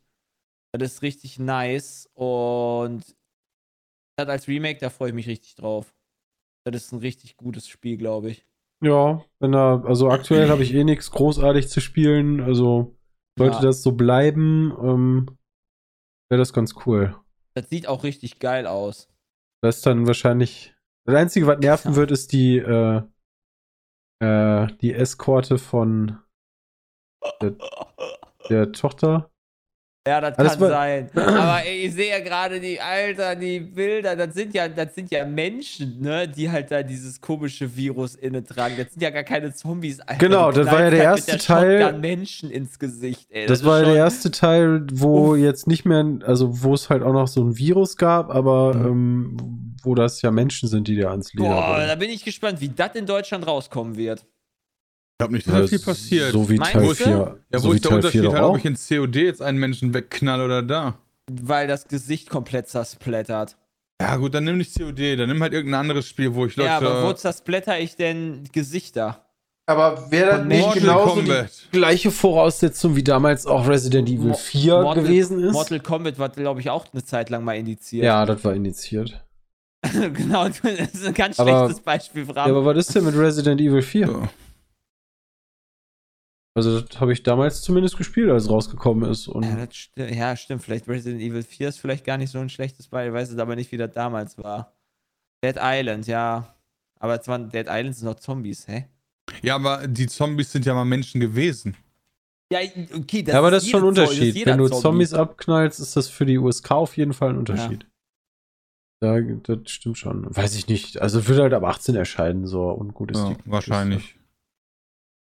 Das 0.75 0.93
ist 0.93 1.01
richtig 1.03 1.37
nice 1.37 2.09
und 2.15 3.15
das 4.17 4.27
als 4.27 4.47
Remake, 4.47 4.79
da 4.79 4.89
freue 4.89 5.09
ich 5.09 5.15
mich 5.15 5.27
richtig 5.27 5.55
drauf. 5.55 5.95
Das 6.65 6.75
ist 6.75 6.91
ein 6.91 6.99
richtig 6.99 7.37
gutes 7.37 7.67
Spiel, 7.67 7.97
glaube 7.97 8.31
ich. 8.31 8.47
Ja, 8.83 9.23
wenn 9.39 9.53
er, 9.53 9.83
also 9.85 10.09
aktuell 10.09 10.49
habe 10.49 10.63
ich 10.63 10.73
eh 10.73 10.83
nichts 10.83 11.11
großartig 11.11 11.69
zu 11.69 11.79
spielen. 11.79 12.41
Also, 12.41 12.97
sollte 13.37 13.57
Ja. 13.57 13.61
das 13.61 13.83
so 13.83 13.91
bleiben, 13.93 14.73
ähm, 14.81 15.37
wäre 16.29 16.39
das 16.39 16.53
ganz 16.53 16.73
cool. 16.85 17.15
Das 17.53 17.69
sieht 17.69 17.87
auch 17.87 18.03
richtig 18.03 18.39
geil 18.39 18.65
aus. 18.65 19.09
Das 19.61 19.77
ist 19.77 19.85
dann 19.85 20.07
wahrscheinlich. 20.07 20.73
Das 21.05 21.15
Einzige, 21.15 21.47
was 21.47 21.59
nerven 21.59 21.91
Ja. 21.91 21.95
wird, 21.97 22.11
ist 22.11 22.31
die, 22.31 22.57
äh, 22.57 23.03
äh, 24.21 24.67
die 24.81 24.93
Eskorte 24.93 25.57
von 25.59 26.19
der, 27.41 27.55
der 28.49 28.71
Tochter. 28.71 29.29
Ja, 30.05 30.19
das 30.19 30.37
Alles 30.37 30.59
kann 30.59 30.67
sein. 30.69 31.09
Aber 31.15 31.61
ich 31.65 31.93
sehe 31.93 32.09
ja 32.09 32.19
gerade 32.19 32.59
die, 32.59 32.79
Alter, 32.81 33.35
die 33.37 33.61
Bilder, 33.61 34.17
das 34.17 34.33
sind 34.33 34.53
ja, 34.53 34.67
das 34.67 34.93
sind 34.95 35.09
ja 35.11 35.23
Menschen, 35.25 36.01
ne, 36.01 36.27
die 36.27 36.51
halt 36.51 36.71
da 36.71 36.83
dieses 36.83 37.21
komische 37.21 37.73
Virus 37.73 38.15
inne 38.15 38.43
tragen. 38.43 38.75
Das 38.77 38.91
sind 38.91 39.01
ja 39.01 39.11
gar 39.11 39.23
keine 39.23 39.53
Zombies, 39.53 40.01
Alter. 40.01 40.19
Genau, 40.19 40.51
das 40.51 40.67
war 40.67 40.81
ja 40.83 40.89
der 40.89 41.07
halt 41.09 41.19
erste 41.29 41.37
Teil- 41.37 41.81
Shotgun 41.81 42.01
Menschen 42.01 42.51
ins 42.51 42.77
Gesicht, 42.79 43.27
ey. 43.31 43.45
Das, 43.47 43.59
ist 43.61 43.65
war 43.65 43.79
ja 43.79 43.85
der 43.85 43.95
erste 43.95 44.29
Teil, 44.29 44.85
wo 44.91 45.31
Uff. 45.35 45.37
jetzt 45.37 45.67
nicht 45.67 45.85
mehr, 45.85 46.05
also 46.25 46.63
wo 46.63 46.73
es 46.73 46.89
halt 46.89 47.01
auch 47.01 47.13
noch 47.13 47.29
so 47.29 47.41
ein 47.41 47.57
Virus 47.57 47.95
gab, 47.95 48.29
aber 48.29 48.73
Mhm. 48.73 48.85
ähm, 48.85 49.37
wo 49.83 49.95
das 49.95 50.21
ja 50.21 50.31
Menschen 50.31 50.67
sind, 50.67 50.89
die 50.89 50.95
dir 50.95 51.11
ans 51.11 51.33
Leder 51.33 51.47
Boah, 51.49 51.75
wollen. 51.77 51.87
da 51.87 51.95
bin 51.95 52.09
ich 52.09 52.25
gespannt, 52.25 52.59
wie 52.59 52.69
das 52.69 52.93
in 52.95 53.05
Deutschland 53.05 53.47
rauskommen 53.47 53.95
wird. 53.95 54.25
Ich 55.23 55.29
glaube 55.29 55.33
nicht, 55.35 55.47
dass 55.47 55.53
da 55.53 55.59
Ja, 55.61 55.67
viel 55.67 55.79
passiert. 55.79 56.31
So 56.33 56.49
wie 56.49 56.57
Meinst 56.57 56.73
Teil 56.73 56.87
du? 56.87 56.93
4. 56.93 57.37
ja, 57.51 57.59
so 57.59 57.67
wo 57.67 57.71
wie 57.71 57.75
ist 57.75 57.83
der 57.85 57.89
Teil 57.89 57.95
Unterschied 57.97 58.21
4 58.21 58.23
doch 58.29 58.33
halt, 58.33 58.43
ob 58.43 58.57
ich 58.57 58.65
in 58.65 58.75
COD 58.75 59.15
jetzt 59.15 59.41
einen 59.41 59.57
Menschen 59.59 59.93
wegknall 59.93 60.41
oder 60.41 60.61
da? 60.61 60.95
Weil 61.31 61.67
das 61.67 61.87
Gesicht 61.87 62.29
komplett 62.29 62.67
zersplattert. 62.69 63.55
Ja, 64.01 64.15
gut, 64.17 64.33
dann 64.33 64.43
nimm 64.43 64.57
nicht 64.57 64.77
COD, 64.77 65.17
dann 65.17 65.29
nimm 65.29 65.41
halt 65.41 65.53
irgendein 65.53 65.79
anderes 65.81 66.07
Spiel, 66.07 66.33
wo 66.35 66.45
ich 66.45 66.55
Leute. 66.57 66.67
Ja, 66.69 66.77
aber 66.77 67.03
wo 67.07 67.13
zersplatter 67.13 67.79
ich 67.79 67.95
denn 67.95 68.43
Gesichter? 68.51 69.19
Aber 69.65 70.11
wäre 70.11 70.39
das 70.39 70.45
nicht 70.45 70.59
Mortal 70.59 70.81
genauso 70.81 71.13
Kombat. 71.15 71.51
die 71.71 71.77
gleiche 71.77 72.11
Voraussetzung 72.11 72.97
wie 72.97 73.03
damals 73.03 73.45
auch 73.45 73.65
Resident 73.65 74.09
Evil 74.09 74.29
Mo- 74.31 74.33
4 74.33 74.81
Mortal- 74.81 75.03
gewesen 75.03 75.41
ist? 75.41 75.53
Mortal 75.53 75.79
Kombat 75.79 76.19
war, 76.19 76.27
glaube 76.29 76.59
ich, 76.59 76.69
auch 76.69 76.85
eine 76.91 77.03
Zeit 77.05 77.29
lang 77.29 77.45
mal 77.45 77.53
indiziert. 77.55 78.03
ja, 78.03 78.25
das 78.25 78.43
war 78.43 78.53
initiiert. 78.53 79.23
genau, 80.13 80.47
das 80.49 80.59
ist 80.93 81.05
ein 81.05 81.13
ganz 81.13 81.39
Aber- 81.39 81.59
schlechtes 81.65 81.79
Beispiel, 81.81 82.25
Ja, 82.25 82.33
Bram. 82.33 82.51
aber 82.51 82.65
was 82.65 82.87
ist 82.87 82.95
denn 82.95 83.05
mit 83.05 83.15
Resident 83.15 83.61
Evil 83.61 83.81
4? 83.81 84.07
Ja. 84.07 84.29
Also, 86.55 86.81
das 86.81 86.99
habe 86.99 87.13
ich 87.13 87.23
damals 87.23 87.61
zumindest 87.61 87.97
gespielt, 87.97 88.29
als 88.29 88.43
es 88.43 88.49
rausgekommen 88.49 89.09
ist. 89.09 89.27
Und 89.27 89.43
Ja, 89.43 89.65
das 89.65 89.75
sti 89.75 90.13
ja, 90.13 90.35
stimmt. 90.35 90.63
Vielleicht 90.63 90.87
Resident 90.87 91.21
Evil 91.21 91.41
4 91.41 91.69
ist 91.69 91.79
vielleicht 91.79 92.05
gar 92.05 92.17
nicht 92.17 92.29
so 92.29 92.39
ein 92.39 92.49
schlechtes 92.49 92.87
Beispiel. 92.87 93.09
Ich 93.09 93.13
weiß 93.13 93.31
es 93.31 93.37
aber 93.39 93.55
nicht, 93.55 93.71
wie 93.71 93.77
das 93.77 93.91
damals 93.91 94.37
war. 94.37 94.75
Dead 95.43 95.55
Island, 95.59 96.05
ja. 96.07 96.55
Aber 96.99 97.19
es 97.19 97.27
waren 97.27 97.49
Dead 97.49 97.65
Island 97.67 97.95
sind 97.95 98.05
noch 98.05 98.15
Zombies, 98.15 98.67
hä? 98.67 98.87
ja, 99.41 99.55
aber 99.55 99.87
die 99.87 100.07
Zombies 100.07 100.51
sind 100.51 100.65
ja 100.65 100.73
mal 100.73 100.85
Menschen 100.85 101.19
gewesen. 101.19 101.75
Ja, 102.51 102.59
okay, 102.95 103.23
das 103.23 103.33
ja, 103.33 103.39
aber 103.39 103.49
das 103.49 103.63
ist 103.63 103.71
schon 103.71 103.81
ein 103.81 103.93
ist 103.93 103.99
Unterschied. 103.99 104.45
Wenn 104.45 104.57
du 104.59 104.67
Zombie. 104.67 104.81
Zombies 104.81 105.13
abknallst, 105.13 105.79
ist 105.79 105.95
das 105.97 106.07
für 106.07 106.25
die 106.25 106.37
USK 106.37 106.71
auf 106.71 106.95
jeden 106.97 107.13
Fall 107.13 107.29
ein 107.29 107.37
Unterschied. 107.37 107.87
Ja, 109.03 109.19
das 109.19 109.71
stimmt 109.71 109.97
schon. 109.97 110.33
Weiß 110.33 110.55
ich 110.55 110.67
nicht. 110.67 111.01
Also 111.01 111.27
wird 111.27 111.39
halt 111.39 111.53
ab 111.53 111.63
18 111.63 111.95
erscheinen, 111.95 112.45
so 112.45 112.69
und 112.69 112.93
gut 112.93 113.11
ist 113.11 113.17
Ja, 113.17 113.33
die 113.33 113.51
wahrscheinlich. 113.51 114.15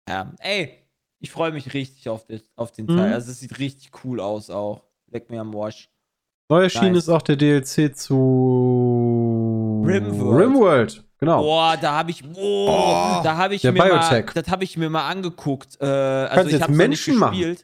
Ja, 0.08 0.32
ey, 0.38 0.83
ich 1.24 1.30
freue 1.30 1.52
mich 1.52 1.72
richtig 1.72 2.08
auf, 2.10 2.26
das, 2.26 2.42
auf 2.54 2.70
den 2.70 2.84
Mhm. 2.86 2.96
Teil. 2.98 3.12
Also 3.14 3.30
es 3.30 3.40
sieht 3.40 3.58
richtig 3.58 3.90
cool 4.04 4.20
aus 4.20 4.50
auch. 4.50 4.82
Leck 5.10 5.30
mir 5.30 5.40
am 5.40 5.56
Arsch. 5.56 5.88
Neu 6.50 6.64
erschienen 6.64 6.92
Nice. 6.92 7.04
ist 7.04 7.08
auch 7.08 7.22
der 7.22 7.36
DLC 7.36 7.96
zu 7.96 9.82
Rimworld. 9.86 10.40
Rimworld, 10.46 11.04
genau. 11.18 11.42
Boah, 11.42 11.76
da 11.80 11.92
habe 11.96 12.10
ich, 12.10 12.22
oh, 12.36 12.66
Oh, 12.68 13.20
da 13.24 13.36
habe 13.36 13.54
ich 13.54 13.62
der 13.62 13.72
mir 13.72 13.78
mal, 13.78 13.88
Biotech. 13.90 14.26
das 14.34 14.48
habe 14.48 14.64
ich 14.64 14.76
mir 14.76 14.90
mal 14.90 15.08
angeguckt. 15.08 15.78
Äh, 15.80 15.84
also 15.86 16.34
Kannst 16.34 16.52
ich 16.52 16.60
habe 16.62 16.72
nicht 16.72 16.78
Menschen 16.78 17.16
machen. 17.16 17.56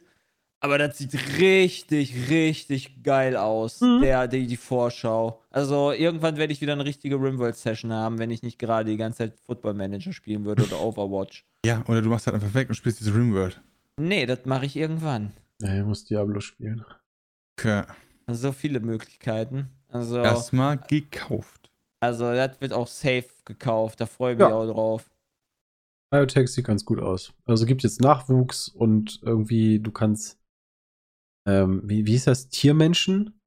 Aber 0.61 0.77
das 0.77 0.97
sieht 0.97 1.13
richtig, 1.39 2.29
richtig 2.29 3.03
geil 3.03 3.35
aus. 3.35 3.81
Mhm. 3.81 3.99
Der, 4.01 4.27
die, 4.27 4.47
die 4.47 4.57
Vorschau. 4.57 5.41
Also 5.49 5.91
irgendwann 5.91 6.37
werde 6.37 6.53
ich 6.53 6.61
wieder 6.61 6.73
eine 6.73 6.85
richtige 6.85 7.15
Rimworld 7.15 7.55
Session 7.57 7.91
haben, 7.91 8.17
wenn 8.19 8.31
ich 8.31 8.41
nicht 8.43 8.57
gerade 8.59 8.89
die 8.89 8.97
ganze 8.97 9.17
Zeit 9.19 9.33
Football 9.45 9.73
Manager 9.73 10.13
spielen 10.13 10.45
würde 10.45 10.63
oder 10.63 10.79
Overwatch. 10.79 11.45
Ja, 11.65 11.83
oder 11.87 12.01
du 12.01 12.09
machst 12.09 12.27
halt 12.27 12.35
einfach 12.35 12.53
weg 12.53 12.69
und 12.69 12.75
spielst 12.75 12.99
diese 13.01 13.13
Rimworld. 13.13 13.59
Nee, 13.99 14.25
das 14.25 14.45
mache 14.45 14.65
ich 14.65 14.75
irgendwann. 14.77 15.33
Ja, 15.61 15.75
ihr 15.75 15.83
müsst 15.83 16.09
Diablo 16.09 16.39
spielen. 16.39 16.85
Okay. 17.59 17.83
Also 18.25 18.47
so 18.47 18.51
viele 18.53 18.79
Möglichkeiten. 18.79 19.67
Also, 19.89 20.17
Erstmal 20.19 20.77
gekauft. 20.77 21.69
also 21.99 22.31
das 22.33 22.61
wird 22.61 22.71
auch 22.71 22.87
safe 22.87 23.25
gekauft. 23.45 23.99
Da 23.99 24.05
freue 24.05 24.33
ich 24.33 24.39
mich 24.39 24.47
Ja. 24.47 24.53
auch 24.55 24.65
drauf. 24.71 25.09
Biotech 26.11 26.49
sieht 26.49 26.65
ganz 26.65 26.83
gut 26.85 26.99
aus. 26.99 27.33
Also 27.45 27.65
gibt 27.65 27.83
jetzt 27.83 28.01
Nachwuchs 28.01 28.67
und 28.69 29.19
irgendwie, 29.23 29.79
du 29.79 29.91
kannst, 29.91 30.37
ähm, 31.47 31.81
wie, 31.85 32.05
wie 32.05 32.15
ist 32.15 32.27
das? 32.27 32.49
Tiermenschen? 32.49 33.39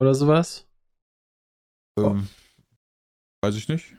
Oder 0.00 0.14
sowas? 0.14 0.66
Ähm, 1.98 2.28
weiß 3.44 3.56
ich 3.56 3.68
nicht. 3.68 3.96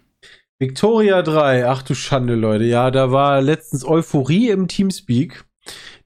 Victoria 0.60 1.21
3, 1.21 1.67
ach 1.67 1.81
du 1.84 1.93
Schande, 1.95 2.36
Leute. 2.36 2.63
Ja, 2.65 2.91
da 2.91 3.12
war 3.12 3.41
letztens 3.41 3.84
Euphorie 3.86 4.49
im 4.49 4.67
Teamspeak. 4.67 5.45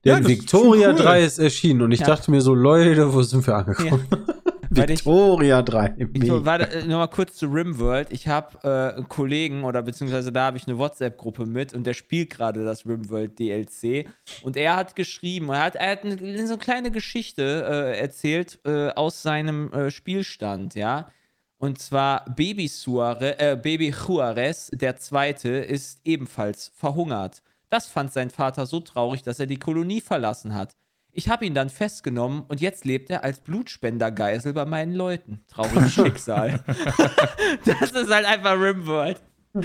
Ja, 0.04 0.14
Denn 0.14 0.22
ist 0.22 0.28
Victoria 0.28 0.88
schon 0.90 0.96
cool. 0.96 1.02
3 1.04 1.24
ist 1.24 1.38
erschienen 1.38 1.82
und 1.82 1.92
ich 1.92 2.00
Ja. 2.00 2.06
dachte 2.06 2.30
mir 2.30 2.40
so, 2.40 2.54
Leute, 2.54 3.12
wo 3.12 3.22
sind 3.22 3.46
wir 3.46 3.54
angekommen? 3.56 4.06
Ich- 4.10 4.52
Victoria 4.70 5.62
3. 5.62 5.94
Ich, 5.96 6.08
mega. 6.08 6.44
warte, 6.44 6.70
äh, 6.70 6.82
nochmal 6.84 7.08
kurz 7.08 7.36
zu 7.36 7.46
Rimworld. 7.46 8.12
Ich 8.12 8.28
habe 8.28 8.58
äh, 8.62 8.96
einen 8.96 9.08
Kollegen 9.08 9.64
oder 9.64 9.82
beziehungsweise 9.82 10.32
da 10.32 10.46
habe 10.46 10.56
ich 10.56 10.66
eine 10.66 10.78
WhatsApp-Gruppe 10.78 11.46
mit 11.46 11.74
und 11.74 11.84
der 11.84 11.94
spielt 11.94 12.30
gerade 12.30 12.64
das 12.64 12.86
Rimworld 12.86 13.38
DLC. 13.38 14.08
Und 14.42 14.56
er 14.56 14.76
hat 14.76 14.96
geschrieben, 14.96 15.48
er 15.50 15.64
hat, 15.64 15.74
er 15.76 15.92
hat 15.92 16.04
eine, 16.04 16.16
so 16.46 16.54
eine 16.54 16.58
kleine 16.58 16.90
Geschichte 16.90 17.64
äh, 17.68 17.98
erzählt 17.98 18.58
äh, 18.64 18.88
aus 18.90 19.22
seinem 19.22 19.72
äh, 19.72 19.90
Spielstand, 19.90 20.74
ja. 20.74 21.10
Und 21.58 21.78
zwar 21.78 22.24
Baby, 22.34 22.68
Suarez, 22.68 23.36
äh, 23.38 23.56
Baby 23.60 23.90
Juarez, 23.90 24.70
der 24.72 24.96
Zweite, 24.96 25.48
ist 25.48 26.00
ebenfalls 26.04 26.70
verhungert. 26.74 27.42
Das 27.70 27.86
fand 27.86 28.12
sein 28.12 28.30
Vater 28.30 28.66
so 28.66 28.80
traurig, 28.80 29.22
dass 29.22 29.40
er 29.40 29.46
die 29.46 29.58
Kolonie 29.58 30.00
verlassen 30.00 30.54
hat. 30.54 30.76
Ich 31.18 31.30
habe 31.30 31.46
ihn 31.46 31.54
dann 31.54 31.70
festgenommen 31.70 32.42
und 32.42 32.60
jetzt 32.60 32.84
lebt 32.84 33.08
er 33.08 33.24
als 33.24 33.40
Blutspendergeisel 33.40 34.52
bei 34.52 34.66
meinen 34.66 34.92
Leuten. 34.92 35.42
Trauriges 35.48 35.94
Schicksal. 35.94 36.62
das 37.64 37.92
ist 37.92 38.10
halt 38.10 38.26
einfach 38.26 38.52
Rimworld. 38.52 39.18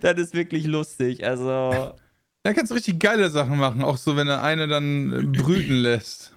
das 0.00 0.18
ist 0.18 0.32
wirklich 0.32 0.64
lustig. 0.64 1.26
Also. 1.26 1.94
Da 2.42 2.54
kannst 2.54 2.70
du 2.70 2.74
richtig 2.74 3.00
geile 3.00 3.28
Sachen 3.28 3.58
machen, 3.58 3.84
auch 3.84 3.98
so, 3.98 4.16
wenn 4.16 4.28
er 4.28 4.42
eine 4.42 4.66
dann 4.66 5.12
äh, 5.12 5.38
brüten 5.42 5.74
lässt. 5.74 6.34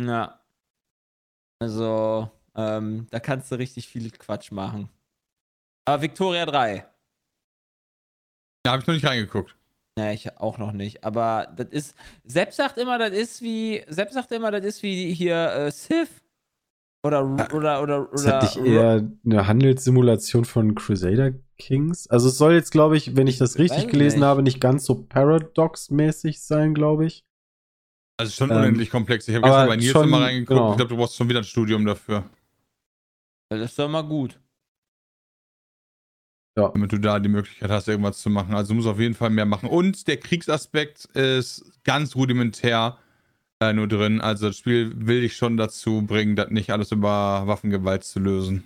Ja. 0.00 0.40
Also, 1.58 2.30
ähm, 2.56 3.08
da 3.10 3.20
kannst 3.20 3.52
du 3.52 3.56
richtig 3.56 3.88
viel 3.88 4.10
Quatsch 4.10 4.52
machen. 4.52 4.88
Aber 5.84 6.00
Victoria 6.00 6.46
3. 6.46 6.86
Ja, 8.64 8.72
habe 8.72 8.80
ich 8.80 8.86
noch 8.86 8.94
nicht 8.94 9.06
reingeguckt. 9.06 9.54
Nee, 9.98 10.14
ich 10.14 10.36
auch 10.38 10.56
noch 10.58 10.72
nicht. 10.72 11.04
Aber 11.04 11.52
das 11.56 11.68
ist. 11.70 11.94
Sepp 12.24 12.52
sagt 12.52 12.78
immer, 12.78 12.98
das 12.98 13.10
ist 13.12 13.42
wie. 13.42 13.82
Sepp 13.88 14.10
sagt 14.12 14.30
immer, 14.32 14.50
das 14.50 14.64
ist 14.64 14.82
wie 14.82 15.12
hier 15.12 15.36
äh, 15.52 15.70
Sith. 15.70 16.08
Oder, 17.02 17.24
oder, 17.54 17.82
oder, 17.82 18.08
Ist 18.12 18.24
oder. 18.26 18.40
das 18.40 18.56
nicht 18.56 18.66
eher 18.66 19.10
eine 19.24 19.46
Handelssimulation 19.46 20.44
von 20.44 20.74
Crusader 20.74 21.32
Kings? 21.58 22.06
Also 22.08 22.28
es 22.28 22.36
soll 22.36 22.52
jetzt, 22.52 22.72
glaube 22.72 22.96
ich, 22.98 23.16
wenn 23.16 23.26
ich 23.26 23.38
das 23.38 23.58
richtig 23.58 23.84
Weiß 23.84 23.90
gelesen 23.90 24.18
nicht. 24.18 24.26
habe, 24.26 24.42
nicht 24.42 24.60
ganz 24.60 24.84
so 24.84 25.02
Paradox-mäßig 25.04 26.42
sein, 26.42 26.74
glaube 26.74 27.06
ich. 27.06 27.24
Also 28.18 28.32
schon 28.32 28.50
Ähm, 28.50 28.58
unendlich 28.58 28.90
komplex. 28.90 29.26
Ich 29.28 29.34
habe 29.34 29.44
gestern 29.46 29.68
bei 29.68 29.76
Nils 29.76 29.90
schon- 29.92 30.08
immer 30.08 30.20
reingeguckt. 30.20 30.48
genau. 30.48 30.70
Ich 30.72 30.76
glaube, 30.76 30.90
du 30.90 30.96
brauchst 30.98 31.16
schon 31.16 31.28
wieder 31.30 31.40
ein 31.40 31.44
Studium 31.44 31.86
dafür, 31.86 32.24
Das 33.48 33.62
ist 33.62 33.78
doch 33.78 33.88
mal 33.88 34.02
gut. 34.02 34.38
Damit 36.54 36.92
du 36.92 36.98
da 36.98 37.18
die 37.18 37.28
Möglichkeit 37.28 37.70
hast, 37.70 37.88
irgendwas 37.88 38.18
zu 38.18 38.30
machen. 38.30 38.54
Also 38.54 38.68
du 38.70 38.74
musst 38.76 38.88
auf 38.88 38.98
jeden 39.00 39.14
Fall 39.14 39.30
mehr 39.30 39.46
machen. 39.46 39.68
Und 39.68 40.06
der 40.08 40.16
Kriegsaspekt 40.18 41.04
ist 41.14 41.64
ganz 41.84 42.16
rudimentär 42.16 42.98
äh, 43.60 43.72
nur 43.72 43.88
drin. 43.88 44.20
Also 44.20 44.48
das 44.48 44.58
Spiel 44.58 44.92
will 44.96 45.20
dich 45.22 45.36
schon 45.36 45.56
dazu 45.56 46.02
bringen, 46.02 46.36
das 46.36 46.50
nicht 46.50 46.70
alles 46.70 46.92
über 46.92 47.42
Waffengewalt 47.46 48.04
zu 48.04 48.18
lösen. 48.20 48.64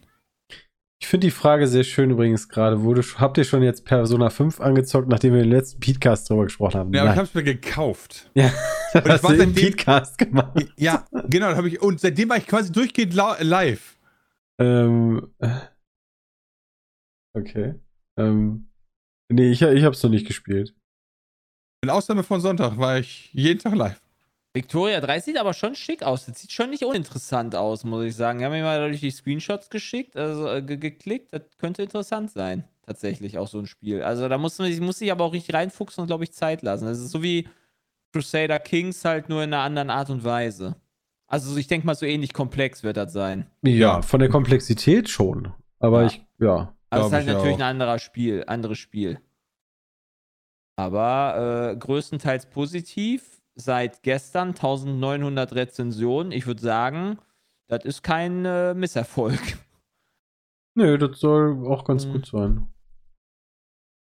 Ich 1.00 1.08
finde 1.08 1.26
die 1.26 1.32
Frage 1.32 1.66
sehr 1.68 1.84
schön 1.84 2.10
übrigens 2.10 2.48
gerade. 2.48 2.80
Wurde, 2.82 3.02
habt 3.18 3.36
ihr 3.36 3.44
schon 3.44 3.62
jetzt 3.62 3.84
Persona 3.84 4.30
5 4.30 4.60
angezockt, 4.60 5.08
nachdem 5.08 5.34
wir 5.34 5.42
den 5.42 5.50
letzten 5.50 5.78
Podcast 5.78 6.30
drüber 6.30 6.44
gesprochen 6.44 6.78
haben? 6.78 6.94
Ja, 6.94 7.02
aber 7.02 7.10
ich 7.10 7.16
habe 7.18 7.26
es 7.28 7.34
mir 7.34 7.42
gekauft. 7.42 8.30
Ja, 8.34 8.50
das 8.94 9.04
ich 9.04 9.10
hast 9.10 9.22
war 9.24 9.32
du 9.32 9.38
seitdem- 9.38 9.70
Podcast 9.70 10.16
gemacht. 10.18 10.66
Ja, 10.78 11.04
genau, 11.28 11.48
habe 11.48 11.68
ich. 11.68 11.82
Und 11.82 12.00
seitdem 12.00 12.28
war 12.30 12.36
ich 12.38 12.46
quasi 12.46 12.72
durchgehend 12.72 13.12
live. 13.12 13.96
Ähm, 14.58 15.26
äh, 15.40 15.48
okay. 17.34 17.74
Ähm, 18.16 18.68
nee, 19.30 19.50
ich, 19.50 19.62
ich 19.62 19.84
habe 19.84 19.94
es 19.94 20.02
noch 20.02 20.10
nicht 20.10 20.26
gespielt. 20.26 20.74
In 21.82 21.90
Ausnahme 21.90 22.22
von 22.22 22.40
Sonntag 22.40 22.78
war 22.78 22.98
ich 22.98 23.32
jeden 23.34 23.60
Tag 23.60 23.74
live. 23.74 24.00
Victoria 24.56 25.00
3 25.00 25.20
sieht 25.20 25.36
aber 25.36 25.52
schon 25.52 25.74
schick 25.74 26.02
aus. 26.04 26.26
Das 26.26 26.40
sieht 26.40 26.52
schon 26.52 26.70
nicht 26.70 26.84
uninteressant 26.84 27.56
aus, 27.56 27.82
muss 27.84 28.04
ich 28.04 28.14
sagen. 28.14 28.38
Wir 28.38 28.46
haben 28.46 28.52
mir 28.52 28.62
mal 28.62 28.88
durch 28.88 29.00
die 29.00 29.10
Screenshots 29.10 29.68
geschickt, 29.68 30.16
also 30.16 30.48
äh, 30.48 30.62
ge 30.62 30.76
geklickt. 30.76 31.32
Das 31.34 31.42
könnte 31.58 31.82
interessant 31.82 32.30
sein. 32.30 32.64
Tatsächlich 32.86 33.36
auch 33.38 33.48
so 33.48 33.58
ein 33.58 33.66
Spiel. 33.66 34.02
Also 34.02 34.28
da 34.28 34.38
muss 34.38 34.58
man 34.58 34.70
sich, 34.70 34.80
muss 34.80 34.98
sich 34.98 35.10
aber 35.10 35.24
auch 35.24 35.32
richtig 35.32 35.54
reinfuchsen 35.54 36.02
und, 36.02 36.06
glaube 36.06 36.22
ich, 36.24 36.32
Zeit 36.32 36.62
lassen. 36.62 36.84
Das 36.86 37.00
ist 37.00 37.10
so 37.10 37.22
wie 37.22 37.48
Crusader 38.12 38.60
Kings 38.60 39.04
halt 39.04 39.28
nur 39.28 39.42
in 39.42 39.52
einer 39.52 39.62
anderen 39.62 39.90
Art 39.90 40.08
und 40.10 40.22
Weise. 40.22 40.76
Also 41.26 41.56
ich 41.56 41.66
denke 41.66 41.86
mal, 41.86 41.94
so 41.96 42.06
ähnlich 42.06 42.32
komplex 42.32 42.84
wird 42.84 42.96
das 42.96 43.12
sein. 43.12 43.46
Ja, 43.62 43.72
Ja. 43.72 44.02
von 44.02 44.20
der 44.20 44.28
Komplexität 44.28 45.08
schon. 45.08 45.52
Aber 45.80 46.02
Ja. 46.02 46.06
ich, 46.06 46.24
ja. 46.38 46.73
Also 46.94 47.06
es 47.06 47.06
ist 47.08 47.12
halt 47.14 47.26
ich 47.28 47.34
natürlich 47.34 47.54
auch. 47.56 47.60
ein 47.60 47.70
anderer 47.70 47.98
Spiel, 47.98 48.44
anderes 48.46 48.78
Spiel. 48.78 49.20
Aber 50.76 51.70
äh, 51.72 51.76
größtenteils 51.76 52.46
positiv. 52.46 53.40
Seit 53.56 54.02
gestern 54.02 54.48
1900 54.48 55.54
Rezensionen. 55.54 56.32
Ich 56.32 56.46
würde 56.48 56.60
sagen, 56.60 57.18
das 57.68 57.84
ist 57.84 58.02
kein 58.02 58.44
äh, 58.44 58.74
Misserfolg. 58.74 59.38
Nö, 60.76 60.98
das 60.98 61.20
soll 61.20 61.64
auch 61.68 61.84
ganz 61.84 62.04
Mhm. 62.06 62.12
gut 62.12 62.26
sein. 62.26 62.66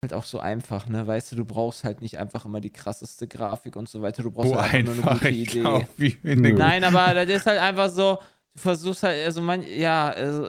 Halt 0.03 0.13
auch 0.13 0.23
so 0.23 0.39
einfach, 0.39 0.87
ne? 0.87 1.07
Weißt 1.07 1.31
du, 1.31 1.35
du 1.35 1.45
brauchst 1.45 1.83
halt 1.83 2.01
nicht 2.01 2.19
einfach 2.19 2.45
immer 2.45 2.61
die 2.61 2.69
krasseste 2.69 3.27
Grafik 3.27 3.75
und 3.75 3.89
so 3.89 4.03
weiter. 4.03 4.21
Du 4.21 4.29
brauchst 4.31 4.53
halt 4.53 4.73
einfach 4.75 4.95
nur 4.95 5.03
eine 5.11 5.13
gute 5.19 5.29
Idee. 5.29 5.61
glaub, 5.61 6.57
Nein, 6.57 6.83
aber 6.83 7.13
das 7.15 7.27
ist 7.27 7.45
halt 7.47 7.59
einfach 7.59 7.89
so, 7.89 8.19
du 8.53 8.59
versuchst 8.61 9.01
halt, 9.03 9.25
also 9.25 9.41
man, 9.41 9.63
ja, 9.63 10.09
also 10.09 10.47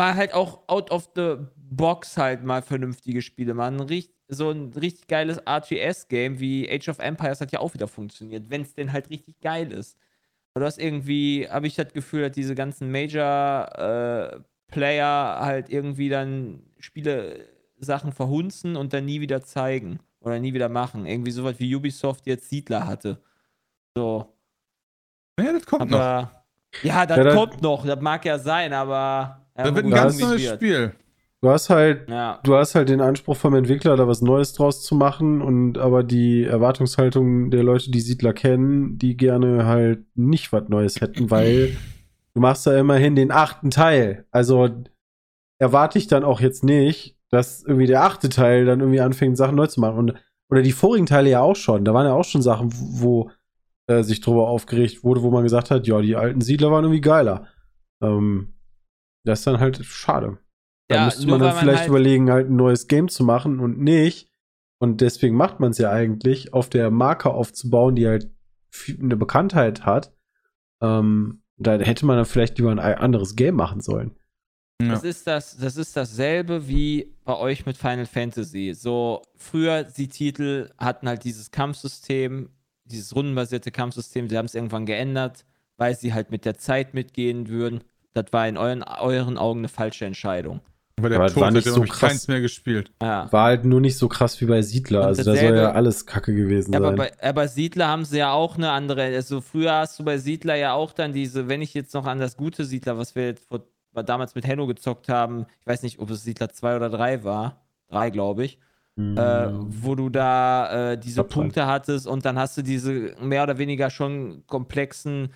mal 0.00 0.14
halt 0.14 0.32
auch 0.32 0.66
out 0.66 0.90
of 0.90 1.10
the 1.14 1.36
box 1.56 2.16
halt 2.16 2.42
mal 2.42 2.62
vernünftige 2.62 3.20
Spiele 3.20 3.52
machen. 3.52 3.80
Richt, 3.80 4.14
so 4.28 4.50
ein 4.50 4.72
richtig 4.72 5.08
geiles 5.08 5.36
RTS-Game 5.36 6.40
wie 6.40 6.66
Age 6.70 6.88
of 6.88 7.00
Empires 7.00 7.42
hat 7.42 7.52
ja 7.52 7.60
auch 7.60 7.74
wieder 7.74 7.86
funktioniert, 7.86 8.48
wenn 8.48 8.62
es 8.62 8.74
denn 8.74 8.94
halt 8.94 9.10
richtig 9.10 9.38
geil 9.40 9.70
ist. 9.70 9.98
Aber 10.54 10.60
du 10.60 10.66
hast 10.66 10.78
irgendwie, 10.78 11.46
habe 11.50 11.66
ich 11.66 11.74
das 11.74 11.92
Gefühl, 11.92 12.22
dass 12.22 12.32
diese 12.32 12.54
ganzen 12.54 12.90
Major-Player 12.90 14.44
halt 15.40 15.68
irgendwie 15.68 16.08
dann 16.08 16.62
Spiele-Sachen 16.78 18.12
verhunzen 18.12 18.76
und 18.76 18.94
dann 18.94 19.04
nie 19.04 19.20
wieder 19.20 19.42
zeigen 19.42 20.00
oder 20.20 20.38
nie 20.38 20.54
wieder 20.54 20.70
machen. 20.70 21.04
Irgendwie 21.04 21.30
sowas 21.30 21.56
wie 21.58 21.76
Ubisoft 21.76 22.26
jetzt 22.26 22.48
Siedler 22.48 22.86
hatte. 22.86 23.22
So. 23.94 24.32
Ja, 25.38 25.52
das 25.52 25.66
kommt 25.66 25.90
noch. 25.90 26.00
Aber 26.00 26.46
ja, 26.82 27.04
das 27.04 27.18
Ja, 27.18 27.34
kommt 27.34 27.60
noch, 27.60 27.84
das 27.84 28.00
mag 28.00 28.24
ja 28.24 28.38
sein, 28.38 28.72
aber. 28.72 29.36
Ja, 29.56 29.64
Das 29.64 29.74
wird 29.74 29.84
ein 29.86 29.90
ganz 29.90 30.18
neues 30.20 30.42
wird. 30.42 30.54
Spiel. 30.56 30.92
Du 31.42 31.48
hast 31.48 31.70
halt, 31.70 32.08
Ja. 32.10 32.38
du 32.44 32.54
hast 32.54 32.74
halt 32.74 32.90
den 32.90 33.00
Anspruch 33.00 33.36
vom 33.36 33.54
Entwickler, 33.54 33.96
da 33.96 34.06
was 34.06 34.20
Neues 34.20 34.52
draus 34.52 34.82
zu 34.82 34.94
machen 34.94 35.40
und 35.40 35.78
aber 35.78 36.02
die 36.02 36.44
Erwartungshaltung 36.44 37.50
der 37.50 37.62
Leute, 37.62 37.90
die 37.90 38.00
Siedler 38.00 38.34
kennen, 38.34 38.98
die 38.98 39.16
gerne 39.16 39.64
halt 39.64 40.04
nicht 40.14 40.52
was 40.52 40.68
Neues 40.68 41.00
hätten, 41.00 41.30
weil 41.30 41.76
du 42.34 42.40
machst 42.40 42.66
da 42.66 42.78
immerhin 42.78 43.16
den 43.16 43.30
achten 43.32 43.70
Teil. 43.70 44.26
Also 44.30 44.68
erwarte 45.58 45.98
ich 45.98 46.08
dann 46.08 46.24
auch 46.24 46.40
jetzt 46.40 46.62
nicht, 46.62 47.16
dass 47.30 47.62
irgendwie 47.64 47.86
der 47.86 48.02
achte 48.04 48.28
Teil 48.28 48.66
dann 48.66 48.80
irgendwie 48.80 49.00
anfängt, 49.00 49.36
Sachen 49.38 49.56
neu 49.56 49.66
zu 49.66 49.80
machen. 49.80 49.96
Und, 49.98 50.14
oder 50.50 50.62
die 50.62 50.72
vorigen 50.72 51.06
Teile 51.06 51.30
ja 51.30 51.40
auch 51.40 51.56
schon. 51.56 51.84
Da 51.84 51.94
waren 51.94 52.06
ja 52.06 52.12
auch 52.12 52.24
schon 52.24 52.42
Sachen, 52.42 52.70
wo 52.74 53.30
äh, 53.86 54.02
sich 54.02 54.20
drüber 54.20 54.48
aufgeregt 54.48 55.04
wurde, 55.04 55.22
wo 55.22 55.30
man 55.30 55.44
gesagt 55.44 55.70
hat, 55.70 55.86
ja, 55.86 56.00
die 56.02 56.16
alten 56.16 56.40
Siedler 56.40 56.70
waren 56.70 56.84
irgendwie 56.84 57.00
geiler. 57.00 57.46
Ähm, 58.02 58.54
das 59.24 59.40
ist 59.40 59.46
dann 59.46 59.60
halt 59.60 59.84
schade. 59.84 60.38
Da 60.88 60.96
Ja, 60.96 61.04
müsste 61.06 61.26
man 61.28 61.40
dann 61.40 61.56
vielleicht 61.56 61.80
halt- 61.80 61.88
überlegen, 61.88 62.30
halt 62.30 62.48
ein 62.50 62.56
neues 62.56 62.88
Game 62.88 63.08
zu 63.08 63.22
machen 63.24 63.60
und 63.60 63.78
nicht. 63.78 64.28
Und 64.82 65.00
deswegen 65.02 65.36
macht 65.36 65.60
man 65.60 65.72
es 65.72 65.78
ja 65.78 65.90
eigentlich, 65.90 66.52
auf 66.54 66.68
der 66.70 66.90
Marke 66.90 67.30
aufzubauen, 67.30 67.94
die 67.96 68.06
halt 68.08 68.30
eine 68.98 69.16
Bekanntheit 69.16 69.84
hat. 69.84 70.12
Ähm, 70.82 71.42
da 71.58 71.78
hätte 71.78 72.06
man 72.06 72.16
dann 72.16 72.24
vielleicht 72.24 72.56
lieber 72.58 72.70
ein 72.70 72.78
anderes 72.78 73.36
Game 73.36 73.56
machen 73.56 73.80
sollen. 73.80 74.16
Ja. 74.80 74.88
Das 74.92 75.04
ist 75.04 75.26
das, 75.26 75.58
das 75.58 75.76
ist 75.76 75.94
dasselbe 75.94 76.66
wie 76.66 77.14
bei 77.24 77.36
euch 77.36 77.66
mit 77.66 77.76
Final 77.76 78.06
Fantasy. 78.06 78.72
So, 78.74 79.20
früher 79.36 79.84
die 79.84 80.08
Titel 80.08 80.70
hatten 80.78 81.06
halt 81.06 81.24
dieses 81.24 81.50
Kampfsystem, 81.50 82.48
dieses 82.86 83.14
rundenbasierte 83.14 83.70
Kampfsystem, 83.70 84.30
sie 84.30 84.38
haben 84.38 84.46
es 84.46 84.54
irgendwann 84.54 84.86
geändert, 84.86 85.44
weil 85.76 85.94
sie 85.94 86.14
halt 86.14 86.30
mit 86.30 86.46
der 86.46 86.56
Zeit 86.56 86.94
mitgehen 86.94 87.48
würden. 87.48 87.84
Das 88.12 88.26
war 88.32 88.48
in 88.48 88.56
euren, 88.56 88.82
euren 88.82 89.38
Augen 89.38 89.60
eine 89.60 89.68
falsche 89.68 90.04
Entscheidung. 90.04 90.60
Aber 90.98 91.08
der 91.08 91.18
Aber 91.18 91.28
Tod 91.28 91.42
war 91.42 91.50
nicht 91.50 91.66
so 91.66 91.80
krass. 91.82 92.00
keins 92.00 92.28
mehr 92.28 92.40
gespielt. 92.40 92.92
Ja. 93.00 93.32
War 93.32 93.44
halt 93.44 93.64
nur 93.64 93.80
nicht 93.80 93.96
so 93.96 94.06
krass 94.08 94.38
wie 94.40 94.44
bei 94.44 94.60
Siedler. 94.60 95.00
Und 95.00 95.06
Also 95.06 95.22
da 95.24 95.34
soll 95.34 95.56
ja 95.56 95.72
alles 95.72 96.04
Kacke 96.04 96.34
gewesen 96.34 96.72
Ja, 96.72 96.78
aber 96.78 96.88
sein. 96.88 96.96
bei, 96.96 97.12
aber 97.22 97.48
Siedler 97.48 97.88
haben 97.88 98.04
sie 98.04 98.18
ja 98.18 98.32
auch 98.32 98.56
eine 98.56 98.70
andere. 98.70 99.02
Also 99.04 99.40
früher 99.40 99.72
hast 99.72 99.98
du 99.98 100.04
bei 100.04 100.18
Siedler 100.18 100.56
ja 100.56 100.74
auch 100.74 100.92
dann 100.92 101.12
diese, 101.12 101.48
wenn 101.48 101.62
ich 101.62 101.72
jetzt 101.72 101.94
noch 101.94 102.04
an 102.06 102.18
das 102.18 102.36
gute 102.36 102.64
Siedler, 102.66 102.98
was 102.98 103.14
wir 103.14 103.26
jetzt 103.26 103.48
vor, 103.48 103.62
damals 104.04 104.34
mit 104.34 104.46
Henno 104.46 104.66
gezockt 104.66 105.08
haben, 105.08 105.46
ich 105.60 105.66
weiß 105.66 105.82
nicht, 105.82 106.00
ob 106.00 106.10
es 106.10 106.22
Siedler 106.22 106.50
2 106.50 106.76
oder 106.76 106.90
3 106.90 107.24
war. 107.24 107.62
3, 107.88 108.10
glaube 108.10 108.44
ich. 108.44 108.58
Hm. 108.96 109.16
äh, 109.16 109.48
wo 109.52 109.94
du 109.94 110.10
da 110.10 110.92
äh, 110.92 110.98
diese. 110.98 111.24
Punkte 111.24 111.66
hattest 111.66 112.06
und 112.06 112.24
dann 112.26 112.38
hast 112.38 112.58
du 112.58 112.62
diese 112.62 113.14
mehr 113.22 113.44
oder 113.44 113.56
weniger 113.56 113.88
schon 113.88 114.42
komplexen 114.46 115.32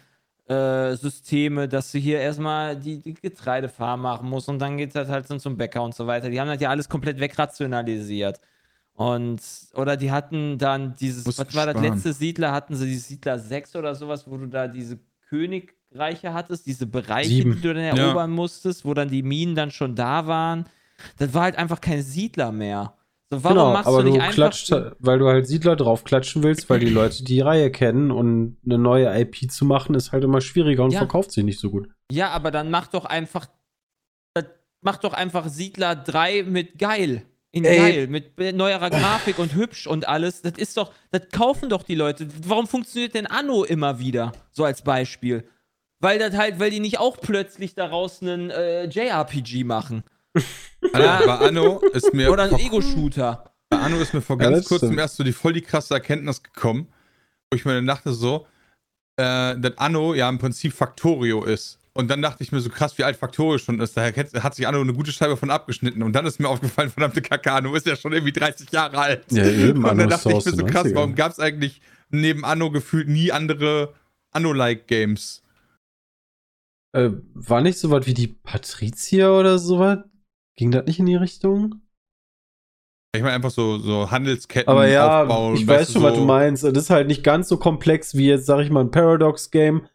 äh, 0.47 0.95
Systeme, 0.97 1.69
dass 1.69 1.93
du 1.93 1.99
hier 1.99 2.21
erstmal 2.21 2.77
die, 2.77 2.99
die 3.01 3.15
Getreidefarm 3.15 4.03
machen 4.03 4.29
musst 4.29 4.49
und 4.49 4.59
dann 4.59 4.77
geht 4.77 4.95
das 4.95 5.09
halt 5.09 5.27
so 5.27 5.39
zum 5.39 5.57
Bäcker 5.57 5.83
und 5.83 5.95
so 5.95 6.07
weiter. 6.07 6.29
Die 6.29 6.41
haben 6.41 6.49
das 6.49 6.61
ja 6.61 6.69
alles 6.71 6.89
komplett 6.89 7.19
wegrationalisiert. 7.19 8.41
Und, 8.93 9.41
oder 9.75 9.97
die 9.97 10.13
hatten 10.13 10.57
dann 10.59 10.95
dieses, 10.95 11.27
was 11.27 11.55
war 11.55 11.67
das 11.67 11.83
letzte 11.83 12.13
Siedler? 12.13 12.53
Hatten 12.53 12.77
sie 12.77 12.87
die 12.87 12.97
Siedler 12.97 13.39
6 13.39 13.75
oder 13.75 13.95
sowas, 13.95 14.25
wo 14.31 14.37
du 14.37 14.47
da 14.47 14.69
diese 14.69 15.01
Königreiche 15.29 16.33
hattest, 16.33 16.67
diese 16.67 16.87
Bereiche, 16.87 17.29
Sieben. 17.29 17.55
die 17.57 17.61
du 17.61 17.75
dann 17.75 17.83
Ja. 17.83 17.97
erobern 17.97 18.31
musstest, 18.31 18.85
wo 18.85 18.95
dann 18.95 19.09
die 19.09 19.23
Minen 19.23 19.55
dann 19.57 19.71
schon 19.73 19.97
da 19.97 20.27
waren. 20.29 20.67
Das 21.19 21.35
war 21.35 21.43
halt 21.43 21.57
einfach 21.59 21.81
kein 21.81 22.03
Siedler 22.03 22.53
mehr. 22.53 22.95
So, 23.31 23.43
warum 23.43 23.57
genau, 23.59 23.73
machst 23.73 23.89
aber 23.89 23.99
du 23.99 24.05
du 24.05 24.11
nicht 24.13 24.21
einfach. 24.23 24.35
klatscht, 24.35 24.73
weil 24.99 25.19
du 25.19 25.27
halt 25.29 25.47
Siedler 25.47 25.77
draufklatschen 25.77 26.43
willst, 26.43 26.69
weil 26.71 26.79
die 26.81 26.89
Leute 26.91 27.25
die 27.25 27.41
Reihe 27.41 27.71
kennen 27.71 28.11
und 28.11 28.59
eine 28.65 28.79
neue 28.79 29.07
IP 29.21 29.51
zu 29.51 29.65
machen 29.65 29.95
ist 29.95 30.13
halt 30.13 30.25
immer 30.25 30.41
schwieriger 30.41 30.85
und 30.85 30.93
Ja. 30.93 30.99
verkauft 30.99 31.33
sich 31.33 31.43
nicht 31.45 31.59
so 31.59 31.71
gut. 31.71 31.89
Ja, 32.13 32.31
aber 32.31 32.51
dann 32.51 32.71
mach 32.71 32.87
doch 32.89 33.05
einfach. 33.07 33.47
Mach 34.87 34.99
doch 34.99 35.15
einfach 35.15 35.49
Siedler 35.49 35.97
3 35.97 36.43
mit 36.43 36.79
geil. 36.79 37.23
In 37.53 37.65
Ey. 37.65 37.77
geil, 37.79 38.07
mit 38.09 38.37
neuerer 38.55 38.91
Grafik 38.91 39.39
und 39.39 39.55
hübsch 39.55 39.87
und 39.87 40.07
alles. 40.07 40.43
Das 40.43 40.53
ist 40.59 40.77
doch, 40.77 40.93
das 41.11 41.23
kaufen 41.33 41.71
doch 41.71 41.85
die 41.85 41.95
Leute. 41.95 42.27
Warum 42.47 42.67
funktioniert 42.67 43.15
denn 43.15 43.27
Anno 43.27 43.65
immer 43.65 43.99
wieder? 43.99 44.33
So 44.51 44.65
als 44.65 44.83
Beispiel. 44.83 45.45
Weil 46.01 46.19
das 46.19 46.37
halt, 46.37 46.59
weil 46.61 46.71
die 46.71 46.81
nicht 46.81 46.99
auch 46.99 47.17
plötzlich 47.19 47.75
daraus 47.75 48.21
einen 48.21 48.51
äh, 48.51 48.85
JRPG 48.87 49.65
machen. 49.65 50.03
Alter, 50.93 51.27
bei 51.27 51.39
Anno 51.49 51.81
ist 51.93 52.13
mir. 52.15 52.31
Oder 52.31 52.45
ein 52.45 52.51
vor- 52.51 52.61
Ego-Shooter. 52.61 53.51
Bei 53.71 53.79
Anno 53.79 53.97
ist 53.99 54.13
mir 54.15 54.21
vor 54.21 54.37
Ja, 54.41 54.45
ganz 54.51 54.59
das 54.59 54.69
kurzem 54.69 54.89
stimmt. 54.89 55.01
erst 55.01 55.17
so 55.17 55.25
die 55.25 55.33
voll 55.33 55.53
die 55.53 55.63
krasse 55.63 55.95
Erkenntnis 55.95 56.43
gekommen, 56.43 56.89
wo 57.51 57.57
ich 57.57 57.65
mir 57.65 57.75
dann 57.75 57.87
dachte 57.87 58.13
so, 58.13 58.47
äh, 59.17 59.57
dass 59.59 59.79
Anno 59.79 60.15
ja 60.15 60.29
im 60.29 60.39
Prinzip 60.39 60.73
Factorio 60.75 61.45
ist. 61.45 61.79
Und 61.97 62.09
dann 62.11 62.21
dachte 62.23 62.43
ich 62.43 62.51
mir 62.51 62.61
so 62.61 62.71
krass, 62.71 62.99
wie 62.99 63.05
alt 63.05 63.17
Factorio 63.17 63.57
schon 63.59 63.81
ist. 63.81 63.97
Daher 63.97 64.13
kennt- 64.13 64.35
hat 64.43 64.55
sich 64.57 64.67
Anno 64.67 64.81
eine 64.81 64.93
gute 64.93 65.13
Scheibe 65.13 65.37
von 65.37 65.51
abgeschnitten. 65.51 66.03
Und 66.03 66.13
dann 66.13 66.27
ist 66.27 66.41
mir 66.41 66.49
aufgefallen, 66.49 66.91
verdammte 66.91 67.23
Kacke, 67.23 67.53
Anno 67.53 67.73
ist 67.75 67.87
ja 67.87 67.95
schon 67.97 68.13
irgendwie 68.13 68.33
30 68.33 68.71
Jahre 68.73 68.99
alt. 68.99 69.25
Ja, 69.31 69.45
eben, 69.47 69.79
Und 69.85 69.91
Anno 69.91 70.01
dann 70.03 70.11
ist 70.11 70.25
dachte 70.27 70.37
ich 70.37 70.45
mir 70.45 70.53
so 70.57 70.65
krass, 70.67 70.87
90ern. 70.89 70.95
warum 70.97 71.15
gab 71.15 71.31
es 71.33 71.39
eigentlich 71.39 71.81
neben 72.11 72.45
Anno 72.45 72.71
gefühlt 72.73 73.09
nie 73.09 73.31
andere 73.31 73.95
Anno-like 74.33 74.89
Games? 74.89 75.43
Äh, 76.93 77.11
war 77.35 77.61
nicht 77.61 77.79
so 77.79 77.91
was 77.91 78.07
wie 78.07 78.15
die 78.15 78.27
Patrizier 78.29 79.33
oder 79.33 79.59
sowas? 79.59 79.99
Ging 80.57 80.71
das 80.71 80.87
nicht 80.87 80.99
in 80.99 81.07
die 81.07 81.17
Richtung? 81.17 81.81
Ich 83.17 83.23
meine 83.23 83.35
einfach 83.35 83.51
so, 83.51 83.79
so 83.79 84.11
Handelsketten 84.11 84.69
Aber 84.69 84.89
ja, 84.89 85.23
aufbauen. 85.23 85.55
ich 85.55 85.67
weißt 85.67 85.81
weiß 85.81 85.87
du, 85.89 85.93
schon, 85.95 86.03
was 86.03 86.15
so- 86.15 86.21
du 86.21 86.27
meinst. 86.27 86.65
Das 86.65 86.73
ist 86.77 86.91
halt 86.91 87.07
nicht 87.07 87.23
ganz 87.23 87.49
so 87.49 87.59
komplex 87.59 88.15
wie 88.17 88.27
jetzt, 88.29 88.47
sag 88.47 88.61
ich 88.61 88.71
mal, 88.71 88.81
ein 88.83 88.91
Paradox-Game. 88.91 89.87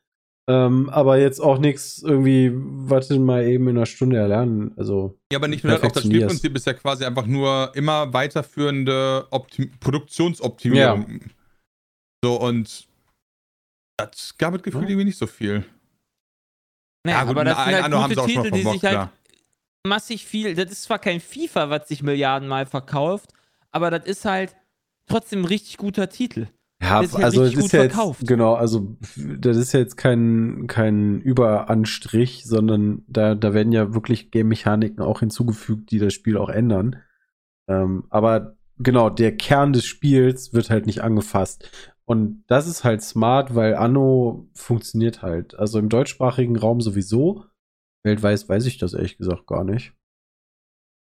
Ähm, 0.49 0.89
aber 0.89 1.19
jetzt 1.19 1.39
auch 1.41 1.59
nichts 1.59 2.01
irgendwie, 2.01 2.51
warte 2.53 3.19
mal 3.19 3.43
eben 3.45 3.67
in 3.67 3.77
einer 3.77 3.85
Stunde 3.85 4.17
erlernen. 4.17 4.73
Also, 4.77 5.19
Ja, 5.31 5.37
aber 5.37 5.47
nicht 5.47 5.63
nur 5.63 5.73
das, 5.73 5.83
auch 5.83 5.91
das. 5.91 6.03
Spielprinzip 6.03 6.55
ist 6.55 6.65
ja 6.65 6.73
quasi 6.73 7.05
einfach 7.05 7.27
nur 7.27 7.71
immer 7.75 8.11
weiterführende 8.13 9.27
Optim 9.29 9.69
Produktionsoptimierung. 9.79 11.19
So, 12.23 12.39
und 12.39 12.87
das 13.97 14.35
gab 14.39 14.55
es 14.55 14.63
gefühlt 14.63 14.85
Ja. 14.85 14.89
irgendwie 14.89 15.05
nicht 15.05 15.19
so 15.19 15.27
viel. 15.27 15.65
Naja, 17.05 17.21
gut, 17.23 17.29
aber 17.31 17.43
das 17.43 17.55
sind 17.65 17.65
halt 17.65 17.91
gute 17.93 18.13
sie 18.15 18.19
auch 18.19 18.27
schon 18.27 18.27
Titel, 18.27 18.39
mal 18.39 18.51
die 18.51 18.55
sich 18.57 18.63
verbockt, 18.63 18.83
halt 18.83 18.93
klar. 18.93 19.11
Massig 19.85 20.25
viel. 20.25 20.55
Das 20.55 20.71
ist 20.71 20.83
zwar 20.83 20.99
kein 20.99 21.19
FIFA, 21.19 21.69
was 21.69 21.87
sich 21.87 22.03
Milliardenmal 22.03 22.65
verkauft, 22.65 23.31
aber 23.71 23.91
das 23.91 24.05
ist 24.05 24.25
halt 24.25 24.55
trotzdem 25.07 25.41
ein 25.41 25.45
richtig 25.45 25.77
guter 25.77 26.09
Titel. 26.09 26.47
ja, 26.81 27.01
Das 27.01 27.13
ist 27.13 27.17
ja 27.17 27.25
also 27.25 27.41
richtig 27.43 27.57
ist 27.57 27.61
gut 27.63 27.71
ja 27.73 27.83
jetzt, 27.83 27.93
verkauft. 27.93 28.27
genau, 28.27 28.53
also 28.53 28.97
das 29.15 29.57
ist 29.57 29.73
ja 29.73 29.79
jetzt 29.79 29.97
kein, 29.97 30.65
kein 30.67 31.21
Überanstrich, 31.21 32.45
sondern 32.45 33.03
da, 33.07 33.35
da 33.35 33.53
werden 33.53 33.71
ja 33.73 33.93
wirklich 33.93 34.31
Game-Mechaniken 34.31 35.01
auch 35.03 35.19
hinzugefügt, 35.21 35.91
die 35.91 35.99
das 35.99 36.13
Spiel 36.13 36.37
auch 36.37 36.49
ändern. 36.49 36.97
Ähm, 37.67 38.05
aber 38.09 38.55
genau, 38.77 39.09
der 39.09 39.35
Kern 39.35 39.73
des 39.73 39.85
Spiels 39.85 40.53
wird 40.53 40.69
halt 40.69 40.85
nicht 40.85 41.01
angefasst. 41.03 41.69
Und 42.05 42.43
das 42.47 42.67
ist 42.67 42.83
halt 42.83 43.03
smart, 43.03 43.53
weil 43.53 43.75
Anno 43.75 44.49
funktioniert 44.53 45.21
halt. 45.21 45.53
Also 45.59 45.77
im 45.77 45.89
deutschsprachigen 45.89 46.55
Raum 46.57 46.81
sowieso. 46.81 47.45
Weltweit 48.03 48.47
weiß 48.47 48.65
ich 48.65 48.77
das 48.77 48.93
ehrlich 48.93 49.17
gesagt 49.17 49.45
gar 49.47 49.63
nicht. 49.63 49.93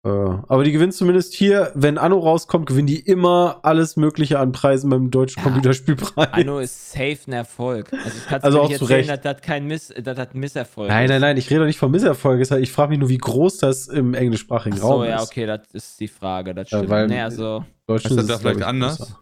Äh, 0.06 0.10
aber 0.10 0.66
die 0.66 0.74
gewinnt 0.74 0.94
zumindest 0.94 1.34
hier, 1.34 1.72
wenn 1.76 1.98
Anno 1.98 2.20
rauskommt, 2.20 2.66
gewinnen 2.66 2.88
die 2.88 3.00
immer 3.00 3.62
alles 3.64 3.96
Mögliche 3.96 4.38
an 4.38 4.52
Preisen 4.52 4.89
beim 4.89 5.12
deutschen 5.12 5.39
Ja. 5.39 5.44
Computerspielpreis. 5.46 6.28
Anno 6.34 6.60
ist 6.60 6.91
safe 6.91 7.20
ein 7.28 7.32
Erfolg. 7.34 7.91
Also 7.94 8.18
ich 8.18 8.26
kann 8.26 8.41
Also 8.41 8.60
auch 8.62 8.68
nicht 8.68 8.80
zu 8.80 8.84
erzählen, 8.84 9.10
Recht. 9.12 9.26
dass 9.26 9.38
das 9.38 9.41
kein 9.41 9.66
Miss, 9.66 9.88
dass 9.88 10.18
das 10.18 10.28
ein 10.34 10.39
Misserfolg 10.39 10.89
Nein, 10.89 11.08
nein, 11.08 11.22
nein, 11.22 11.38
ich 11.38 11.50
rede 11.50 11.62
doch 11.62 11.68
nicht 11.68 11.80
vom 11.80 11.91
Misserfolg. 11.91 12.41
Ich 12.60 12.72
frage 12.74 12.89
mich 12.89 13.00
nur, 13.00 13.08
wie 13.08 13.18
groß 13.18 13.60
das 13.60 13.88
im 13.88 14.14
englischsprachigen 14.14 14.78
Ach 14.80 14.84
Raum 14.84 15.02
so, 15.04 15.06
ja, 15.06 15.16
ist. 15.16 15.24
okay, 15.32 15.46
das 15.46 15.62
ist 15.72 15.98
die 16.02 16.10
Frage, 16.10 16.54
das 16.54 16.70
Ja, 16.70 16.80
stimmt. 16.80 16.89
weil- 16.91 17.08
nee, 17.08 17.22
also, 17.22 17.64
Deutschland 17.88 18.20
Ist 18.20 18.30
das 18.30 18.41
da 18.41 18.50
vielleicht 18.50 18.64
anders? 18.68 18.98
größer. 18.98 19.20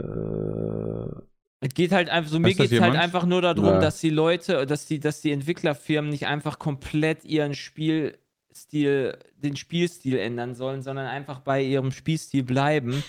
Äh, 0.00 1.22
es 1.66 1.72
geht 1.72 1.92
halt 1.92 2.10
einfach, 2.10 2.30
so 2.30 2.38
mir 2.38 2.52
geht 2.52 2.70
es 2.70 2.78
halt 2.80 2.94
einfach 2.94 3.24
nur 3.24 3.40
darum, 3.40 3.64
Ja. 3.64 3.78
dass 3.80 3.98
die 3.98 4.10
Leute, 4.10 4.66
dass 4.66 4.84
die, 4.84 5.00
dass 5.00 5.22
die 5.22 5.32
Entwicklerfirmen 5.32 6.10
nicht 6.10 6.26
einfach 6.26 6.58
komplett 6.58 7.24
ihren 7.24 7.54
Spielstil, 7.54 9.16
den 9.38 9.56
Spielstil 9.56 10.18
ändern 10.18 10.54
sollen, 10.54 10.82
sondern 10.82 11.06
einfach 11.06 11.40
bei 11.40 11.62
ihrem 11.62 11.90
Spielstil 11.90 12.42
bleiben, 12.42 13.02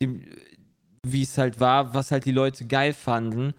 wie 0.00 1.22
es 1.22 1.38
halt 1.38 1.60
war, 1.60 1.94
was 1.94 2.10
halt 2.10 2.24
die 2.24 2.32
Leute 2.32 2.66
geil 2.66 2.92
fanden. 2.94 3.54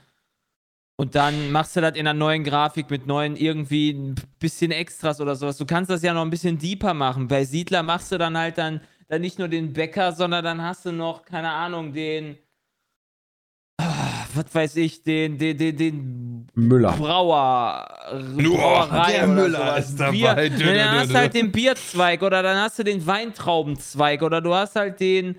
Und 0.98 1.16
dann 1.16 1.52
machst 1.54 1.78
du 1.78 1.82
das 1.82 1.94
in 1.96 2.06
einer 2.06 2.14
neuen 2.14 2.44
Grafik 2.44 2.90
mit 2.90 3.08
neuen 3.08 3.38
irgendwie 3.38 3.92
ein 3.92 4.16
bisschen 4.38 4.72
Extras 4.72 5.22
oder 5.22 5.36
sowas. 5.38 5.58
Du 5.58 5.66
kannst 5.66 5.90
das 5.90 6.04
ja 6.04 6.14
noch 6.14 6.24
ein 6.24 6.30
bisschen 6.30 6.58
deeper 6.58 6.94
machen. 6.94 7.30
Bei 7.30 7.46
Siedler 7.46 7.84
machst 7.84 8.12
du 8.12 8.18
dann 8.18 8.38
halt 8.38 8.58
dann, 8.58 8.82
dann 9.08 9.22
nicht 9.22 9.40
nur 9.40 9.48
den 9.48 9.72
Bäcker, 9.72 10.12
sondern 10.12 10.44
dann 10.44 10.62
hast 10.62 10.86
du 10.86 10.92
noch, 10.92 11.24
keine 11.24 11.50
Ahnung, 11.52 11.94
den, 11.94 12.38
was 14.36 14.46
weiß 14.54 14.76
ich, 14.78 15.04
den, 15.04 15.38
den, 15.38 15.58
den, 15.58 15.78
den 15.78 16.48
Müller. 16.56 16.92
Brauer, 16.94 17.88
Nur 18.36 18.58
Brauerei 18.58 19.12
der 19.14 19.28
Müller 19.28 19.78
ist 19.78 19.96
dabei. 20.00 20.12
Bier, 20.12 20.36
Dö, 20.36 20.50
dö, 20.58 20.66
dann 20.66 20.76
dö, 20.94 21.00
hast 21.00 21.12
du 21.12 21.16
halt 21.18 21.34
den 21.34 21.52
Bierzweig 21.52 22.22
oder 22.22 22.42
dann 22.44 22.58
hast 22.58 22.80
du 22.80 22.84
den 22.84 23.06
Weintraubenzweig 23.06 24.22
oder 24.22 24.42
du 24.42 24.54
hast 24.54 24.76
halt 24.76 25.00
den, 25.00 25.36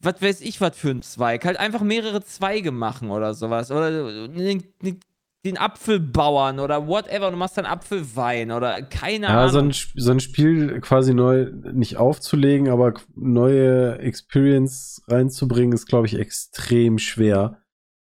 was 0.00 0.20
weiß 0.20 0.40
ich, 0.40 0.60
was 0.60 0.76
für 0.76 0.90
ein 0.90 1.02
Zweig. 1.02 1.44
Halt 1.44 1.58
einfach 1.58 1.80
mehrere 1.82 2.22
Zweige 2.24 2.70
machen 2.72 3.10
oder 3.10 3.34
sowas. 3.34 3.70
Oder 3.70 3.90
den, 4.28 4.64
den, 4.82 5.00
den 5.44 5.58
Apfelbauern 5.58 6.58
oder 6.60 6.86
whatever. 6.86 7.30
Du 7.30 7.36
machst 7.36 7.56
dann 7.58 7.66
Apfelwein 7.66 8.50
oder 8.52 8.82
keine 8.82 9.26
Ja, 9.26 9.48
so 9.48 9.58
Ahnung. 9.58 9.70
ein, 9.70 9.74
Sp- 9.74 9.94
so 9.98 10.10
ein 10.12 10.20
Spiel 10.20 10.80
quasi 10.80 11.14
neu 11.14 11.46
nicht 11.72 11.96
aufzulegen, 11.96 12.68
aber 12.68 12.94
neue 13.14 13.98
Experience 13.98 15.02
reinzubringen, 15.08 15.72
ist, 15.72 15.86
glaube 15.86 16.06
ich, 16.06 16.18
extrem 16.18 16.98
schwer, 16.98 17.58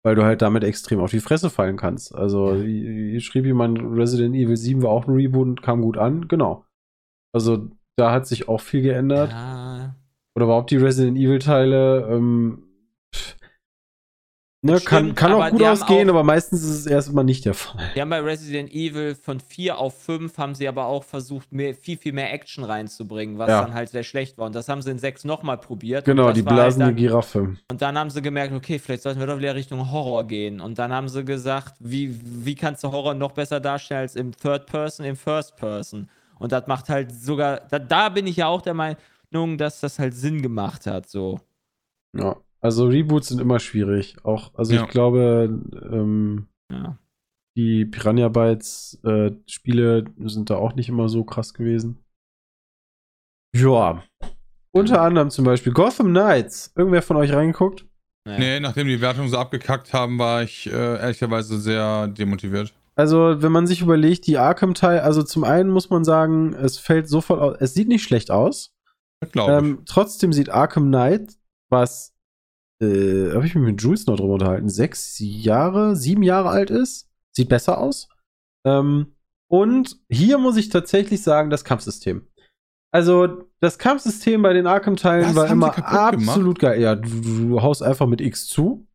weil 0.05 0.15
du 0.15 0.23
halt 0.23 0.43
damit 0.43 0.63
extrem 0.63 1.01
auf 1.01 1.11
die 1.11 1.21
Fresse 1.21 1.51
fallen 1.51 1.77
kannst. 1.77 2.15
Also, 2.15 2.55
hier 2.55 3.21
schrieb 3.21 3.47
jemand, 3.47 3.81
Resident 3.81 4.37
Evil 4.37 4.57
7 4.57 4.83
war 4.83 4.91
auch 4.91 5.09
ein 5.09 5.15
Reboot 5.15 5.49
und 5.49 5.63
kam 5.63 5.81
gut 5.81 5.97
an. 5.97 6.29
Genau. 6.29 6.65
Also, 7.33 7.71
da 7.97 8.13
hat 8.13 8.27
sich 8.27 8.49
auch 8.49 8.61
viel 8.61 8.83
geändert. 8.83 9.31
Ja, 9.31 9.97
Oder 10.37 10.45
überhaupt 10.45 10.71
die 10.71 10.77
Resident 10.77 11.17
Evil-Teile. 11.17 12.07
Ähm, 12.11 12.59
pff. 12.59 12.64
Ne, 14.65 14.81
kann, 14.81 15.05
Stimmt, 15.05 15.17
kann 15.17 15.33
aber 15.33 15.47
auch 15.47 15.51
gut 15.51 15.63
ausgehen, 15.63 16.09
auch- 16.09 16.15
aber 16.15 16.25
meistens 16.25 16.63
ist 16.65 16.71
es 16.71 16.87
erstmal 16.87 17.25
nicht 17.25 17.45
der 17.45 17.55
Fall. 17.55 17.81
Die 17.95 18.01
haben 18.01 18.11
bei 18.11 18.21
Resident 18.21 18.73
Evil 18.73 19.15
von 19.15 19.39
4 19.41 19.79
auf 19.79 19.97
5 20.03 20.37
haben 20.39 20.55
sie 20.55 20.67
aber 20.67 20.87
auch 20.87 21.05
versucht, 21.05 21.53
mehr, 21.53 21.75
viel, 21.75 21.97
viel 21.97 22.13
mehr 22.13 22.33
Action 22.33 22.65
reinzubringen, 22.65 23.39
was 23.39 23.49
Ja. 23.51 23.63
dann 23.63 23.75
halt 23.75 23.91
sehr 23.91 24.03
schlecht 24.03 24.39
war. 24.39 24.47
Und 24.47 24.55
das 24.55 24.69
haben 24.69 24.83
sie 24.83 24.91
in 24.91 24.99
6 24.99 25.25
nochmal 25.25 25.59
probiert. 25.59 26.05
Genau, 26.05 26.33
die 26.33 26.41
halt 26.45 26.49
blasende 26.49 26.87
dann, 26.87 26.97
Giraffe. 26.97 27.57
Und 27.71 27.83
dann 27.83 27.97
haben 27.99 28.11
sie 28.11 28.23
gemerkt, 28.23 28.53
okay, 28.55 28.79
vielleicht 28.79 29.03
sollten 29.03 29.21
wir 29.21 29.27
doch 29.27 29.39
wieder 29.39 29.55
Richtung 29.55 29.91
Horror 29.93 30.25
gehen. 30.27 30.61
Und 30.61 30.79
dann 30.79 30.93
haben 30.93 31.09
sie 31.09 31.25
gesagt, 31.25 31.75
wie, 31.81 32.19
wie 32.23 32.55
kannst 32.55 32.83
du 32.83 32.91
Horror 32.91 33.15
noch 33.15 33.33
besser 33.33 33.61
darstellen 33.61 34.01
als 34.01 34.17
im 34.17 34.33
Third 34.37 34.67
Person, 34.67 35.07
im 35.07 35.17
First 35.17 35.57
Person? 35.57 36.09
Und 36.39 36.53
das 36.53 36.67
macht 36.67 36.89
halt 36.89 37.13
sogar, 37.15 37.61
da, 37.71 37.79
da 37.79 38.09
bin 38.09 38.27
ich 38.27 38.37
ja 38.39 38.49
auch 38.49 38.61
der 38.63 38.75
Meinung, 38.75 39.57
dass 39.59 39.81
das 39.81 39.99
halt 39.99 40.15
Sinn 40.15 40.43
gemacht 40.43 40.87
hat, 40.87 41.09
so. 41.09 41.39
Ja. 42.17 42.37
Also 42.65 42.87
Reboots 42.87 43.29
sind 43.29 43.41
immer 43.41 43.61
schwierig. 43.61 44.17
Auch, 44.25 44.55
also 44.55 44.75
Ja. 44.75 44.85
ich 44.85 44.89
glaube, 44.89 45.61
ähm, 45.93 46.47
Ja. 46.73 46.99
die 47.57 47.85
Piranha 47.85 48.29
Bytes 48.29 48.99
äh, 49.05 49.33
Spiele 49.47 50.05
sind 50.25 50.49
da 50.49 50.57
auch 50.57 50.75
nicht 50.75 50.89
immer 50.89 51.09
so 51.11 51.25
krass 51.25 51.53
gewesen. 51.53 51.99
Ja. 53.55 54.03
Unter 54.73 55.03
anderem 55.03 55.31
zum 55.31 55.45
Beispiel 55.45 55.73
Gotham 55.73 56.09
Knights. 56.09 56.73
Irgendwer 56.75 57.03
von 57.03 57.17
euch 57.17 57.33
reingeguckt? 57.33 57.87
Ja. 58.27 58.39
Nee, 58.39 58.61
nachdem 58.61 58.89
die 58.89 59.01
Wertungen 59.01 59.29
so 59.29 59.37
abgekackt 59.37 59.93
haben, 59.93 60.19
war 60.19 60.43
ich 60.43 60.67
äh, 60.67 60.71
ehrlicherweise 60.99 61.61
sehr 61.61 62.09
demotiviert. 62.09 62.75
Also, 62.97 63.43
wenn 63.43 63.53
man 63.53 63.67
sich 63.67 63.83
überlegt, 63.83 64.27
die 64.27 64.39
Arkham-Teil, 64.39 65.01
also 65.01 65.23
zum 65.23 65.45
einen 65.45 65.69
muss 65.69 65.91
man 65.91 66.05
sagen, 66.05 66.55
es 66.55 66.79
fällt 66.79 67.09
sofort 67.09 67.41
aus, 67.41 67.57
es 67.61 67.75
sieht 67.75 67.89
nicht 67.89 68.05
schlecht 68.05 68.31
aus. 68.31 68.73
Glaube 69.33 69.53
ich. 69.53 69.59
Ähm, 69.59 69.83
trotzdem 69.85 70.33
sieht 70.33 70.49
Arkham 70.49 70.87
Knight, 70.89 71.35
was, 71.71 72.14
äh, 72.81 73.33
habe 73.33 73.47
ich 73.47 73.55
mich 73.55 73.65
mit 73.65 73.83
Jules 73.83 74.07
noch 74.07 74.17
drüber 74.17 74.35
unterhalten, 74.35 74.69
sechs 74.69 75.17
Jahre, 75.19 75.97
sieben 75.97 76.23
Jahre 76.23 76.51
alt 76.51 76.71
ist, 76.71 77.11
sieht 77.33 77.49
besser 77.49 77.79
aus. 77.79 78.09
Ähm, 78.67 79.15
und 79.49 80.01
hier 80.09 80.39
muss 80.39 80.57
ich 80.57 80.69
tatsächlich 80.69 81.23
sagen, 81.23 81.51
das 81.51 81.65
Kampfsystem. 81.65 82.27
Also, 82.93 83.51
das 83.61 83.79
Kampfsystem 83.79 84.43
bei 84.43 84.53
den 84.53 84.67
Arkham-Teilen 84.67 85.35
war 85.35 85.49
immer 85.49 85.71
kaputt 85.71 86.13
gemacht? 86.13 86.29
absolut 86.29 86.59
geil. 86.61 86.81
Ja, 86.81 86.95
du, 86.95 87.49
du 87.49 87.63
haust 87.63 87.83
einfach 87.83 88.07
mit 88.07 88.21
X 88.21 88.47
zu 88.47 88.87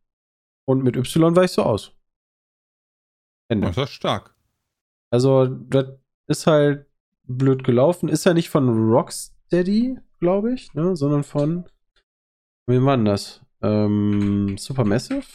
und 0.66 0.82
mit 0.82 0.96
Y 0.96 1.36
weichst 1.36 1.58
du 1.58 1.62
aus. 1.62 1.92
Ende. 3.48 3.68
Das 3.68 3.76
ist 3.76 3.90
stark. 3.90 4.34
Also, 5.10 5.46
das 5.46 5.98
ist 6.28 6.46
halt 6.46 6.86
blöd 7.24 7.64
gelaufen. 7.64 8.08
Ist 8.08 8.24
ja 8.24 8.32
nicht 8.32 8.48
von 8.48 8.68
Rocksteady, 8.68 9.98
glaube 10.18 10.54
ich, 10.54 10.72
ne? 10.74 10.96
sondern 10.96 11.24
von. 11.24 11.68
Wem 12.66 12.86
war 12.86 12.96
denn 12.96 13.04
das? 13.04 13.42
Ähm, 13.62 14.56
Supermassive? 14.58 15.26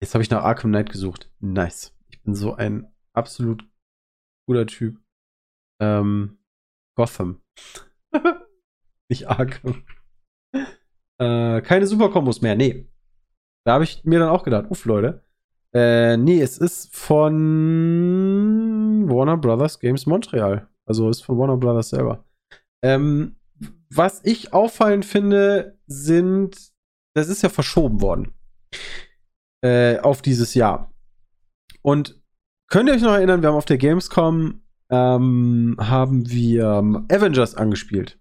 Jetzt 0.00 0.14
habe 0.14 0.22
ich 0.22 0.30
nach 0.30 0.44
Arkham 0.44 0.70
Knight 0.70 0.90
gesucht. 0.90 1.30
Nice. 1.40 1.94
Ich 2.08 2.22
bin 2.22 2.34
so 2.34 2.54
ein 2.54 2.92
absolut 3.12 3.68
cooler 4.46 4.66
Typ. 4.66 5.00
Ähm, 5.80 6.38
Gotham. 6.96 7.42
nicht 9.08 9.28
Arkham. 9.28 9.84
Äh, 11.20 11.60
keine 11.62 11.86
Superkombos 11.86 12.40
mehr, 12.42 12.54
nee. 12.54 12.88
Da 13.64 13.74
habe 13.74 13.84
ich 13.84 14.04
mir 14.04 14.18
dann 14.20 14.30
auch 14.30 14.44
gedacht, 14.44 14.70
uff, 14.70 14.84
Leute. 14.84 15.24
Äh, 15.74 16.16
nee, 16.16 16.40
es 16.40 16.58
ist 16.58 16.94
von 16.96 17.28
Warner 19.08 19.36
Brothers 19.36 19.80
Games 19.80 20.06
Montreal. 20.06 20.68
Also 20.86 21.10
ist 21.10 21.22
von 21.22 21.36
Warner 21.38 21.56
Brothers 21.56 21.90
selber. 21.90 22.24
Ähm, 22.82 23.37
was 23.90 24.20
ich 24.24 24.52
auffallend 24.52 25.04
finde, 25.04 25.78
sind, 25.86 26.56
das 27.14 27.28
ist 27.28 27.42
ja 27.42 27.48
verschoben 27.48 28.00
worden 28.00 28.34
äh, 29.62 29.98
auf 29.98 30.22
dieses 30.22 30.54
Jahr. 30.54 30.92
Und 31.82 32.20
könnt 32.68 32.88
ihr 32.88 32.94
euch 32.94 33.02
noch 33.02 33.14
erinnern, 33.14 33.42
wir 33.42 33.48
haben 33.48 33.56
auf 33.56 33.64
der 33.64 33.78
Gamescom 33.78 34.62
ähm, 34.90 35.76
haben 35.78 36.28
wir 36.30 36.64
ähm, 36.64 37.06
Avengers 37.10 37.54
angespielt. 37.54 38.18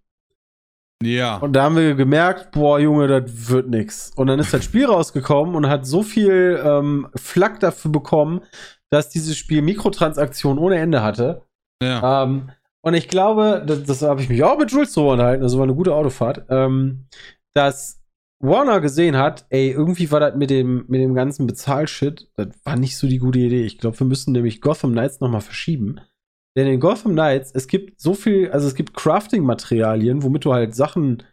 Ja. 1.04 1.38
Und 1.38 1.54
da 1.54 1.64
haben 1.64 1.76
wir 1.76 1.96
gemerkt, 1.96 2.52
boah, 2.52 2.80
Junge, 2.80 3.08
das 3.08 3.50
wird 3.50 3.70
nix. 3.70 4.12
Und 4.16 4.28
dann 4.28 4.40
ist 4.40 4.54
das 4.54 4.66
Spiel 4.66 4.86
rausgekommen 4.86 5.56
und 5.56 5.70
hat 5.70 5.86
so 5.86 6.02
viel 6.02 6.60
ähm, 6.64 7.08
Flack 7.16 7.60
dafür 7.60 7.92
bekommen, 7.92 8.42
dass 8.90 9.10
dieses 9.10 9.38
Spiel 9.38 9.62
Mikrotransaktionen 9.62 10.62
ohne 10.62 10.78
Ende 10.78 11.04
hatte. 11.04 11.44
Ja. 11.82 12.24
Ähm, 12.24 12.50
und 12.88 12.94
ich 12.94 13.10
glaube, 13.10 13.64
das, 13.68 13.84
das 13.84 14.02
habe 14.02 14.22
ich 14.22 14.30
mich 14.30 14.44
auch 14.44 14.58
mit 14.58 14.72
Jules 14.72 14.94
drüber 14.94 15.12
unterhalten, 15.12 15.44
das 15.44 15.58
war 15.58 15.64
eine 15.64 15.76
gute 15.76 15.94
Autofahrt, 15.94 16.46
ähm, 16.50 17.08
dass 17.54 18.02
Warner 18.40 18.80
gesehen 18.80 19.18
hat, 19.18 19.46
ey, 19.50 19.72
irgendwie 19.72 20.10
war 20.10 20.22
das 20.22 20.36
mit 20.36 20.50
dem, 20.50 20.86
mit 20.88 21.02
dem 21.02 21.14
ganzen 21.14 21.48
Bezahlshit, 21.48 22.32
das 22.38 22.48
war 22.64 22.78
nicht 22.78 22.96
so 22.96 23.06
die 23.08 23.18
gute 23.18 23.40
Idee. 23.40 23.66
Ich 23.66 23.78
glaube, 23.78 24.00
wir 24.00 24.08
müssen 24.08 24.32
nämlich 24.32 24.62
Gotham 24.62 24.94
Knights 24.94 25.20
nochmal 25.20 25.42
verschieben. 25.42 26.00
Denn 26.56 26.68
in 26.68 26.80
Gotham 26.80 27.12
Knights, 27.12 27.52
es 27.54 27.68
gibt 27.68 28.00
so 28.00 28.14
viel, 28.14 28.52
also 28.52 28.68
es 28.68 28.76
gibt 28.76 28.94
Crafting-Materialien, 28.94 30.24
womit 30.24 30.46
du 30.46 30.54
halt 30.54 30.74
Sachen 30.74 31.24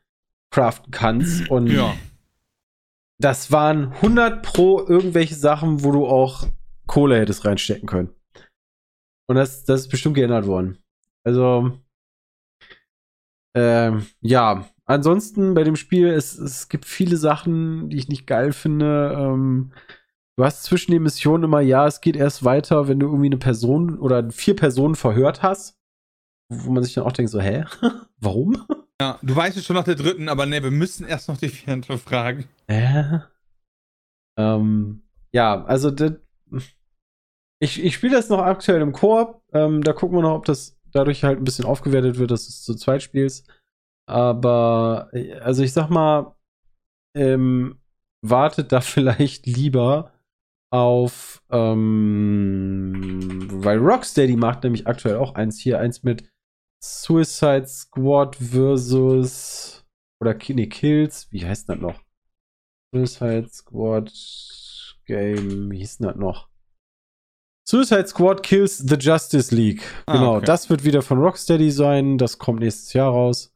craften 0.50 0.90
kannst. 0.90 1.48
Und 1.50 1.68
ja. 1.68 1.94
das 3.20 3.52
waren 3.52 3.92
100 3.92 4.42
pro 4.42 4.84
irgendwelche 4.84 5.36
Sachen, 5.36 5.84
wo 5.84 5.92
du 5.92 6.05
auch 6.05 6.48
Kohle 6.88 7.16
hättest 7.16 7.44
reinstecken 7.44 7.86
können. 7.86 8.11
Und 9.28 9.36
das, 9.36 9.64
das 9.64 9.82
ist 9.82 9.88
bestimmt 9.88 10.16
geändert 10.16 10.46
worden. 10.46 10.78
Also, 11.24 11.72
ähm, 13.54 14.06
ja. 14.20 14.68
Ansonsten 14.86 15.54
bei 15.54 15.64
dem 15.64 15.76
Spiel, 15.76 16.08
es, 16.08 16.36
es 16.36 16.68
gibt 16.68 16.84
viele 16.84 17.16
Sachen, 17.16 17.88
die 17.88 17.96
ich 17.96 18.08
nicht 18.08 18.26
geil 18.26 18.52
finde. 18.52 19.16
Ähm, 19.18 19.72
du 20.36 20.44
hast 20.44 20.64
zwischen 20.64 20.92
den 20.92 21.02
Missionen 21.02 21.44
immer, 21.44 21.60
ja, 21.60 21.86
es 21.86 22.02
geht 22.02 22.16
erst 22.16 22.44
weiter, 22.44 22.86
wenn 22.86 23.00
du 23.00 23.06
irgendwie 23.06 23.26
eine 23.26 23.38
Person 23.38 23.98
oder 23.98 24.30
vier 24.30 24.54
Personen 24.54 24.94
verhört 24.94 25.42
hast. 25.42 25.78
Wo 26.50 26.70
man 26.70 26.82
sich 26.82 26.92
dann 26.92 27.04
auch 27.04 27.12
denkt, 27.12 27.30
so, 27.30 27.40
hä? 27.40 27.64
Warum? 28.20 28.62
ja. 29.00 29.18
Du 29.22 29.34
weißt 29.34 29.56
es 29.56 29.64
schon 29.64 29.76
nach 29.76 29.84
der 29.84 29.94
dritten, 29.94 30.28
aber 30.28 30.44
ne, 30.44 30.62
wir 30.62 30.70
müssen 30.70 31.06
erst 31.06 31.28
noch 31.28 31.38
die 31.38 31.48
vierte 31.48 31.96
fragen. 31.96 32.44
Äh? 32.66 33.20
Ähm, 34.38 35.02
ja, 35.32 35.64
also 35.64 35.90
das, 35.90 36.12
ich, 37.58 37.82
ich 37.82 37.94
spiele 37.94 38.16
das 38.16 38.28
noch 38.28 38.40
aktuell 38.40 38.82
im 38.82 38.92
Koop. 38.92 39.42
Ähm, 39.52 39.82
da 39.82 39.94
gucken 39.94 40.18
wir 40.18 40.22
noch, 40.22 40.34
ob 40.34 40.44
das 40.44 40.76
dadurch 40.95 41.24
halt 41.24 41.38
ein 41.38 41.45
bisschen 41.45 41.64
aufgewertet 41.64 42.18
wird, 42.18 42.30
dass 42.30 42.45
du 42.45 42.51
es 42.51 42.62
zu 42.62 42.74
zweit 42.74 43.03
spielst. 43.03 43.51
Aber, 44.07 45.11
also 45.40 45.62
ich 45.62 45.72
sag 45.72 45.88
mal, 45.90 46.34
ähm, 47.16 47.78
wartet 48.22 48.72
da 48.72 48.80
vielleicht 48.82 49.47
lieber 49.47 50.12
auf, 50.70 51.42
ähm, 51.51 53.49
weil 53.51 53.78
Rocksteady 53.78 54.36
macht 54.36 54.64
nämlich 54.64 54.86
aktuell 54.86 55.16
auch 55.16 55.34
eins 55.34 55.61
hier, 55.61 55.78
eins 55.78 56.03
mit 56.03 56.28
Suicide 56.82 57.66
Squad 57.66 58.36
versus 58.36 59.84
oder 60.20 60.36
nee, 60.49 60.66
Kills, 60.66 61.30
wie 61.30 61.47
heißt 61.47 61.68
das 61.68 61.78
noch? 61.78 62.01
Suicide 62.92 63.49
Squad 63.51 64.12
Game, 65.07 65.70
wie 65.70 65.78
hieß 65.78 65.99
das 65.99 66.16
noch? 66.16 66.49
Suicide 67.66 68.06
Squad 68.06 68.42
Kills 68.42 68.78
the 68.78 68.96
Justice 68.96 69.54
League. 69.54 69.82
Ah, 70.06 70.12
Genau, 70.12 70.36
okay. 70.36 70.44
das 70.46 70.68
wird 70.68 70.84
wieder 70.84 71.02
von 71.02 71.18
Rocksteady 71.18 71.70
sein. 71.70 72.18
Das 72.18 72.38
kommt 72.38 72.60
nächstes 72.60 72.92
Jahr 72.92 73.10
raus. 73.10 73.50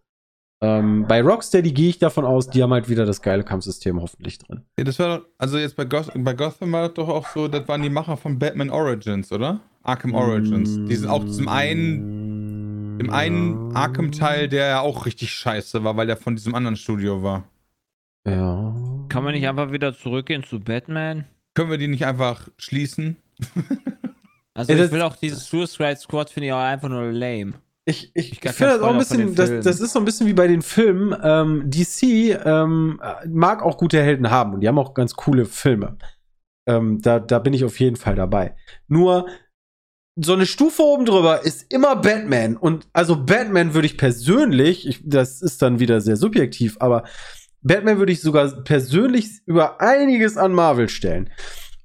Ähm, 0.60 1.04
bei 1.06 1.22
Rocksteady 1.22 1.72
gehe 1.72 1.90
ich 1.90 1.98
davon 1.98 2.24
aus, 2.24 2.48
die 2.50 2.62
haben 2.62 2.72
halt 2.72 2.88
wieder 2.88 3.06
das 3.06 3.22
geile 3.22 3.44
Kampfsystem 3.44 4.00
hoffentlich 4.00 4.38
drin. 4.38 4.62
Ja, 4.76 4.84
das 4.84 4.98
war 4.98 5.18
doch, 5.18 5.26
also 5.38 5.56
jetzt 5.56 5.76
bei, 5.76 5.84
Goth 5.84 6.10
bei 6.16 6.32
Gotham 6.32 6.72
war 6.72 6.88
das 6.88 6.94
doch 6.94 7.08
auch 7.08 7.28
so, 7.28 7.46
das 7.46 7.68
waren 7.68 7.82
die 7.82 7.90
Macher 7.90 8.16
von 8.16 8.40
Batman 8.40 8.70
Origins, 8.70 9.30
oder? 9.30 9.60
Arkham 9.84 10.14
Origins. 10.14 10.74
Die 10.88 10.96
sind 10.96 11.08
auch 11.08 11.24
zum 11.26 11.48
einen, 11.48 12.98
im 12.98 13.10
einen 13.10 13.74
Arkham-Teil, 13.76 14.48
der 14.48 14.66
ja 14.66 14.80
auch 14.80 15.06
richtig 15.06 15.30
scheiße 15.32 15.84
war, 15.84 15.96
weil 15.96 16.08
der 16.08 16.16
von 16.16 16.34
diesem 16.34 16.54
anderen 16.56 16.76
Studio 16.76 17.22
war. 17.22 17.44
Ja. 18.26 18.74
Kann 19.08 19.22
man 19.22 19.34
nicht 19.34 19.46
einfach 19.46 19.70
wieder 19.70 19.94
zurückgehen 19.96 20.42
zu 20.42 20.58
Batman? 20.58 21.24
Können 21.54 21.70
wir 21.70 21.78
die 21.78 21.88
nicht 21.88 22.04
einfach 22.04 22.48
schließen? 22.58 23.16
Also 24.58 24.72
ich 24.72 24.90
will 24.90 25.02
auch 25.02 25.14
dieses 25.14 25.46
Suicide 25.48 25.94
Squad 25.94 26.30
finde 26.30 26.48
ich 26.48 26.52
auch 26.52 26.58
einfach 26.58 26.88
nur 26.88 27.12
lame. 27.12 27.52
Ich, 27.84 28.10
ich, 28.14 28.32
Ich 28.32 28.50
finde 28.50 28.74
das 28.74 28.80
auch 28.80 28.90
ein 28.90 28.98
bisschen, 28.98 29.34
das, 29.36 29.64
das 29.64 29.78
ist 29.78 29.92
so 29.92 30.00
ein 30.00 30.04
bisschen 30.04 30.26
wie 30.26 30.32
bei 30.32 30.48
den 30.48 30.62
Filmen. 30.62 31.16
Ähm, 31.22 31.70
DC 31.70 32.44
ähm, 32.44 33.00
mag 33.28 33.62
auch 33.62 33.78
gute 33.78 34.02
Helden 34.02 34.30
haben 34.30 34.54
und 34.54 34.60
die 34.60 34.66
haben 34.68 34.78
auch 34.78 34.94
ganz 34.94 35.14
coole 35.14 35.46
Filme. 35.46 35.96
Ähm, 36.66 37.00
da, 37.00 37.20
da 37.20 37.38
bin 37.38 37.54
ich 37.54 37.64
auf 37.64 37.78
jeden 37.78 37.94
Fall 37.94 38.16
dabei. 38.16 38.56
Nur 38.88 39.28
so 40.16 40.32
eine 40.32 40.44
Stufe 40.44 40.82
oben 40.82 41.04
drüber 41.04 41.44
ist 41.44 41.72
immer 41.72 41.96
Batman. 41.96 42.56
Und 42.56 42.88
also 42.92 43.16
Batman 43.24 43.74
würde 43.74 43.86
ich 43.86 43.96
persönlich, 43.96 44.86
ich, 44.86 45.00
das 45.04 45.40
ist 45.40 45.62
dann 45.62 45.78
wieder 45.78 46.00
sehr 46.00 46.16
subjektiv, 46.16 46.76
aber 46.80 47.04
Batman 47.62 47.98
würde 47.98 48.12
ich 48.12 48.20
sogar 48.20 48.48
persönlich 48.64 49.40
über 49.46 49.80
einiges 49.80 50.36
an 50.36 50.52
Marvel 50.52 50.88
stellen. 50.88 51.30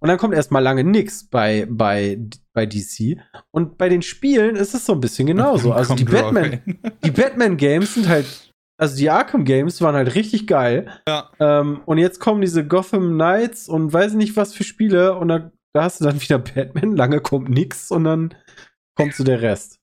Und 0.03 0.09
dann 0.09 0.17
kommt 0.17 0.33
erstmal 0.33 0.61
lange 0.61 0.83
nix 0.83 1.23
bei, 1.29 1.65
bei, 1.69 2.19
bei 2.51 2.65
DC. 2.65 3.17
Und 3.51 3.77
bei 3.77 3.87
den 3.87 4.01
Spielen 4.01 4.57
ist 4.57 4.73
es 4.73 4.85
so 4.85 4.91
ein 4.91 4.99
bisschen 4.99 5.27
genauso. 5.27 5.71
Also 5.71 5.95
die 5.95 6.03
Batman, 6.03 6.59
die 7.05 7.11
Batman-Games 7.11 7.93
sind 7.93 8.09
halt, 8.09 8.51
also 8.77 8.97
die 8.97 9.09
Arkham-Games 9.09 9.79
waren 9.79 9.95
halt 9.95 10.13
richtig 10.13 10.45
geil. 10.45 10.91
Ja. 11.07 11.31
Ähm, 11.39 11.83
und 11.85 11.99
jetzt 11.99 12.19
kommen 12.19 12.41
diese 12.41 12.67
Gotham 12.67 13.13
Knights 13.13 13.69
und 13.69 13.93
weiß 13.93 14.11
ich 14.11 14.17
nicht 14.17 14.35
was 14.35 14.53
für 14.53 14.65
Spiele 14.65 15.15
und 15.17 15.29
da, 15.29 15.53
da 15.73 15.83
hast 15.83 16.01
du 16.01 16.03
dann 16.03 16.21
wieder 16.21 16.37
Batman, 16.37 16.91
lange 16.97 17.21
kommt 17.21 17.47
nix 17.47 17.89
und 17.89 18.03
dann 18.03 18.35
kommt 18.97 19.15
so 19.15 19.23
der 19.23 19.41
Rest. 19.41 19.79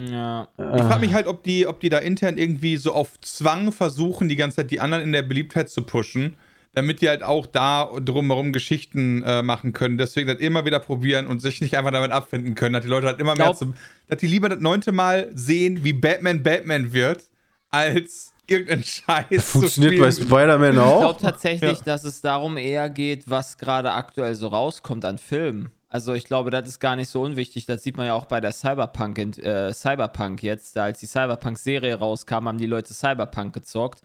Ja. 0.00 0.46
Ich 0.56 0.82
frage 0.82 1.00
mich 1.00 1.14
halt, 1.14 1.26
ob 1.26 1.42
die, 1.42 1.66
ob 1.66 1.80
die 1.80 1.88
da 1.88 1.98
intern 1.98 2.38
irgendwie 2.38 2.76
so 2.76 2.92
auf 2.92 3.18
Zwang 3.22 3.72
versuchen, 3.72 4.28
die 4.28 4.36
ganze 4.36 4.58
Zeit 4.58 4.70
die 4.70 4.78
anderen 4.78 5.02
in 5.02 5.10
der 5.10 5.22
Beliebtheit 5.22 5.68
zu 5.68 5.82
pushen, 5.82 6.36
damit 6.74 7.00
die 7.00 7.08
halt 7.08 7.22
auch 7.22 7.46
da 7.46 7.90
drumherum 8.00 8.52
Geschichten 8.52 9.22
äh, 9.24 9.42
machen 9.42 9.72
können. 9.72 9.98
Deswegen 9.98 10.28
das 10.28 10.38
immer 10.38 10.64
wieder 10.64 10.78
probieren 10.78 11.26
und 11.26 11.40
sich 11.40 11.60
nicht 11.60 11.76
einfach 11.76 11.90
damit 11.90 12.10
abfinden 12.12 12.54
können, 12.54 12.74
dass 12.74 12.82
die 12.84 12.88
Leute 12.90 13.06
halt 13.06 13.20
immer 13.20 13.34
mehr 13.36 13.54
zum, 13.54 13.74
dass 14.08 14.18
die 14.20 14.26
lieber 14.26 14.48
das 14.48 14.60
neunte 14.60 14.92
Mal 14.92 15.30
sehen, 15.34 15.82
wie 15.84 15.92
Batman 15.92 16.42
Batman 16.42 16.92
wird, 16.92 17.24
als 17.70 18.32
irgendein 18.46 18.84
Scheiß 18.84 19.24
Das 19.30 19.46
zu 19.52 19.58
funktioniert 19.60 20.00
bei. 20.00 20.10
Spider-Man 20.10 20.72
Ich 20.74 20.78
auch. 20.78 21.00
glaube 21.00 21.20
tatsächlich, 21.20 21.78
Ja. 21.78 21.84
dass 21.84 22.04
es 22.04 22.20
darum 22.20 22.56
eher 22.56 22.88
geht, 22.90 23.24
was 23.28 23.58
gerade 23.58 23.92
aktuell 23.92 24.34
so 24.34 24.48
rauskommt 24.48 25.04
an 25.04 25.18
Filmen. 25.18 25.70
Also 25.90 26.12
ich 26.12 26.26
glaube, 26.26 26.50
das 26.50 26.68
ist 26.68 26.80
gar 26.80 26.96
nicht 26.96 27.08
so 27.08 27.22
unwichtig. 27.22 27.64
Das 27.64 27.82
sieht 27.82 27.96
man 27.96 28.06
ja 28.06 28.12
auch 28.14 28.26
bei 28.26 28.40
der 28.42 28.52
Cyberpunk, 28.52 29.18
äh, 29.38 29.72
Cyberpunk 29.72 30.42
jetzt. 30.42 30.76
Da 30.76 30.84
als 30.84 31.00
die 31.00 31.06
Cyberpunk-Serie 31.06 31.94
rauskam, 31.94 32.46
haben 32.46 32.58
die 32.58 32.66
Leute 32.66 32.92
Cyberpunk 32.92 33.54
gezockt. 33.54 34.02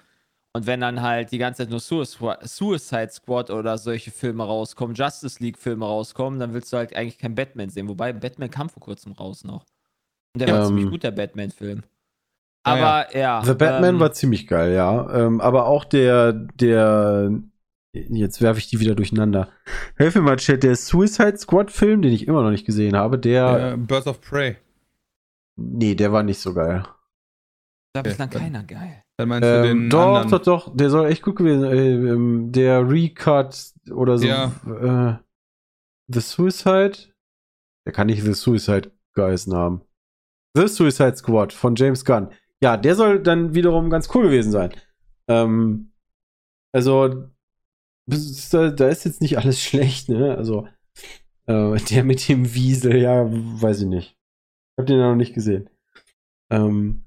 Und 0.56 0.68
wenn 0.68 0.82
dann 0.82 1.01
halt 1.01 1.32
die 1.32 1.39
ganze 1.39 1.64
Zeit 1.64 1.70
nur 1.72 1.80
Suicide 1.80 2.38
Suicide 2.43 3.10
Squad 3.12 3.49
oder 3.49 3.78
solche 3.80 4.12
Filme 4.12 4.43
rauskommen, 4.43 4.95
Justice 4.95 5.41
League-Filme 5.41 5.84
rauskommen, 5.86 6.39
dann 6.39 6.54
willst 6.54 6.72
du 6.72 6.78
halt 6.78 6.95
eigentlich 6.95 7.18
kein 7.18 7.34
Batman 7.34 7.70
sehen. 7.70 7.88
Wobei 7.89 8.14
Batman 8.14 8.51
kam 8.51 8.70
vor 8.70 8.82
kurzem 8.82 9.14
raus 9.14 9.43
noch. 9.43 9.66
Und 10.36 10.41
der 10.41 10.49
war 10.54 10.62
Ähm. 10.62 10.68
ziemlich 10.68 10.89
gut, 10.91 11.04
der 11.04 11.12
Batman-Film. 11.12 11.82
Ah, 12.66 12.78
ja. 12.78 12.84
Aber 13.01 13.18
ja. 13.18 13.43
The 13.45 13.54
Batman 13.56 13.95
ähm, 13.95 13.99
war 13.99 14.12
ziemlich 14.14 14.45
geil, 14.47 14.74
ja. 14.74 15.10
Ähm, 15.26 15.41
aber 15.41 15.66
auch 15.66 15.86
der, 15.86 16.34
der, 16.34 17.32
jetzt 17.93 18.41
werfe 18.41 18.60
ich 18.60 18.70
die 18.70 18.80
wieder 18.80 18.93
durcheinander. 18.95 19.49
Helf 19.95 20.14
mir 20.16 20.22
mal, 20.22 20.38
Chat, 20.38 20.62
der 20.64 20.76
Suicide 20.76 21.38
Squad-Film, 21.38 22.04
den 22.04 22.14
ich 22.14 22.28
immer 22.28 22.43
noch 22.43 22.51
nicht 22.51 22.66
gesehen 22.66 22.95
habe, 22.95 23.18
der, 23.18 23.74
Äh, 23.74 23.78
Birds 23.78 24.06
of 24.08 24.22
Prey. 24.22 24.58
nee, 25.56 25.95
der 25.95 26.12
war 26.14 26.22
nicht 26.24 26.39
so 26.39 26.54
geil. 26.54 26.84
Da 27.93 28.01
ist 28.01 28.20
dann 28.20 28.30
Okay. 28.30 28.39
keiner 28.39 28.64
geil. 28.64 29.04
Dann 29.24 29.30
meinst 29.30 29.47
du 29.47 29.55
Ähm, 29.55 29.63
den 29.63 29.89
doch, 29.89 30.15
anderen? 30.17 30.30
doch, 30.32 30.41
doch, 30.43 30.76
der 30.76 30.89
soll 30.89 31.07
echt 31.09 31.21
gut 31.21 31.38
gewesen 31.38 31.61
sein. 31.61 31.78
Äh, 31.78 31.93
ähm, 31.93 32.51
der 32.51 32.89
Recut 32.89 33.55
oder 33.89 34.17
so. 34.17 34.28
Ja. 34.28 34.51
Äh, 34.67 35.24
The 36.09 36.19
Suicide? 36.19 36.97
Der 37.86 37.93
kann 37.93 38.07
nicht 38.07 38.21
The 38.21 38.34
Suicide 38.34 38.91
geheißen 39.13 39.53
haben. 39.53 39.82
The 40.55 40.67
Suicide 40.67 41.15
Squad 41.15 41.53
von 41.53 41.76
James 41.76 42.03
Gunn. 42.03 42.32
Ja, 42.61 42.76
der 42.76 42.95
soll 42.95 43.24
dann 43.24 43.55
wiederum 43.55 43.89
ganz 43.89 44.13
cool 44.13 44.24
gewesen 44.24 44.51
sein. 44.51 44.74
Ähm, 45.30 45.93
also, 46.74 47.30
da, 48.05 48.71
da 48.71 48.89
ist 48.89 49.05
jetzt 49.05 49.21
nicht 49.21 49.38
alles 49.38 49.61
schlecht, 49.63 50.09
ne? 50.09 50.36
Also, 50.36 50.67
äh, 51.45 51.78
der 51.78 52.03
mit 52.03 52.28
dem 52.28 52.53
Wiesel, 52.53 52.97
ja, 52.97 53.26
weiß 53.26 53.84
ich 53.84 53.88
nicht. 53.88 54.17
Hab 54.78 54.86
den 54.86 54.99
ja 54.99 55.09
noch 55.09 55.15
nicht 55.15 55.34
gesehen. 55.34 55.69
Ähm, 56.51 57.05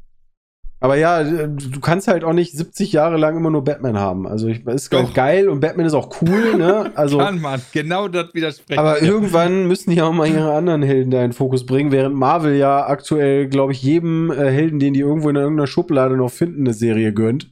Aber 0.78 0.96
ja, 0.96 1.24
du 1.24 1.80
kannst 1.80 2.06
halt 2.06 2.22
auch 2.22 2.34
nicht 2.34 2.52
70 2.52 2.92
Jahre 2.92 3.16
lang 3.16 3.34
immer 3.36 3.50
nur 3.50 3.64
Batman 3.64 3.98
haben. 3.98 4.26
Also 4.28 4.46
ich, 4.48 4.66
ist 4.66 4.92
Doch. 4.92 5.14
geil 5.14 5.48
und 5.48 5.60
Batman 5.60 5.86
ist 5.86 5.94
auch 5.94 6.20
cool, 6.20 6.56
ne? 6.56 6.92
Also, 6.96 7.16
Kann 7.18 7.40
man, 7.40 7.62
genau 7.72 8.08
das 8.08 8.34
widersprechen. 8.34 8.78
aber 8.78 9.00
irgendwann 9.00 9.66
müssen 9.66 9.90
die 9.90 10.02
auch 10.02 10.12
mal 10.12 10.28
ihre 10.28 10.52
anderen 10.54 10.82
Helden 10.82 11.10
da 11.10 11.18
in 11.18 11.30
den 11.30 11.32
Fokus 11.32 11.64
bringen, 11.64 11.92
während 11.92 12.14
Marvel 12.14 12.54
ja 12.56 12.86
aktuell, 12.86 13.48
glaube 13.48 13.72
ich, 13.72 13.82
jedem 13.82 14.30
äh, 14.30 14.50
Helden, 14.50 14.78
den 14.78 14.92
die 14.92 15.00
irgendwo 15.00 15.30
in 15.30 15.36
irgendeiner 15.36 15.66
Schublade 15.66 16.16
noch 16.16 16.30
finden, 16.30 16.60
eine 16.66 16.74
Serie 16.74 17.12
gönnt. 17.14 17.50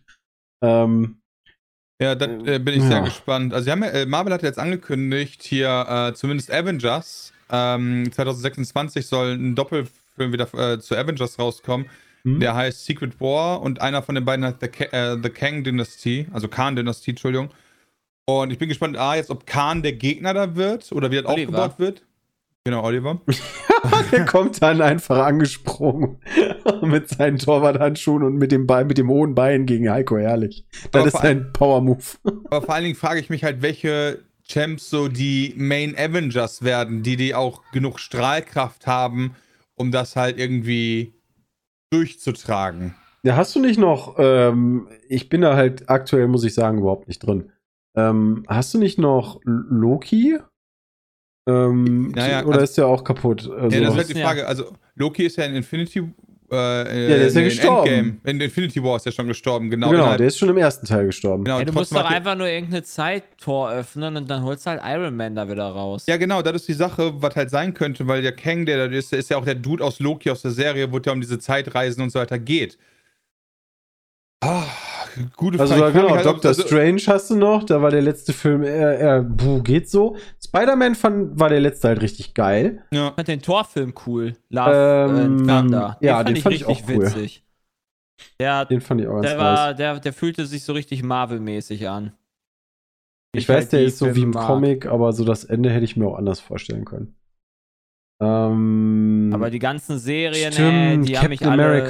Ähm, 0.62 1.16
Ja, 2.00 2.14
da 2.14 2.26
äh, 2.26 2.58
bin 2.58 2.74
ich 2.74 2.82
sehr 2.82 2.98
Ja. 2.98 3.04
gespannt. 3.04 3.54
Also, 3.54 3.70
ja, 3.70 3.76
äh, 3.86 4.04
Marvel 4.04 4.34
hat 4.34 4.42
jetzt 4.42 4.58
angekündigt, 4.58 5.42
hier 5.42 5.86
äh, 5.88 6.14
zumindest 6.14 6.52
Avengers. 6.52 7.32
Ähm, 7.50 8.10
2026 8.12 9.06
soll 9.06 9.32
ein 9.34 9.54
Doppelfilm 9.54 10.32
wieder 10.32 10.46
äh, 10.54 10.78
zu 10.78 10.94
Avengers 10.96 11.38
rauskommen. 11.38 11.86
Hm? 12.24 12.40
Der 12.40 12.54
heißt 12.54 12.84
Secret 12.84 13.20
War 13.20 13.60
und 13.60 13.80
einer 13.80 14.02
von 14.02 14.14
den 14.14 14.24
beiden 14.24 14.44
heißt 14.44 14.56
The, 14.60 14.68
Ka 14.68 14.84
äh, 14.84 15.18
The 15.22 15.30
Kang 15.30 15.62
Dynasty, 15.62 16.26
also 16.32 16.48
Khan 16.48 16.76
Dynasty, 16.76 17.10
Entschuldigung. 17.10 17.50
Und 18.26 18.50
ich 18.50 18.58
bin 18.58 18.68
gespannt, 18.68 18.96
A, 18.96 19.16
jetzt, 19.16 19.30
ob 19.30 19.46
Khan 19.46 19.82
der 19.82 19.92
Gegner 19.92 20.32
da 20.32 20.56
wird 20.56 20.90
oder 20.92 21.10
wie 21.10 21.16
das 21.16 21.26
Oliver. 21.26 21.50
aufgebaut 21.50 21.78
wird. 21.78 22.02
Genau, 22.66 22.82
Oliver. 22.82 23.20
Der 24.10 24.24
kommt 24.24 24.62
dann 24.62 24.80
einfach 24.80 25.18
angesprungen 25.26 26.16
mit 26.82 27.10
seinen 27.10 27.36
Torwarthandschuhen 27.36 28.22
und 28.22 28.36
mit 28.36 28.52
dem 28.52 28.66
Bein, 28.66 28.86
mit 28.86 28.96
dem 28.96 29.10
hohen 29.10 29.34
Bein 29.34 29.66
gegen 29.66 29.90
Heiko 29.90 30.16
Herrlich. 30.16 30.64
Das 30.90 31.02
Aber 31.02 31.08
ist 31.08 31.16
ein 31.16 31.52
Power-Move. 31.52 32.02
Aber 32.46 32.62
vor 32.62 32.74
allen 32.74 32.84
Dingen 32.84 32.96
frage 32.96 33.20
ich 33.20 33.28
mich 33.28 33.44
halt, 33.44 33.60
welche 33.60 34.24
Champs 34.48 34.88
so 34.88 35.08
die 35.08 35.52
Main 35.58 35.94
Avengers 35.98 36.62
werden, 36.62 37.02
die 37.02 37.16
die 37.16 37.34
auch 37.34 37.60
genug 37.72 38.00
Strahlkraft 38.00 38.86
haben, 38.86 39.36
um 39.74 39.90
das 39.90 40.16
halt 40.16 40.38
irgendwie 40.38 41.13
durchzutragen. 41.90 42.94
Ja, 43.22 43.36
hast 43.36 43.54
du 43.56 43.60
nicht 43.60 43.78
noch, 43.78 44.16
ähm, 44.18 44.88
ich 45.08 45.28
bin 45.28 45.40
da 45.40 45.56
halt 45.56 45.88
aktuell, 45.88 46.28
muss 46.28 46.44
ich 46.44 46.54
sagen, 46.54 46.78
überhaupt 46.78 47.08
nicht 47.08 47.20
drin. 47.20 47.50
Ähm, 47.96 48.44
hast 48.48 48.74
du 48.74 48.78
nicht 48.78 48.98
noch 48.98 49.40
Loki? 49.44 50.38
Ähm, 51.48 52.10
Naja, 52.12 52.42
oder 52.44 52.54
also- 52.54 52.64
ist 52.64 52.78
der 52.78 52.86
auch 52.86 53.04
kaputt? 53.04 53.48
Also, 53.50 53.54
ja, 53.54 53.60
das 53.60 53.70
ist 53.70 53.86
was- 53.88 53.96
halt 53.96 54.08
die 54.16 54.18
Ja. 54.20 54.26
Frage. 54.26 54.46
Also, 54.46 54.72
Loki 54.94 55.24
ist 55.26 55.36
ja 55.36 55.44
in 55.44 55.54
Infinity. 55.54 56.12
Äh, 56.50 56.56
Ja, 56.56 57.16
der 57.16 57.26
ist 57.26 57.34
ja 57.34 57.40
in 57.42 57.48
gestorben. 57.48 57.88
Endgame. 57.90 58.16
In 58.24 58.40
Infinity 58.40 58.82
War 58.82 58.96
ist 58.96 59.06
er 59.06 59.12
schon 59.12 59.26
gestorben, 59.26 59.70
genau. 59.70 59.88
genau, 59.90 60.02
innerhalb- 60.02 60.18
der 60.18 60.26
ist 60.26 60.38
schon 60.38 60.48
im 60.50 60.56
ersten 60.58 60.86
Teil 60.86 61.06
gestorben. 61.06 61.44
genau 61.44 61.58
Ey, 61.58 61.64
du 61.64 61.72
musst 61.72 61.92
doch 61.94 62.04
einfach 62.04 62.34
nur 62.36 62.46
irgendeine 62.46 62.82
Zeittor 62.82 63.70
öffnen 63.70 64.16
und 64.16 64.28
dann 64.30 64.42
holst 64.44 64.66
du 64.66 64.70
halt 64.70 64.82
Iron 64.84 65.16
Man 65.16 65.34
da 65.34 65.48
wieder 65.48 65.66
raus. 65.68 66.04
Ja, 66.06 66.16
genau, 66.16 66.42
das 66.42 66.54
ist 66.56 66.68
die 66.68 66.74
Sache, 66.74 67.12
was 67.22 67.34
halt 67.34 67.50
sein 67.50 67.72
könnte, 67.74 68.06
weil 68.06 68.22
der 68.22 68.32
Kang, 68.36 68.66
der 68.66 68.88
da 68.88 68.94
ist, 68.94 69.10
der 69.12 69.18
ist 69.18 69.30
ja 69.30 69.36
auch 69.38 69.44
der 69.44 69.54
Dude 69.54 69.82
aus 69.82 70.00
Loki 70.00 70.30
aus 70.30 70.42
der 70.42 70.50
Serie, 70.50 70.92
wo 70.92 70.98
es 70.98 71.02
ja 71.06 71.12
um 71.12 71.20
diese 71.20 71.38
Zeitreisen 71.38 72.02
und 72.02 72.10
so 72.10 72.18
weiter 72.18 72.38
geht. 72.38 72.76
Ah, 74.42 74.64
gute 75.36 75.58
Also 75.60 75.74
Frage. 75.74 75.80
da, 75.82 75.88
Ich 75.88 75.94
genau, 76.04 76.14
halt, 76.16 76.26
Doctor 76.26 76.48
also- 76.48 76.62
Strange 76.62 77.00
hast 77.06 77.30
du 77.30 77.36
noch, 77.36 77.64
da 77.64 77.80
war 77.82 77.90
der 77.90 78.02
letzte 78.02 78.32
Film 78.32 78.62
eher, 78.62 78.98
eher 78.98 79.22
buh, 79.22 79.62
geht 79.62 79.88
so. 79.90 80.16
Spider-Man 80.44 80.94
fand, 80.94 81.38
war 81.38 81.48
der 81.48 81.60
letzte 81.60 81.88
halt 81.88 82.02
richtig 82.02 82.34
geil. 82.34 82.82
Ja. 82.90 83.08
Ich 83.08 83.14
fand 83.14 83.28
den 83.28 83.42
Torfilm 83.42 83.94
cool. 84.06 84.34
Love 84.50 84.70
Ähm, 84.72 85.16
and 85.16 85.48
Thunder. 85.48 85.96
ja, 86.00 86.22
den 86.24 86.36
fand 86.36 86.54
ich 86.54 86.64
auch 86.66 86.80
cool. 86.88 87.02
witzig. 87.02 87.44
Der, 88.38 88.64
Den 88.64 88.80
fand 88.80 89.00
ich 89.00 89.08
auch 89.08 89.14
ganz 89.14 89.26
der, 89.26 89.36
nice. 89.36 89.42
war, 89.58 89.74
der, 89.74 90.00
der 90.00 90.12
fühlte 90.12 90.46
sich 90.46 90.62
so 90.64 90.72
richtig 90.72 91.02
Marvel-mäßig 91.02 91.88
an. 91.88 92.12
Ich, 93.34 93.42
Ich 93.42 93.48
weiß, 93.48 93.56
halt 93.64 93.72
der 93.72 93.82
ist 93.82 93.98
so 93.98 94.06
wie 94.06 94.12
Filme 94.12 94.24
im 94.26 94.30
mag. 94.30 94.46
Comic, 94.46 94.86
aber 94.86 95.12
so 95.12 95.24
das 95.24 95.42
Ende 95.44 95.70
hätte 95.70 95.84
ich 95.84 95.96
mir 95.96 96.06
auch 96.06 96.16
anders 96.16 96.38
vorstellen 96.40 96.84
können. 96.84 97.16
Ähm, 98.20 99.30
Aber 99.34 99.50
die 99.50 99.58
ganzen 99.58 99.98
Serien, 99.98 100.46
ey, 100.46 100.52
stimmt, 100.52 101.08
die 101.08 101.18
haben 101.18 101.28
mich 101.30 101.40
Captain 101.40 101.60
alle. 101.60 101.82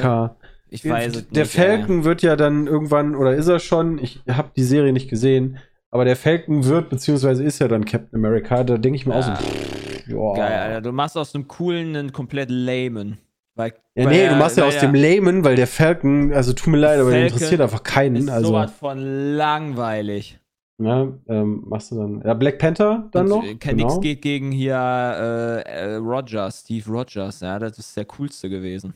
Ich 0.74 0.88
weiß 0.88 1.16
es 1.16 1.28
der 1.28 1.44
nicht. 1.44 1.52
Falcon 1.54 2.04
wird 2.04 2.22
ja 2.22 2.36
dann 2.36 2.66
irgendwann, 2.66 3.14
oder 3.14 3.34
ist 3.34 3.48
er 3.48 3.58
schon, 3.60 3.98
ich 3.98 4.20
habe 4.28 4.50
die 4.56 4.64
Serie 4.64 4.92
nicht 4.92 5.08
gesehen, 5.08 5.58
aber 5.90 6.04
der 6.04 6.16
Falcon 6.16 6.64
wird, 6.64 6.88
beziehungsweise 6.90 7.44
ist 7.44 7.60
ja 7.60 7.68
dann 7.68 7.84
Captain 7.84 8.14
America, 8.18 8.64
da 8.64 8.76
denke 8.78 8.96
ich 8.96 9.06
mir 9.06 9.14
auch 9.14 9.22
so, 9.22 9.30
Ja. 9.30 9.36
pff, 9.36 10.06
joa. 10.08 10.36
Geil, 10.36 10.52
Alter. 10.58 10.80
Du 10.80 10.92
machst 10.92 11.16
aus 11.16 11.34
einem 11.34 11.46
coolen 11.48 11.94
einen 11.96 12.12
komplett 12.12 12.50
lamen. 12.50 13.18
Weil, 13.56 13.72
Ja, 13.94 14.08
nee, 14.08 14.22
er- 14.24 14.30
du 14.32 14.36
machst 14.40 14.56
ja 14.56 14.64
aus 14.64 14.74
er- 14.74 14.80
dem 14.80 14.94
Layman, 14.96 15.44
weil 15.44 15.54
der 15.54 15.68
Falcon, 15.68 16.32
also 16.32 16.52
tut 16.52 16.72
mir 16.72 16.78
leid, 16.78 16.98
aber 16.98 17.12
der 17.12 17.26
interessiert 17.28 17.60
einfach 17.60 17.84
keinen. 17.84 18.16
Ist 18.16 18.28
Also, 18.30 18.48
sowas 18.48 18.72
von 18.72 18.98
langweilig. 19.36 20.40
ja, 20.82 21.06
ähm, 21.28 21.62
machst 21.68 21.92
du 21.92 21.96
dann. 21.96 22.20
Ja, 22.24 22.34
Black 22.34 22.58
Panther 22.58 23.08
dann 23.12 23.26
Und, 23.26 23.28
noch. 23.30 23.44
äh, 23.44 23.54
Kein 23.54 23.76
Nix 23.76 23.88
Genau. 23.90 24.00
geht 24.00 24.22
gegen 24.22 24.50
hier 24.50 24.74
äh, 24.74 25.60
äh, 25.70 25.94
Rogers, 25.96 26.62
Steve 26.62 26.90
Rogers. 26.90 27.38
Ja, 27.40 27.60
das 27.60 27.78
ist 27.78 27.96
der 27.96 28.04
coolste 28.06 28.50
gewesen. 28.50 28.92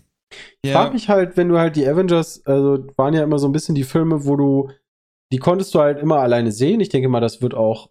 Ich 0.62 0.72
frag 0.72 0.88
Ja. 0.88 0.92
mich 0.92 1.08
halt, 1.08 1.36
wenn 1.36 1.48
du 1.48 1.58
halt 1.58 1.76
die 1.76 1.86
Avengers, 1.86 2.44
also 2.46 2.84
waren 2.96 3.14
ja 3.14 3.22
immer 3.22 3.38
so 3.38 3.48
ein 3.48 3.52
bisschen 3.52 3.74
die 3.74 3.84
Filme, 3.84 4.24
wo 4.26 4.36
du, 4.36 4.70
die 5.32 5.38
konntest 5.38 5.74
du 5.74 5.80
halt 5.80 5.98
immer 5.98 6.18
alleine 6.20 6.52
sehen. 6.52 6.80
Ich 6.80 6.88
denke 6.88 7.08
mal, 7.08 7.20
das 7.20 7.42
wird 7.42 7.54
auch 7.54 7.90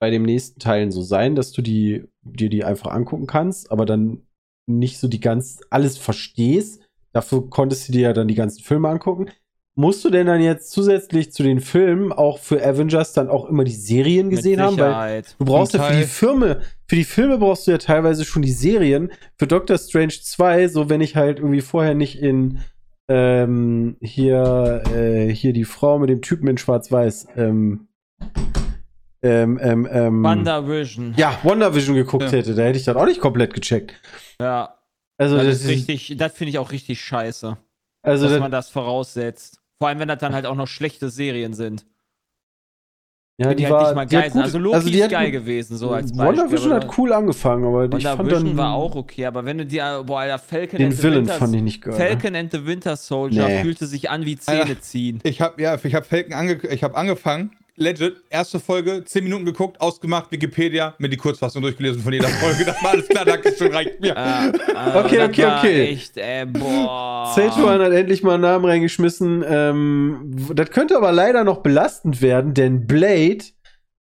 bei 0.00 0.10
den 0.10 0.22
nächsten 0.22 0.58
Teilen 0.58 0.90
so 0.90 1.02
sein, 1.02 1.34
dass 1.36 1.52
du 1.52 1.62
die, 1.62 2.04
dir 2.22 2.48
die 2.48 2.64
einfach 2.64 2.90
angucken 2.90 3.26
kannst, 3.26 3.70
aber 3.70 3.86
dann 3.86 4.26
nicht 4.68 4.98
so 4.98 5.08
die 5.08 5.20
ganz, 5.20 5.60
alles 5.70 5.96
verstehst. 5.98 6.82
Dafür 7.12 7.48
konntest 7.50 7.88
du 7.88 7.92
dir 7.92 8.02
ja 8.02 8.12
dann 8.12 8.28
die 8.28 8.34
ganzen 8.34 8.62
Filme 8.62 8.88
angucken. 8.88 9.30
Musst 9.74 10.04
du 10.04 10.10
denn 10.10 10.26
dann 10.26 10.42
jetzt 10.42 10.70
zusätzlich 10.70 11.32
zu 11.32 11.42
den 11.42 11.60
Filmen 11.60 12.12
auch 12.12 12.38
für 12.38 12.62
Avengers 12.62 13.14
dann 13.14 13.28
auch 13.28 13.46
immer 13.48 13.64
die 13.64 13.74
Serien 13.74 14.28
gesehen 14.28 14.60
haben? 14.60 14.76
Weil. 14.76 15.22
Du 15.38 15.46
brauchst 15.46 15.72
ja 15.72 15.82
für 15.82 15.96
die. 15.96 16.04
Filme, 16.04 16.60
für 16.86 16.96
die 16.96 17.04
Filme 17.04 17.38
brauchst 17.38 17.66
du 17.66 17.70
ja 17.70 17.78
teilweise 17.78 18.26
schon 18.26 18.42
die 18.42 18.52
Serien. 18.52 19.10
Für 19.36 19.46
Doctor 19.46 19.78
Strange 19.78 20.12
2, 20.12 20.68
so 20.68 20.90
wenn 20.90 21.00
ich 21.00 21.16
halt 21.16 21.38
irgendwie 21.38 21.62
vorher 21.62 21.94
nicht 21.94 22.20
in 22.20 22.60
ähm, 23.08 23.96
hier, 24.00 24.82
äh, 24.94 25.28
hier 25.32 25.52
die 25.52 25.64
Frau 25.64 25.98
mit 25.98 26.10
dem 26.10 26.20
Typen 26.22 26.48
in 26.48 26.58
Schwarz-Weiß, 26.58 27.28
ähm, 27.36 27.88
ähm, 29.22 29.58
ähm, 29.62 29.88
ähm, 29.90 30.22
WandaVision. 30.22 31.14
ja, 31.16 31.38
WandaVision 31.42 31.94
geguckt 31.94 32.24
Ja. 32.24 32.30
hätte, 32.32 32.54
da 32.54 32.62
hätte 32.62 32.78
ich 32.78 32.84
das 32.84 32.96
auch 32.96 33.06
nicht 33.06 33.20
komplett 33.20 33.54
gecheckt. 33.54 33.94
Ja. 34.40 34.76
Also 35.16 35.36
Das, 35.36 35.46
das, 35.46 35.60
ist 35.62 35.68
richtig, 35.68 36.14
das 36.18 36.32
finde 36.32 36.50
ich 36.50 36.58
auch 36.58 36.72
richtig 36.72 37.00
scheiße, 37.00 37.56
also 38.02 38.24
dass 38.24 38.32
das, 38.32 38.40
man 38.40 38.50
das 38.50 38.70
voraussetzt. 38.70 39.61
Vor 39.82 39.88
allem, 39.88 39.98
wenn 39.98 40.06
das 40.06 40.18
dann 40.20 40.32
halt 40.32 40.46
auch 40.46 40.54
noch 40.54 40.68
schlechte 40.68 41.10
Serien 41.10 41.54
sind. 41.54 41.84
ja, 43.36 43.48
die, 43.50 43.56
die 43.56 43.64
halt 43.64 43.72
war, 43.74 43.82
nicht 43.86 43.94
mal 43.96 44.06
die 44.06 44.14
geil 44.14 44.24
sind. 44.30 44.34
gut- 44.34 44.42
Also 44.44 44.58
Loki 44.60 44.90
die 44.92 45.00
ist 45.00 45.10
geil 45.10 45.32
gut- 45.32 45.40
gewesen, 45.40 45.76
so 45.76 45.90
als 45.90 46.12
Beispiel. 46.12 46.24
WandaVision 46.38 46.72
aber 46.72 46.84
hat 46.86 46.98
cool 46.98 47.12
angefangen, 47.12 47.64
aber 47.64 47.84
ich 47.86 47.90
fand 47.90 48.04
WandaVision 48.20 48.44
dann 48.46 48.56
war 48.58 48.74
auch 48.74 48.94
okay, 48.94 49.26
aber 49.26 49.44
wenn 49.44 49.58
du 49.58 49.66
dir, 49.66 50.04
boah, 50.06 50.20
Alter, 50.20 50.38
Falcon 50.38 50.78
den 50.78 50.86
and 50.88 50.96
the 50.96 51.02
Villain 51.02 51.18
Winter, 51.22 51.34
fand 51.34 51.54
ich 51.56 51.62
nicht 51.62 51.82
geil. 51.82 51.94
Falcon 51.94 52.36
and 52.36 52.52
the 52.52 52.64
Winter 52.64 52.94
Soldier 52.96 53.48
Nee. 53.48 53.62
fühlte 53.62 53.86
sich 53.86 54.08
an 54.10 54.24
wie 54.24 54.36
Zähne 54.38 54.78
ziehen. 54.80 55.18
Ich 55.24 55.40
habe 55.40 55.60
ja, 55.60 55.76
ich 55.82 55.94
habe 55.96 56.06
Falcon 56.06 56.32
ange 56.34 56.60
ich 56.70 56.84
habe 56.84 56.94
angefangen, 56.96 57.50
legit, 57.76 58.22
erste 58.30 58.60
Folge, 58.60 59.04
10 59.04 59.24
Minuten 59.24 59.44
geguckt, 59.44 59.80
ausgemacht, 59.80 60.30
Wikipedia, 60.30 60.94
mir 60.98 61.08
die 61.08 61.16
Kurzfassung 61.16 61.62
durchgelesen 61.62 62.02
von 62.02 62.12
jeder 62.12 62.28
Folge. 62.28 62.64
Das 62.72 62.82
war 62.82 62.90
alles 62.90 63.08
klar, 63.08 63.24
danke 63.24 63.54
schön, 63.56 63.72
reicht 63.72 64.00
mir. 64.00 64.14
Äh, 64.16 64.48
äh, 64.48 64.52
Okay, 65.04 65.24
okay, 65.24 65.46
okay. 65.46 65.88
Echt, 65.88 66.16
äh, 66.16 66.46
boah. 66.46 67.32
Zetuan 67.34 67.80
hat 67.80 67.92
endlich 67.92 68.22
mal 68.22 68.34
einen 68.34 68.42
Namen 68.42 68.64
reingeschmissen. 68.64 69.44
Ähm, 69.46 70.30
das 70.54 70.70
könnte 70.70 70.96
aber 70.96 71.12
leider 71.12 71.44
noch 71.44 71.58
belastend 71.58 72.22
werden, 72.22 72.54
denn 72.54 72.86
Blade 72.86 73.44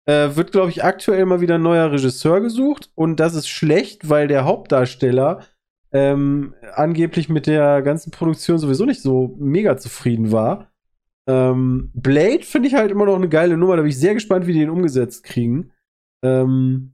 äh, 0.06 0.36
wird, 0.36 0.52
glaube 0.52 0.70
ich, 0.70 0.84
aktuell 0.84 1.26
mal 1.26 1.42
wieder 1.42 1.56
ein 1.56 1.62
neuer 1.62 1.92
Regisseur 1.92 2.42
gesucht. 2.42 2.90
Und 2.96 3.20
das 3.20 3.36
ist 3.36 3.48
schlecht, 3.48 4.10
weil 4.10 4.28
der 4.28 4.46
Hauptdarsteller 4.46 5.42
ähm, 5.94 6.54
angeblich 6.76 7.30
mit 7.30 7.48
der 7.48 7.82
ganzen 7.82 8.12
Produktion 8.12 8.58
sowieso 8.58 8.86
nicht 8.86 9.02
so 9.02 9.36
mega 9.38 9.78
zufrieden 9.78 10.32
war. 10.32 10.71
Ähm, 11.28 11.92
Blade 11.94 12.44
finde 12.44 12.68
ich 12.68 12.74
halt 12.76 12.92
immer 12.92 13.06
noch 13.06 13.16
eine 13.16 13.30
geile 13.30 13.58
Nummer. 13.58 13.76
Da 13.76 13.82
bin 13.84 13.90
ich 13.92 14.00
sehr 14.00 14.14
gespannt, 14.14 14.48
wie 14.48 14.54
die 14.54 14.60
den 14.60 14.70
umgesetzt 14.70 15.24
kriegen. 15.24 15.72
Ähm, 16.24 16.94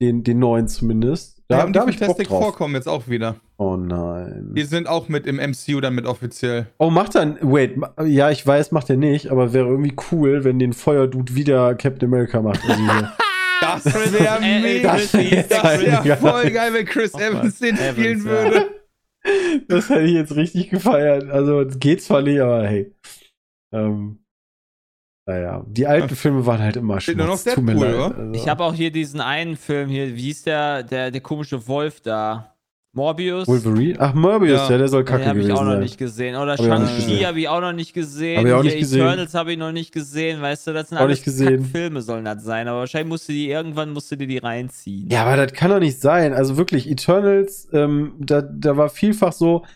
den, 0.00 0.22
den 0.24 0.38
neuen 0.38 0.68
zumindest. 0.68 1.42
Da, 1.48 1.58
Ja, 1.60 1.66
da 1.70 1.80
habe 1.80 1.90
ich 1.90 1.96
Bock 1.98 2.06
Fantastic 2.08 2.28
drauf. 2.28 2.42
vorkommen 2.44 2.74
jetzt 2.74 2.88
auch 2.88 3.08
wieder. 3.08 3.36
Oh 3.56 3.76
nein. 3.76 4.52
Die 4.54 4.64
sind 4.64 4.88
auch 4.88 5.08
mit 5.08 5.26
im 5.26 5.36
MCU 5.36 5.80
dann 5.80 5.94
mit 5.94 6.04
offiziell. 6.04 6.66
Oh, 6.78 6.90
macht 6.90 7.14
er. 7.14 7.36
Wait, 7.40 7.76
ja, 8.04 8.30
ich 8.30 8.46
weiß, 8.46 8.72
macht 8.72 8.90
er 8.90 8.96
nicht, 8.96 9.30
aber 9.30 9.54
wäre 9.54 9.68
irgendwie 9.68 9.94
cool, 10.12 10.44
wenn 10.44 10.58
den 10.58 10.74
Feuerdude 10.74 11.34
wieder 11.34 11.74
Captain 11.76 12.08
America 12.12 12.42
macht. 12.42 12.60
Also 12.68 12.82
hier. 12.82 13.12
Das 13.58 13.86
wäre 13.86 14.38
mega. 14.62 14.92
Das 14.96 15.14
wäre 15.14 16.06
Ja. 16.06 16.16
voll 16.16 16.50
geil, 16.50 16.74
wenn 16.74 16.84
Chris 16.84 17.14
Evans 17.14 17.58
den 17.58 17.74
Evans, 17.76 17.92
spielen 17.96 18.18
ja. 18.18 18.24
würde. 18.30 18.66
das 19.68 19.88
hätte 19.88 20.02
ich 20.02 20.12
jetzt 20.12 20.36
richtig 20.36 20.68
gefeiert. 20.68 21.30
Also, 21.30 21.64
geht 21.80 22.02
zwar 22.02 22.20
nicht, 22.20 22.38
aber 22.38 22.66
hey. 22.66 22.92
Ähm, 23.72 24.20
naja, 25.28 25.64
die 25.66 25.86
alten 25.86 26.14
Filme 26.14 26.46
waren 26.46 26.60
halt 26.60 26.76
immer 26.76 27.00
oder? 27.78 28.16
Also, 28.16 28.32
Ich 28.32 28.48
habe 28.48 28.62
auch 28.64 28.74
hier 28.74 28.92
diesen 28.92 29.20
einen 29.20 29.56
Film 29.56 29.88
hier, 29.88 30.14
wie 30.14 30.22
hieß 30.22 30.44
der, 30.44 30.82
der, 30.84 31.10
der 31.10 31.20
komische 31.20 31.66
Wolf 31.66 32.00
da? 32.00 32.52
Morbius? 32.92 33.46
Wolverine? 33.46 33.96
Ach, 33.98 34.14
Morbius, 34.14 34.56
ja, 34.60 34.70
Ja. 34.70 34.78
der 34.78 34.88
soll 34.88 35.02
Den 35.04 35.08
kacke 35.08 35.26
habe 35.26 35.38
ich 35.40 35.44
gewesen 35.46 35.58
auch 35.58 35.64
noch 35.64 35.72
sein. 35.72 35.80
nicht 35.80 35.98
gesehen. 35.98 36.34
Oder 36.36 36.56
Shang-Chi 36.56 37.24
habe 37.24 37.40
ich 37.40 37.48
auch 37.48 37.60
noch 37.60 37.74
nicht 37.74 37.92
gesehen. 37.92 38.38
Hab 38.38 38.46
ich 38.46 38.52
auch 38.54 38.62
nicht 38.62 38.72
Hier 38.72 38.80
gesehen. 38.80 39.00
Eternals 39.02 39.34
habe 39.34 39.52
ich 39.52 39.58
noch 39.58 39.72
nicht 39.72 39.92
gesehen. 39.92 40.40
Weißt 40.40 40.66
du, 40.66 40.72
das 40.72 40.88
sind 40.88 40.96
Auch 40.96 41.02
alles. 41.02 41.20
Filme 41.72 42.00
sollen 42.00 42.24
das 42.24 42.42
sein. 42.42 42.68
Aber 42.68 42.78
wahrscheinlich 42.78 43.08
musst 43.10 43.28
du 43.28 43.32
die, 43.34 43.50
irgendwann 43.50 43.92
musst 43.92 44.10
du 44.10 44.16
dir 44.16 44.26
die 44.26 44.38
reinziehen. 44.38 45.10
Ja, 45.10 45.24
aber 45.26 45.36
das 45.36 45.52
kann 45.52 45.70
doch 45.70 45.78
nicht 45.78 46.00
sein. 46.00 46.32
Also 46.32 46.56
wirklich, 46.56 46.88
Eternals, 46.90 47.68
ähm, 47.74 48.14
da, 48.18 48.40
da 48.40 48.78
war 48.78 48.88
vielfach 48.88 49.32
so, 49.34 49.66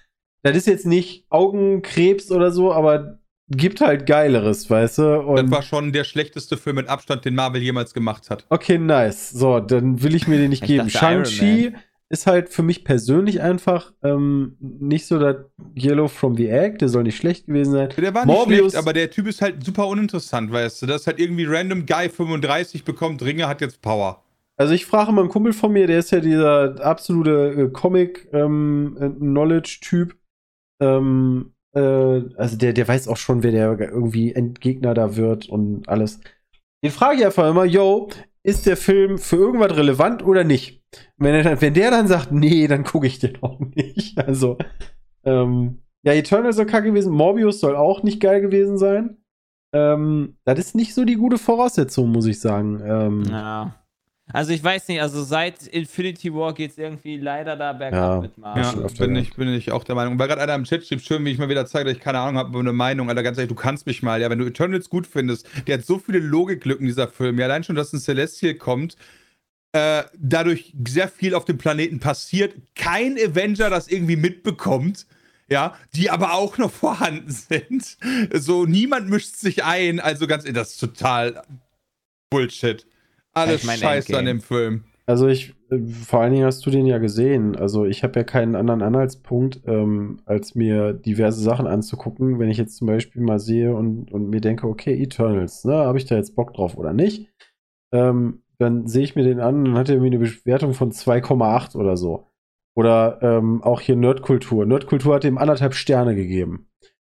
das 0.42 0.56
ist 0.56 0.66
jetzt 0.66 0.86
nicht 0.86 1.26
Augenkrebs 1.28 2.30
oder 2.30 2.50
so, 2.52 2.72
aber 2.72 3.18
gibt 3.50 3.80
halt 3.80 4.06
geileres, 4.06 4.70
weißt 4.70 4.98
du? 4.98 5.20
Und 5.20 5.36
das 5.44 5.50
war 5.50 5.62
schon 5.62 5.92
der 5.92 6.04
schlechteste 6.04 6.56
Film 6.56 6.76
mit 6.76 6.88
Abstand, 6.88 7.24
den 7.24 7.34
Marvel 7.34 7.60
jemals 7.62 7.92
gemacht 7.94 8.30
hat. 8.30 8.46
Okay, 8.48 8.78
nice. 8.78 9.30
So, 9.30 9.58
dann 9.60 10.02
will 10.02 10.14
ich 10.14 10.28
mir 10.28 10.38
den 10.38 10.50
nicht 10.50 10.62
Ich 10.62 10.68
geben. 10.68 10.88
Shang-Chi 10.88 11.72
ist 12.12 12.26
halt 12.26 12.48
für 12.48 12.64
mich 12.64 12.82
persönlich 12.84 13.40
einfach 13.40 13.92
ähm, 14.02 14.56
nicht 14.60 15.06
so 15.06 15.16
das 15.18 15.36
Yellow 15.78 16.08
from 16.08 16.36
the 16.36 16.48
Egg. 16.48 16.78
Der 16.78 16.88
soll 16.88 17.04
nicht 17.04 17.16
schlecht 17.16 17.46
gewesen 17.46 17.72
sein. 17.72 17.88
Der 17.96 18.14
war 18.14 18.26
nicht 18.26 18.34
Morbius- 18.36 18.58
schlecht, 18.70 18.76
aber 18.76 18.92
der 18.92 19.10
Typ 19.10 19.28
ist 19.28 19.40
halt 19.42 19.64
super 19.64 19.86
uninteressant, 19.86 20.50
weißt 20.50 20.82
du? 20.82 20.86
Das 20.86 21.02
ist 21.02 21.06
halt 21.06 21.20
irgendwie 21.20 21.44
random 21.44 21.86
Guy 21.86 22.08
35 22.08 22.82
bekommt 22.84 23.22
Ringe, 23.22 23.46
hat 23.46 23.60
jetzt 23.60 23.80
Power. 23.80 24.24
Also 24.56 24.74
ich 24.74 24.86
frage 24.86 25.12
mal 25.12 25.20
einen 25.22 25.30
Kumpel 25.30 25.52
von 25.52 25.72
mir, 25.72 25.86
der 25.86 26.00
ist 26.00 26.10
ja 26.10 26.18
dieser 26.20 26.84
absolute 26.84 27.54
äh, 27.56 27.68
Comic-Knowledge-Typ. 27.70 30.16
Ähm, 30.80 31.52
äh, 31.74 31.80
also 32.36 32.56
der, 32.56 32.72
der 32.72 32.88
weiß 32.88 33.08
auch 33.08 33.16
schon, 33.16 33.42
wer 33.42 33.52
der 33.52 33.78
irgendwie 33.90 34.32
Endgegner 34.32 34.94
da 34.94 35.16
wird 35.16 35.48
und 35.48 35.88
alles. 35.88 36.20
Den 36.82 36.90
frage 36.90 37.18
ich 37.18 37.26
einfach 37.26 37.48
immer, 37.48 37.64
yo, 37.64 38.08
ist 38.42 38.66
der 38.66 38.76
Film 38.76 39.18
für 39.18 39.36
irgendwas 39.36 39.76
relevant 39.76 40.24
oder 40.24 40.44
nicht? 40.44 40.82
Wenn, 41.18 41.34
er 41.34 41.60
wenn 41.60 41.74
der 41.74 41.90
dann 41.90 42.08
sagt, 42.08 42.32
nee, 42.32 42.66
dann 42.66 42.84
gucke 42.84 43.06
ich 43.06 43.18
den 43.18 43.42
auch 43.42 43.60
nicht. 43.60 44.18
Also, 44.26 44.58
ähm, 45.24 45.82
ja, 46.02 46.14
Eternal 46.14 46.52
soll 46.52 46.66
kacke 46.66 46.88
gewesen, 46.88 47.12
Morbius 47.12 47.60
soll 47.60 47.76
auch 47.76 48.02
nicht 48.02 48.20
geil 48.20 48.40
gewesen 48.40 48.78
sein. 48.78 49.18
Ähm, 49.72 50.36
das 50.44 50.58
ist 50.58 50.74
nicht 50.74 50.94
so 50.94 51.04
die 51.04 51.16
gute 51.16 51.38
Voraussetzung, 51.38 52.10
muss 52.10 52.26
ich 52.26 52.40
sagen. 52.40 52.80
Ähm, 52.84 53.24
Ja. 53.24 53.79
Also 54.32 54.52
ich 54.52 54.62
weiß 54.62 54.88
nicht, 54.88 55.00
also 55.02 55.22
seit 55.24 55.66
Infinity 55.66 56.32
War 56.34 56.54
geht 56.54 56.72
es 56.72 56.78
irgendwie 56.78 57.16
leider 57.16 57.56
da 57.56 57.72
bergab 57.72 58.14
Ja. 58.16 58.20
mit 58.20 58.38
Marvel. 58.38 58.62
Ja, 58.62 59.04
bin 59.06 59.16
ich, 59.16 59.34
bin 59.34 59.48
ich 59.48 59.72
auch 59.72 59.84
der 59.84 59.94
Meinung. 59.94 60.18
Weil 60.18 60.28
gerade 60.28 60.42
einer 60.42 60.54
im 60.54 60.64
Chat 60.64 60.86
schrieb, 60.86 61.00
schön, 61.00 61.24
wie 61.24 61.30
ich 61.30 61.38
mal 61.38 61.48
wieder 61.48 61.66
zeige, 61.66 61.86
dass 61.86 61.96
ich 61.96 62.02
keine 62.02 62.18
Ahnung 62.20 62.36
habe, 62.38 62.48
aber 62.50 62.60
eine 62.60 62.72
Meinung. 62.72 63.08
Alter, 63.08 63.22
ganz 63.22 63.38
ehrlich, 63.38 63.48
du 63.48 63.54
kannst 63.54 63.86
mich 63.86 64.02
mal. 64.02 64.20
Ja, 64.20 64.30
wenn 64.30 64.38
du 64.38 64.46
Eternals 64.46 64.88
gut 64.88 65.06
findest, 65.06 65.46
der 65.66 65.78
hat 65.78 65.84
so 65.86 65.98
viele 65.98 66.18
Logiklücken, 66.18 66.86
dieser 66.86 67.08
Film. 67.08 67.38
Ja, 67.38 67.46
allein 67.46 67.64
schon, 67.64 67.76
dass 67.76 67.92
ein 67.92 68.00
Celestial 68.00 68.54
kommt, 68.54 68.96
äh, 69.72 70.02
dadurch 70.18 70.74
sehr 70.88 71.08
viel 71.08 71.34
auf 71.34 71.44
dem 71.44 71.58
Planeten 71.58 72.00
passiert. 72.00 72.54
Kein 72.74 73.16
Avenger 73.18 73.70
das 73.70 73.88
irgendwie 73.88 74.16
mitbekommt. 74.16 75.06
Ja, 75.48 75.74
die 75.96 76.10
aber 76.10 76.34
auch 76.34 76.58
noch 76.58 76.70
vorhanden 76.70 77.30
sind. 77.30 77.96
So, 78.32 78.66
niemand 78.66 79.08
mischt 79.10 79.34
sich 79.34 79.64
ein. 79.64 79.98
Also 79.98 80.28
ganz, 80.28 80.44
das 80.44 80.70
ist 80.70 80.78
total 80.78 81.42
Bullshit. 82.30 82.86
Alles 83.40 83.64
mein 83.64 83.78
scheiße 83.78 84.16
an 84.16 84.26
dem 84.26 84.40
Film. 84.40 84.84
Also 85.10 85.26
ich, 85.26 85.54
äh, 85.70 85.78
vor 85.78 86.20
allen 86.20 86.32
Dingen 86.32 86.46
hast 86.46 86.64
du 86.64 86.70
den 86.70 86.86
ja 86.86 86.98
gesehen. 86.98 87.56
Also 87.56 87.84
ich 87.84 88.04
habe 88.04 88.20
ja 88.20 88.24
keinen 88.24 88.54
anderen 88.54 88.80
Anhaltspunkt, 88.80 89.60
ähm, 89.66 90.20
als 90.24 90.54
mir 90.54 90.92
diverse 90.92 91.42
Sachen 91.42 91.66
anzugucken. 91.66 92.38
Wenn 92.38 92.48
ich 92.48 92.58
jetzt 92.58 92.76
zum 92.76 92.86
Beispiel 92.86 93.20
mal 93.20 93.40
sehe 93.40 93.74
und, 93.74 94.12
und 94.12 94.30
mir 94.30 94.40
denke, 94.40 94.68
okay, 94.68 95.02
Eternals, 95.02 95.64
ne, 95.64 95.74
habe 95.74 95.98
ich 95.98 96.04
da 96.04 96.14
jetzt 96.14 96.36
Bock 96.36 96.54
drauf 96.54 96.76
oder 96.76 96.92
nicht? 96.92 97.28
Ähm, 97.92 98.42
dann 98.58 98.86
sehe 98.86 99.02
ich 99.02 99.16
mir 99.16 99.24
den 99.24 99.40
an 99.40 99.66
und 99.66 99.74
hat 99.74 99.88
er 99.88 99.96
irgendwie 99.96 100.14
eine 100.14 100.24
Bewertung 100.24 100.74
von 100.74 100.92
2,8 100.92 101.76
oder 101.76 101.96
so. 101.96 102.28
Oder 102.76 103.18
ähm, 103.20 103.64
auch 103.64 103.80
hier 103.80 103.96
Nerdkultur. 103.96 104.64
Nerdkultur 104.64 105.16
hat 105.16 105.24
ihm 105.24 105.38
anderthalb 105.38 105.74
Sterne 105.74 106.14
gegeben. 106.14 106.68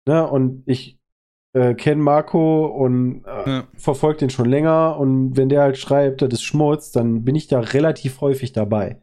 Ne, 0.06 0.26
und 0.28 0.62
ich 0.66 0.99
äh, 1.52 1.74
kenne 1.74 2.02
Marco 2.02 2.66
und 2.66 3.24
äh, 3.24 3.50
Ja. 3.50 3.64
verfolge 3.76 4.18
den 4.20 4.30
schon 4.30 4.48
länger 4.48 4.96
und 4.98 5.36
wenn 5.36 5.48
der 5.48 5.62
halt 5.62 5.78
schreibt, 5.78 6.22
das 6.22 6.30
ist 6.32 6.42
Schmutz, 6.42 6.92
dann 6.92 7.24
bin 7.24 7.34
ich 7.34 7.48
da 7.48 7.60
relativ 7.60 8.20
häufig 8.20 8.52
dabei. 8.52 9.02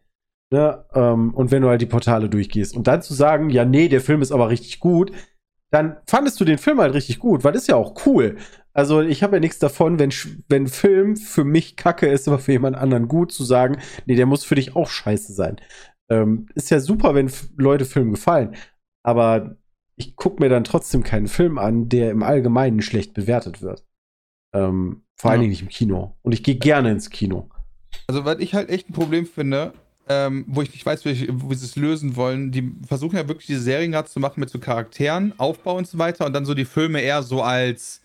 Ne? 0.51 0.85
Ähm, 0.93 1.33
und 1.33 1.51
wenn 1.51 1.61
du 1.61 1.67
halt 1.69 1.81
die 1.81 1.85
Portale 1.87 2.29
durchgehst 2.29 2.75
und 2.75 2.87
dann 2.87 3.01
zu 3.01 3.13
sagen, 3.13 3.49
ja, 3.49 3.65
nee, 3.65 3.89
der 3.89 3.99
Film 4.01 4.21
ist 4.21 4.31
aber 4.31 4.49
richtig 4.49 4.79
gut, 4.79 5.11
dann 5.71 5.97
fandest 6.07 6.39
du 6.39 6.45
den 6.45 6.57
Film 6.57 6.79
halt 6.79 6.93
richtig 6.93 7.19
gut, 7.19 7.43
weil 7.43 7.51
das 7.51 7.63
ist 7.63 7.67
ja 7.67 7.75
auch 7.75 8.05
cool. 8.05 8.37
Also 8.73 9.01
ich 9.01 9.23
habe 9.23 9.35
ja 9.35 9.39
nichts 9.41 9.59
davon, 9.59 9.99
wenn, 9.99 10.13
wenn 10.47 10.67
Film 10.67 11.17
für 11.17 11.43
mich 11.43 11.75
kacke 11.75 12.07
ist, 12.07 12.27
aber 12.29 12.39
für 12.39 12.53
jemand 12.53 12.77
anderen 12.77 13.09
gut, 13.09 13.33
zu 13.33 13.43
sagen, 13.43 13.79
nee, 14.05 14.15
der 14.15 14.27
muss 14.27 14.45
für 14.45 14.55
dich 14.55 14.77
auch 14.77 14.87
scheiße 14.87 15.33
sein. 15.33 15.57
Ähm, 16.09 16.47
ist 16.55 16.69
ja 16.69 16.79
super, 16.79 17.13
wenn 17.15 17.29
Leute 17.57 17.83
Filme 17.83 18.11
gefallen, 18.11 18.55
aber 19.03 19.57
ich 19.97 20.15
gucke 20.15 20.41
mir 20.41 20.49
dann 20.49 20.63
trotzdem 20.63 21.03
keinen 21.03 21.27
Film 21.27 21.57
an, 21.57 21.89
der 21.89 22.11
im 22.11 22.23
Allgemeinen 22.23 22.81
schlecht 22.81 23.13
bewertet 23.13 23.61
wird. 23.61 23.83
Ähm, 24.53 25.03
vor 25.15 25.31
allen 25.31 25.39
Ja. 25.39 25.41
Dingen 25.41 25.51
nicht 25.51 25.61
im 25.63 25.69
Kino. 25.69 26.15
Und 26.21 26.31
ich 26.31 26.43
gehe 26.43 26.55
gerne 26.55 26.91
ins 26.91 27.09
Kino. 27.09 27.49
Also, 28.07 28.23
was 28.23 28.39
ich 28.39 28.53
halt 28.53 28.69
echt 28.69 28.89
ein 28.89 28.93
Problem 28.93 29.25
finde, 29.25 29.73
ähm, 30.07 30.45
wo 30.47 30.61
ich 30.61 30.71
nicht 30.71 30.85
weiß, 30.85 31.03
wie, 31.05 31.09
ich, 31.09 31.27
wie 31.27 31.55
sie 31.55 31.65
es 31.65 31.75
lösen 31.75 32.15
wollen, 32.15 32.51
die 32.51 32.71
versuchen 32.87 33.17
ja 33.17 33.27
wirklich 33.27 33.47
diese 33.47 33.61
Serien 33.61 33.91
gerade 33.91 34.07
zu 34.07 34.19
machen 34.19 34.39
mit 34.39 34.49
so 34.49 34.59
Charakteren, 34.59 35.33
Aufbau 35.37 35.75
und 35.77 35.87
so 35.87 35.97
weiter 35.97 36.25
und 36.25 36.33
dann 36.33 36.45
so 36.45 36.53
die 36.53 36.65
Filme 36.65 37.01
eher 37.01 37.23
so 37.23 37.41
als 37.41 38.01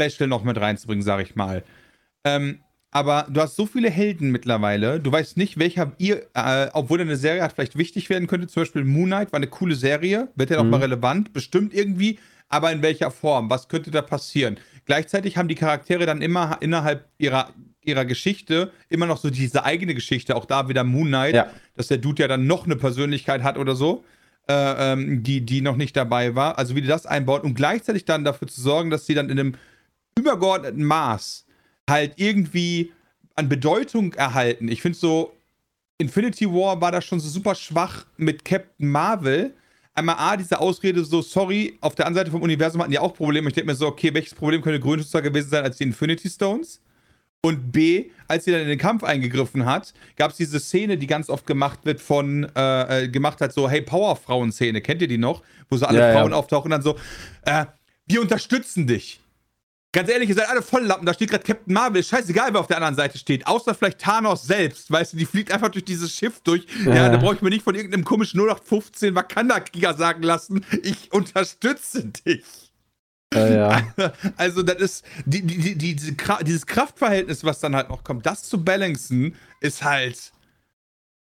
Special 0.00 0.28
noch 0.28 0.44
mit 0.44 0.58
reinzubringen, 0.58 1.02
sag 1.02 1.20
ich 1.20 1.34
mal. 1.34 1.64
Ähm, 2.24 2.60
aber 2.90 3.26
du 3.30 3.40
hast 3.40 3.56
so 3.56 3.66
viele 3.66 3.90
Helden 3.90 4.30
mittlerweile, 4.30 4.98
du 5.00 5.12
weißt 5.12 5.36
nicht, 5.36 5.58
welcher 5.58 5.92
ihr, 5.98 6.26
äh, 6.34 6.68
obwohl 6.72 7.00
eine 7.00 7.16
Serie 7.16 7.42
hat 7.42 7.52
vielleicht 7.52 7.76
wichtig 7.76 8.08
werden 8.10 8.26
könnte, 8.26 8.46
zum 8.46 8.62
Beispiel 8.62 8.84
Moon 8.84 9.06
Knight 9.06 9.32
war 9.32 9.36
eine 9.38 9.46
coole 9.46 9.74
Serie, 9.74 10.28
wird 10.36 10.50
ja 10.50 10.62
Mhm. 10.62 10.70
mal 10.70 10.80
relevant, 10.80 11.32
bestimmt 11.32 11.74
irgendwie, 11.74 12.18
aber 12.48 12.72
in 12.72 12.80
welcher 12.82 13.10
Form? 13.10 13.50
Was 13.50 13.68
könnte 13.68 13.90
da 13.90 14.00
passieren? 14.00 14.58
Gleichzeitig 14.86 15.36
haben 15.36 15.48
die 15.48 15.54
Charaktere 15.54 16.06
dann 16.06 16.22
immer 16.22 16.56
innerhalb 16.60 17.04
ihrer, 17.18 17.50
ihrer 17.82 18.06
Geschichte 18.06 18.72
immer 18.88 19.04
noch 19.06 19.18
so 19.18 19.28
diese 19.28 19.64
eigene 19.64 19.94
Geschichte, 19.94 20.34
auch 20.34 20.46
da 20.46 20.68
wieder 20.70 20.82
Moon 20.82 21.08
Knight, 21.08 21.34
Ja. 21.34 21.50
dass 21.76 21.88
der 21.88 21.98
Dude 21.98 22.22
ja 22.22 22.28
dann 22.28 22.46
noch 22.46 22.64
eine 22.64 22.76
Persönlichkeit 22.76 23.42
hat 23.42 23.58
oder 23.58 23.76
so, 23.76 24.04
äh, 24.48 24.92
ähm, 24.92 25.22
die, 25.22 25.42
die 25.42 25.60
noch 25.60 25.76
nicht 25.76 25.94
dabei 25.94 26.34
war. 26.34 26.56
Also 26.56 26.74
wie 26.74 26.80
die 26.80 26.88
das 26.88 27.04
einbaut 27.04 27.44
und 27.44 27.54
gleichzeitig 27.54 28.06
dann 28.06 28.24
dafür 28.24 28.48
zu 28.48 28.62
sorgen, 28.62 28.88
dass 28.88 29.04
sie 29.04 29.12
dann 29.14 29.28
in 29.28 29.38
einem 29.38 29.54
übergeordneten 30.18 30.84
Maß 30.84 31.44
halt 31.88 32.14
irgendwie 32.16 32.92
an 33.34 33.48
Bedeutung 33.48 34.12
erhalten. 34.14 34.68
Ich 34.68 34.82
finde 34.82 34.98
so, 34.98 35.32
Infinity 35.98 36.46
War 36.46 36.80
war 36.80 36.92
da 36.92 37.00
schon 37.00 37.20
so 37.20 37.28
super 37.28 37.54
schwach 37.54 38.06
mit 38.16 38.44
Captain 38.44 38.88
Marvel. 38.88 39.54
Einmal 39.94 40.16
A, 40.18 40.36
diese 40.36 40.60
Ausrede 40.60 41.04
so, 41.04 41.22
sorry, 41.22 41.76
auf 41.80 41.96
der 41.96 42.06
anderen 42.06 42.26
Seite 42.26 42.30
vom 42.30 42.42
Universum 42.42 42.80
hatten 42.80 42.92
die 42.92 42.98
auch 43.00 43.14
Probleme. 43.14 43.48
Ich 43.48 43.54
denke 43.54 43.70
mir 43.70 43.74
so, 43.74 43.88
okay, 43.88 44.14
welches 44.14 44.34
Problem 44.34 44.62
könnte 44.62 44.78
größer 44.78 45.22
gewesen 45.22 45.50
sein 45.50 45.64
als 45.64 45.78
die 45.78 45.84
Infinity 45.84 46.30
Stones? 46.30 46.80
Und 47.40 47.70
B, 47.70 48.10
als 48.26 48.44
sie 48.44 48.52
dann 48.52 48.62
in 48.62 48.68
den 48.68 48.78
Kampf 48.78 49.04
eingegriffen 49.04 49.64
hat, 49.64 49.94
gab 50.16 50.32
es 50.32 50.36
diese 50.36 50.58
Szene, 50.58 50.98
die 50.98 51.06
ganz 51.06 51.30
oft 51.30 51.46
gemacht 51.46 51.80
wird 51.84 52.00
von, 52.00 52.48
äh, 52.56 53.04
äh, 53.04 53.08
gemacht 53.08 53.40
hat, 53.40 53.52
so, 53.52 53.70
hey, 53.70 53.80
Powerfrauen-Szene, 53.80 54.80
kennt 54.80 55.02
ihr 55.02 55.08
die 55.08 55.18
noch? 55.18 55.42
Wo 55.68 55.76
so 55.76 55.86
alle 55.86 56.00
Ja, 56.00 56.08
ja. 56.08 56.18
Frauen 56.18 56.32
auftauchen 56.32 56.64
und 56.64 56.70
dann 56.72 56.82
so, 56.82 56.96
äh, 57.42 57.66
wir 58.06 58.20
unterstützen 58.20 58.86
dich. 58.88 59.20
Ganz 59.92 60.10
ehrlich, 60.10 60.28
ihr 60.28 60.34
seid 60.34 60.48
alle 60.50 60.60
Volllappen, 60.60 61.06
da 61.06 61.14
steht 61.14 61.30
gerade 61.30 61.44
Captain 61.44 61.72
Marvel, 61.72 62.02
scheißegal, 62.04 62.52
wer 62.52 62.60
auf 62.60 62.66
der 62.66 62.76
anderen 62.76 62.94
Seite 62.94 63.16
steht, 63.16 63.46
außer 63.46 63.74
vielleicht 63.74 63.98
Thanos 64.00 64.42
selbst, 64.46 64.90
weißt 64.90 65.14
du, 65.14 65.16
die 65.16 65.24
fliegt 65.24 65.50
einfach 65.50 65.70
durch 65.70 65.84
dieses 65.86 66.14
Schiff 66.14 66.40
durch. 66.40 66.66
Ja, 66.84 66.94
Ja. 66.94 67.08
da 67.08 67.16
brauche 67.16 67.36
ich 67.36 67.40
mir 67.42 67.48
nicht 67.48 67.64
von 67.64 67.74
irgendeinem 67.74 68.04
komischen 68.04 68.38
0815 68.38 69.14
Wakanda-Krieger 69.14 69.94
sagen 69.94 70.22
lassen, 70.22 70.64
ich 70.82 71.10
unterstütze 71.12 72.04
dich. 72.04 72.44
Äh, 73.34 73.54
ja. 73.56 73.82
Also, 74.36 74.62
das 74.62 74.76
ist, 74.76 75.04
die, 75.24 75.42
die, 75.42 75.56
die, 75.58 75.74
die, 75.76 75.96
diese 75.96 76.16
dieses 76.44 76.66
Kraftverhältnis, 76.66 77.44
was 77.44 77.60
dann 77.60 77.74
halt 77.74 77.88
noch 77.88 78.04
kommt, 78.04 78.26
das 78.26 78.42
zu 78.42 78.62
balancen, 78.62 79.36
ist 79.60 79.82
halt. 79.84 80.32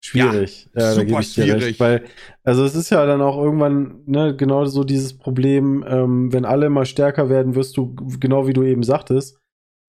Schwierig. 0.04 0.68
Ja, 0.74 0.82
da 0.82 0.92
super 0.94 1.06
gebe 1.06 1.22
ich 1.22 1.34
dir 1.36 1.44
schwierig. 1.44 1.64
recht. 1.64 1.80
Weil, 1.80 2.04
also 2.44 2.66
es 2.66 2.76
ist 2.76 2.90
ja 2.90 3.06
dann 3.06 3.22
auch 3.22 3.38
irgendwann, 3.38 4.02
ne, 4.08 4.36
genau 4.36 4.66
so 4.66 4.84
dieses 4.84 5.18
Problem, 5.18 5.86
ähm, 5.88 6.34
wenn 6.34 6.44
alle 6.44 6.66
immer 6.66 6.86
stärker 6.86 7.30
werden, 7.30 7.56
wirst 7.56 7.78
du, 7.78 7.96
genau 8.20 8.48
wie 8.48 8.54
du 8.54 8.64
eben 8.64 8.84
sagtest, 8.84 9.40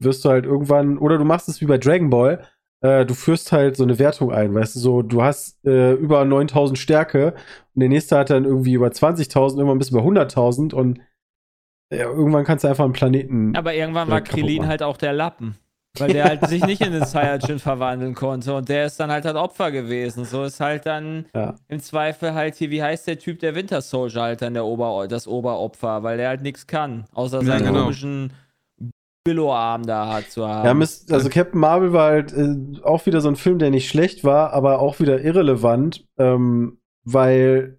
wirst 0.00 0.24
du 0.24 0.28
halt 0.28 0.44
irgendwann, 0.44 0.98
oder 0.98 1.16
du 1.16 1.24
machst 1.24 1.48
es 1.48 1.60
wie 1.62 1.66
bei 1.66 1.78
Dragon 1.78 2.10
Ball, 2.10 2.46
äh, 2.82 3.06
du 3.06 3.14
führst 3.14 3.52
halt 3.52 3.76
so 3.76 3.84
eine 3.84 3.98
Wertung 3.98 4.32
ein, 4.32 4.54
weißt 4.54 4.76
du, 4.76 4.80
so, 4.80 5.02
du 5.02 5.22
hast 5.22 5.64
äh, 5.64 5.94
über 5.94 6.24
9000 6.26 6.78
Stärke 6.78 7.34
und 7.74 7.80
der 7.80 7.88
nächste 7.88 8.18
hat 8.18 8.28
dann 8.28 8.44
irgendwie 8.44 8.74
über 8.74 8.88
20.000, 8.88 9.56
irgendwann 9.56 9.78
bist 9.78 9.92
du 9.92 9.96
bei 9.96 10.02
100.000 10.02 10.74
und 10.74 11.00
ja, 11.90 12.04
irgendwann 12.04 12.44
kannst 12.44 12.64
du 12.64 12.68
einfach 12.68 12.84
einen 12.84 12.94
Planeten. 12.94 13.54
Aber 13.54 13.74
irgendwann 13.74 14.08
war 14.08 14.18
Ja, 14.18 14.20
kaputt 14.20 14.40
Krillin 14.40 14.66
halt 14.66 14.82
auch 14.82 14.96
der 14.96 15.12
Lappen. 15.12 15.56
Weil 15.98 16.12
der 16.12 16.24
halt 16.24 16.46
sich 16.48 16.64
nicht 16.64 16.80
in 16.80 16.92
den 16.92 17.04
Saiyajin 17.04 17.58
verwandeln 17.58 18.14
konnte 18.14 18.54
und 18.54 18.68
der 18.68 18.86
ist 18.86 18.98
dann 18.98 19.10
halt 19.10 19.24
halt 19.26 19.36
Opfer 19.36 19.70
gewesen. 19.70 20.24
So 20.24 20.44
ist 20.44 20.58
halt 20.60 20.86
dann 20.86 21.26
Ja. 21.34 21.54
im 21.68 21.80
Zweifel 21.80 22.32
halt 22.34 22.54
hier, 22.54 22.70
wie 22.70 22.82
heißt 22.82 23.06
der 23.06 23.18
Typ, 23.18 23.40
der 23.40 23.54
Winter 23.54 23.82
Soldier 23.82 24.22
halt 24.22 24.42
dann 24.42 24.54
der 24.54 24.64
Ober 24.64 25.06
das 25.06 25.28
Oberopfer, 25.28 26.02
weil 26.02 26.16
der 26.16 26.28
halt 26.28 26.42
nichts 26.42 26.66
kann, 26.66 27.04
außer 27.12 27.40
Ja, 27.40 27.44
seinen 27.44 27.64
genau. 27.66 27.80
komischen 27.82 28.32
Billo-Arm 29.24 29.84
da 29.84 30.12
hat 30.14 30.30
zu 30.30 30.48
haben. 30.48 30.66
Ja, 30.66 30.74
Mist, 30.74 31.12
also 31.12 31.28
Captain 31.28 31.60
Marvel 31.60 31.92
war 31.92 32.10
halt 32.10 32.32
äh, 32.32 32.56
auch 32.82 33.06
wieder 33.06 33.20
so 33.20 33.28
ein 33.28 33.36
Film, 33.36 33.58
der 33.58 33.70
nicht 33.70 33.88
schlecht 33.88 34.24
war, 34.24 34.52
aber 34.52 34.80
auch 34.80 34.98
wieder 34.98 35.20
irrelevant, 35.22 36.04
ähm, 36.18 36.78
weil 37.04 37.78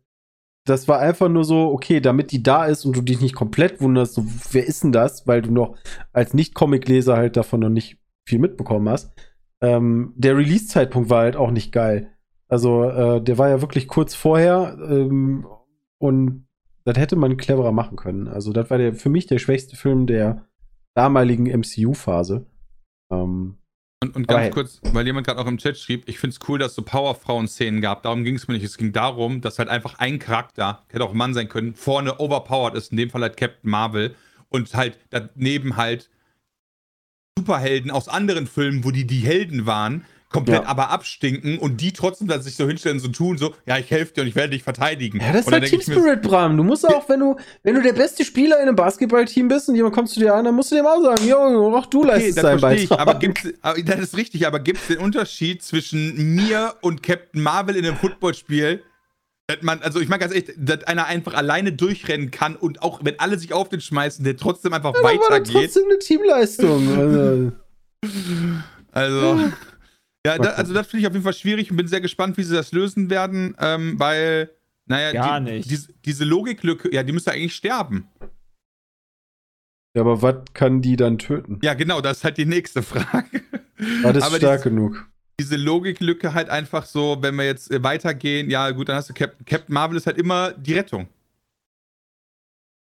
das 0.65 0.87
war 0.87 0.99
einfach 0.99 1.27
nur 1.27 1.43
so, 1.43 1.67
okay, 1.73 1.99
damit 1.99 2.31
die 2.31 2.41
da 2.43 2.65
ist 2.65 2.85
und 2.85 2.95
du 2.95 3.01
dich 3.01 3.19
nicht 3.19 3.35
komplett 3.35 3.81
wunderst, 3.81 4.13
so, 4.13 4.23
wer 4.51 4.65
ist 4.65 4.83
denn 4.83 4.93
das, 4.93 5.27
weil 5.27 5.41
du 5.41 5.51
noch 5.51 5.75
als 6.13 6.33
Nicht-Comic-Leser 6.33 7.17
halt 7.17 7.35
davon 7.35 7.59
noch 7.59 7.69
nicht 7.69 7.97
viel 8.25 8.39
mitbekommen 8.39 8.89
hast. 8.89 9.13
Ähm, 9.61 10.13
der 10.15 10.37
Release-Zeitpunkt 10.37 11.09
war 11.09 11.21
halt 11.21 11.35
auch 11.35 11.51
nicht 11.51 11.71
geil. 11.71 12.09
Also, 12.47 12.83
äh, 12.83 13.21
der 13.21 13.37
war 13.37 13.49
ja 13.49 13.61
wirklich 13.61 13.87
kurz 13.87 14.13
vorher 14.15 14.77
ähm, 14.89 15.47
und 15.97 16.47
das 16.85 16.97
hätte 16.97 17.15
man 17.15 17.37
cleverer 17.37 17.71
machen 17.71 17.95
können. 17.95 18.27
Also, 18.27 18.51
das 18.51 18.69
war 18.69 18.77
der, 18.77 18.93
für 18.93 19.09
mich 19.09 19.25
der 19.25 19.39
schwächste 19.39 19.75
Film 19.75 20.05
der 20.05 20.45
damaligen 20.95 21.45
MCU-Phase. 21.45 22.45
Ähm, 23.11 23.57
Und, 24.03 24.15
und 24.17 24.27
ganz 24.27 24.43
hey. 24.43 24.51
kurz, 24.51 24.81
weil 24.91 25.05
jemand 25.05 25.25
gerade 25.25 25.39
auch 25.39 25.47
im 25.47 25.57
Chat 25.57 25.77
schrieb, 25.77 26.03
ich 26.07 26.19
finde 26.19 26.35
es 26.35 26.49
cool, 26.49 26.59
dass 26.59 26.71
es 26.71 26.75
so 26.75 26.81
Powerfrauen-Szenen 26.81 27.79
gab. 27.79 28.03
Darum 28.03 28.25
ging 28.25 28.35
es 28.35 28.47
mir 28.47 28.55
nicht. 28.55 28.65
Es 28.65 28.77
ging 28.77 28.91
darum, 28.91 29.39
dass 29.39 29.59
halt 29.59 29.69
einfach 29.69 29.97
ein 29.99 30.19
Charakter, 30.19 30.83
hätte 30.89 31.05
auch 31.05 31.11
ein 31.11 31.17
Mann 31.17 31.33
sein 31.33 31.47
können, 31.47 31.73
vorne 31.73 32.19
overpowered 32.19 32.75
ist, 32.75 32.91
in 32.91 32.97
dem 32.97 33.09
Fall 33.09 33.21
halt 33.21 33.37
Captain 33.37 33.71
Marvel. 33.71 34.13
Und 34.49 34.75
halt 34.75 34.99
daneben 35.09 35.77
halt 35.77 36.09
Superhelden 37.43 37.89
aus 37.91 38.07
anderen 38.07 38.47
Filmen, 38.47 38.83
wo 38.83 38.91
die 38.91 39.05
die 39.07 39.19
Helden 39.19 39.65
waren, 39.65 40.05
komplett 40.29 40.63
Ja. 40.63 40.67
aber 40.69 40.89
abstinken 40.91 41.57
und 41.59 41.81
die 41.81 41.91
trotzdem 41.91 42.27
dann 42.27 42.41
sich 42.41 42.55
so 42.55 42.67
hinstellen, 42.67 42.99
so 42.99 43.07
tun, 43.07 43.37
so, 43.37 43.53
ja, 43.65 43.77
ich 43.77 43.89
helfe 43.91 44.13
dir 44.13 44.21
und 44.21 44.27
ich 44.27 44.35
werde 44.35 44.51
dich 44.51 44.63
verteidigen. 44.63 45.19
Ja, 45.19 45.31
das 45.31 45.41
ist 45.41 45.47
und 45.47 45.53
halt 45.53 45.65
Team 45.65 45.81
Spirit, 45.81 46.21
Bram. 46.21 46.57
Du 46.57 46.63
musst 46.63 46.87
auch, 46.87 47.07
wenn 47.09 47.19
du, 47.19 47.35
wenn 47.63 47.75
du 47.75 47.81
der 47.81 47.93
beste 47.93 48.23
Spieler 48.23 48.57
in 48.57 48.67
einem 48.67 48.75
Basketballteam 48.75 49.47
bist 49.47 49.67
und 49.69 49.75
jemand 49.75 49.93
kommt 49.95 50.09
zu 50.09 50.19
dir 50.19 50.33
an, 50.33 50.45
dann 50.45 50.55
musst 50.55 50.71
du 50.71 50.75
dem 50.75 50.85
auch 50.85 51.01
sagen, 51.03 51.27
jo, 51.27 51.35
auch 51.75 51.85
du 51.87 51.99
Okay, 52.01 52.07
leistest 52.07 52.37
das 52.37 52.43
deinen 52.43 52.59
verstehe 52.59 52.83
ich, 52.83 52.89
Beitrag. 52.89 53.07
aber 53.07 53.19
gibt's, 53.19 53.47
aber 53.61 53.81
das 53.81 53.99
ist 53.99 54.17
richtig, 54.17 54.47
aber 54.47 54.59
gibt 54.59 54.79
es 54.79 54.87
den 54.87 54.97
Unterschied 54.99 55.61
zwischen 55.63 56.35
mir 56.35 56.75
und 56.81 57.03
Captain 57.03 57.41
Marvel 57.41 57.75
in 57.75 57.85
einem 57.85 57.97
Footballspiel? 57.97 58.83
Dass 59.47 59.61
man, 59.61 59.81
also 59.81 59.99
ich 59.99 60.07
meine 60.07 60.21
ganz 60.21 60.33
ehrlich, 60.33 60.53
dass 60.57 60.83
einer 60.85 61.05
einfach 61.05 61.33
alleine 61.33 61.73
durchrennen 61.73 62.31
kann 62.31 62.55
und 62.55 62.81
auch 62.81 63.03
wenn 63.03 63.19
alle 63.19 63.37
sich 63.37 63.51
auf 63.53 63.67
den 63.67 63.81
schmeißen, 63.81 64.23
der 64.23 64.37
trotzdem 64.37 64.71
einfach 64.73 64.89
Aber 64.95 65.03
war 65.03 65.11
das 65.13 65.21
weitergeht. 65.29 65.53
trotzdem 65.53 65.83
eine 65.89 65.99
Teamleistung. 65.99 66.87
Also, 66.97 67.51
Also, 68.91 69.49
ja, 70.25 70.37
da, 70.37 70.49
also 70.51 70.73
das 70.73 70.87
finde 70.87 71.01
ich 71.01 71.07
auf 71.07 71.13
jeden 71.13 71.23
Fall 71.23 71.33
schwierig 71.33 71.71
und 71.71 71.77
bin 71.77 71.87
sehr 71.87 71.99
gespannt, 71.99 72.37
wie 72.37 72.43
sie 72.43 72.53
das 72.55 72.71
lösen 72.71 73.09
werden, 73.09 73.55
ähm, 73.59 73.99
weil, 73.99 74.51
naja, 74.85 75.11
Gar 75.11 75.41
die, 75.41 75.51
nicht. 75.51 75.69
Diese, 75.69 75.91
diese 76.05 76.23
Logiklücke, 76.25 76.93
ja, 76.93 77.01
die 77.03 77.11
müsste 77.11 77.31
eigentlich 77.31 77.55
sterben. 77.55 78.07
ja, 79.95 80.01
aber 80.01 80.21
was 80.21 80.35
kann 80.53 80.81
die 80.81 80.95
dann 80.95 81.17
töten? 81.17 81.59
Ja, 81.63 81.73
genau, 81.73 82.01
das 82.01 82.17
ist 82.19 82.23
halt 82.23 82.37
die 82.37 82.45
nächste 82.45 82.81
Frage. 82.83 83.41
War 84.03 84.13
das 84.13 84.23
Aber 84.23 84.37
stark 84.37 84.59
dieses- 84.61 84.63
genug? 84.63 85.09
Diese 85.39 85.55
Logiklücke 85.57 86.33
halt 86.33 86.49
einfach 86.49 86.85
so, 86.85 87.17
wenn 87.21 87.35
wir 87.35 87.45
jetzt 87.45 87.71
äh, 87.71 87.83
weitergehen, 87.83 88.49
ja 88.49 88.69
gut, 88.71 88.89
dann 88.89 88.95
hast 88.97 89.09
du 89.09 89.13
Captain, 89.13 89.45
Captain 89.45 89.73
Marvel 89.73 89.97
ist 89.97 90.05
halt 90.07 90.17
immer 90.17 90.51
die 90.51 90.73
Rettung. 90.73 91.07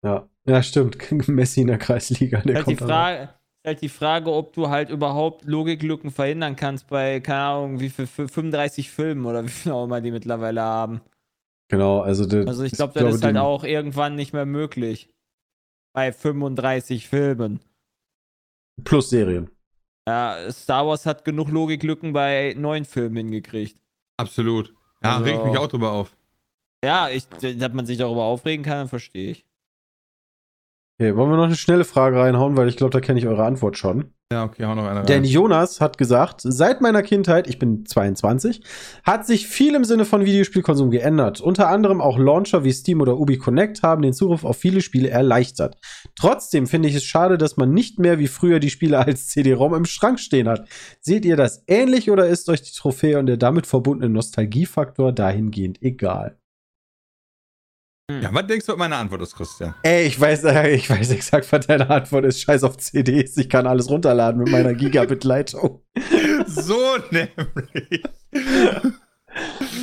Ja. 0.03 0.27
Ja, 0.45 0.61
stimmt. 0.61 0.97
Messi 1.27 1.61
in 1.61 1.67
der 1.67 1.77
Kreisliga, 1.77 2.41
der 2.41 2.55
halt 2.55 2.67
die 2.67 2.75
kommt 2.75 2.89
Frage, 2.89 3.23
ist 3.23 3.65
halt 3.65 3.81
die 3.81 3.89
Frage, 3.89 4.31
ob 4.33 4.53
du 4.53 4.69
halt 4.69 4.89
überhaupt 4.89 5.45
Logiklücken 5.45 6.11
verhindern 6.11 6.55
kannst 6.57 6.87
bei, 6.87 7.19
keine 7.21 7.39
Ahnung, 7.39 7.79
wie 7.79 7.89
viel, 7.89 8.07
für 8.07 8.27
35 8.27 8.91
Filmen 8.91 9.25
oder 9.25 9.43
wie 9.45 9.49
viel 9.49 9.71
auch 9.71 9.85
immer 9.85 10.01
die 10.01 10.11
mittlerweile 10.11 10.61
haben. 10.61 11.01
Genau, 11.69 12.01
also, 12.01 12.25
der, 12.25 12.45
Also 12.47 12.63
ich 12.63 12.73
glaube, 12.73 12.93
das 12.99 13.15
ist 13.15 13.21
die- 13.21 13.27
halt 13.27 13.37
auch 13.37 13.63
irgendwann 13.63 14.15
nicht 14.15 14.33
mehr 14.33 14.45
möglich. 14.45 15.09
Bei 15.95 16.11
35 16.11 17.07
Filmen. 17.07 17.59
Plus 18.83 19.09
Serien. 19.11 19.49
Ja, 20.07 20.51
Star 20.51 20.85
Wars 20.85 21.05
hat 21.05 21.23
genug 21.23 21.49
Logiklücken 21.49 22.13
bei 22.13 22.53
neun 22.57 22.85
Filmen 22.85 23.15
hingekriegt. 23.17 23.77
Absolut. 24.17 24.73
Ja, 25.03 25.13
Also- 25.17 25.25
reg 25.25 25.35
ich 25.39 25.45
mich 25.45 25.57
auch 25.57 25.67
drüber 25.67 25.91
auf. 25.91 26.15
Ja, 26.83 27.09
ich, 27.09 27.27
dass 27.29 27.73
man 27.73 27.85
sich 27.85 27.97
darüber 27.97 28.23
aufregen 28.23 28.65
kann, 28.65 28.89
verstehe 28.89 29.31
ich. 29.31 29.45
Okay, 30.99 31.15
wollen 31.15 31.29
wir 31.31 31.37
noch 31.37 31.45
eine 31.45 31.55
schnelle 31.55 31.85
Frage 31.85 32.19
reinhauen, 32.19 32.57
weil 32.57 32.67
ich 32.67 32.75
glaube, 32.77 32.91
da 32.91 32.99
kenne 32.99 33.19
ich 33.19 33.27
eure 33.27 33.45
Antwort 33.45 33.77
schon. 33.77 34.13
Ja, 34.33 34.45
okay, 34.45 34.65
hau 34.65 34.73
noch 34.73 34.87
eine 34.87 35.01
rein. 35.01 35.05
Denn 35.05 35.23
Jonas 35.23 35.79
hat 35.79 35.99
gesagt, 35.99 36.41
seit 36.41 36.81
meiner 36.81 37.03
Kindheit, 37.03 37.47
ich 37.47 37.59
bin 37.59 37.85
22, 37.85 38.63
hat 39.03 39.27
sich 39.27 39.47
viel 39.47 39.75
im 39.75 39.83
Sinne 39.83 40.05
von 40.05 40.25
Videospielkonsum 40.25 40.89
geändert. 40.89 41.39
Unter 41.39 41.67
anderem 41.67 42.01
auch 42.01 42.17
Launcher 42.17 42.63
wie 42.63 42.71
Steam 42.71 43.01
oder 43.01 43.19
Ubi 43.19 43.37
Connect 43.37 43.83
haben 43.83 44.01
den 44.01 44.13
Zugriff 44.13 44.43
auf 44.43 44.57
viele 44.57 44.81
Spiele 44.81 45.09
erleichtert. 45.09 45.77
Trotzdem 46.15 46.65
finde 46.65 46.89
ich 46.89 46.95
es 46.95 47.03
schade, 47.03 47.37
dass 47.37 47.57
man 47.57 47.73
nicht 47.73 47.99
mehr 47.99 48.17
wie 48.17 48.27
früher 48.27 48.59
die 48.59 48.71
Spiele 48.71 48.97
als 48.97 49.27
CD-ROM 49.27 49.75
im 49.75 49.85
Schrank 49.85 50.19
stehen 50.19 50.49
hat. 50.49 50.67
Seht 50.99 51.25
ihr 51.25 51.37
das 51.37 51.63
ähnlich 51.67 52.09
oder 52.09 52.25
ist 52.25 52.49
euch 52.49 52.63
die 52.63 52.75
Trophäe 52.75 53.19
und 53.19 53.27
der 53.27 53.37
damit 53.37 53.67
verbundene 53.67 54.11
Nostalgiefaktor 54.11 55.11
dahingehend 55.11 55.79
egal? 55.83 56.39
Ja, 58.11 58.33
was 58.33 58.47
denkst 58.47 58.65
du, 58.65 58.71
was 58.73 58.79
meine 58.79 58.95
Antwort 58.97 59.21
ist, 59.21 59.35
Christian? 59.35 59.73
Ey, 59.83 60.05
ich 60.05 60.19
weiß, 60.19 60.43
äh, 60.45 60.69
ich 60.75 60.89
weiß 60.89 61.11
exakt, 61.11 61.49
was 61.51 61.65
deine 61.67 61.89
Antwort 61.89 62.25
ist. 62.25 62.41
Scheiß 62.41 62.63
auf 62.63 62.77
CDs. 62.77 63.37
Ich 63.37 63.49
kann 63.49 63.65
alles 63.65 63.89
runterladen 63.89 64.41
mit 64.43 64.51
meiner 64.51 64.73
Gigabit-Leitung. 64.73 65.81
so 66.47 66.97
nämlich. 67.11 68.03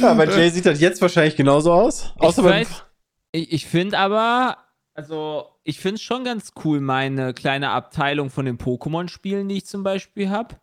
Ja, 0.00 0.14
bei 0.14 0.26
Jay 0.26 0.50
sieht 0.50 0.66
das 0.66 0.80
jetzt 0.80 1.00
wahrscheinlich 1.02 1.36
genauso 1.36 1.72
aus. 1.72 2.12
Außer 2.18 2.42
ich 2.44 2.48
weiß, 2.50 2.84
ich, 3.32 3.52
ich 3.52 3.66
finde 3.66 3.98
aber, 3.98 4.58
also 4.94 5.46
ich 5.64 5.80
finde 5.80 5.96
es 5.96 6.02
schon 6.02 6.24
ganz 6.24 6.52
cool, 6.64 6.80
meine 6.80 7.34
kleine 7.34 7.70
Abteilung 7.70 8.30
von 8.30 8.44
den 8.44 8.58
Pokémon-Spielen, 8.58 9.48
die 9.48 9.58
ich 9.58 9.66
zum 9.66 9.82
Beispiel 9.82 10.30
habe. 10.30 10.56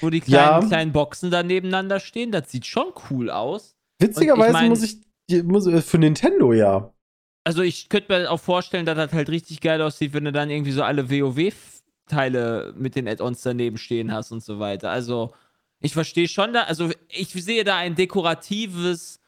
Wo 0.00 0.10
die 0.10 0.20
kleinen, 0.20 0.62
Ja. 0.62 0.68
kleinen 0.68 0.92
Boxen 0.92 1.30
da 1.30 1.42
nebeneinander 1.42 1.98
stehen, 2.00 2.30
das 2.30 2.50
sieht 2.50 2.66
schon 2.66 2.92
cool 3.10 3.30
aus. 3.30 3.76
witzigerweise 3.98 4.48
ich 4.48 4.52
mein- 4.52 4.68
muss 4.70 4.82
ich 4.82 4.98
für 5.82 5.98
Nintendo 5.98 6.52
ja. 6.52 6.92
Also 7.44 7.62
ich 7.62 7.88
könnte 7.88 8.12
mir 8.12 8.30
auch 8.30 8.40
vorstellen, 8.40 8.84
dass 8.86 8.96
das 8.96 9.12
halt 9.12 9.30
richtig 9.30 9.60
geil 9.60 9.80
aussieht, 9.82 10.12
wenn 10.12 10.24
du 10.24 10.32
dann 10.32 10.50
irgendwie 10.50 10.72
so 10.72 10.82
alle 10.82 11.10
WoW-Teile 11.10 12.74
mit 12.76 12.94
den 12.96 13.08
Add-ons 13.08 13.42
daneben 13.42 13.78
stehen 13.78 14.12
hast 14.12 14.30
und 14.30 14.42
so 14.42 14.58
weiter. 14.58 14.90
Also 14.90 15.32
ich 15.80 15.94
verstehe 15.94 16.28
schon 16.28 16.52
da, 16.52 16.64
also 16.64 16.90
ich 17.08 17.28
sehe 17.32 17.64
da 17.64 17.78
ein 17.78 17.94
dekoratives, 17.94 19.20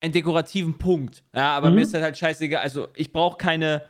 einen 0.00 0.12
dekorativen 0.12 0.78
Punkt. 0.78 1.24
Ja, 1.34 1.56
aber 1.56 1.70
Mhm. 1.70 1.76
mir 1.76 1.82
ist 1.82 1.94
das 1.94 2.02
halt 2.02 2.16
scheißegal. 2.16 2.62
Also 2.62 2.88
ich 2.94 3.12
brauche 3.12 3.36
keine, 3.36 3.84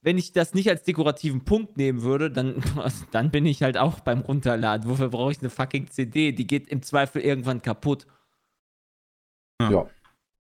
wenn 0.00 0.16
ich 0.16 0.32
das 0.32 0.54
nicht 0.54 0.68
als 0.70 0.82
dekorativen 0.84 1.44
Punkt 1.44 1.76
nehmen 1.76 2.02
würde, 2.02 2.30
dann, 2.30 2.62
dann 3.12 3.30
bin 3.30 3.44
ich 3.44 3.62
halt 3.62 3.76
auch 3.76 4.00
beim 4.00 4.20
Runterladen. 4.20 4.88
Wofür 4.88 5.10
brauche 5.10 5.32
ich 5.32 5.40
eine 5.40 5.50
fucking 5.50 5.90
CD? 5.90 6.32
Die 6.32 6.46
geht 6.46 6.68
im 6.68 6.82
Zweifel 6.82 7.20
irgendwann 7.20 7.60
kaputt. 7.60 8.06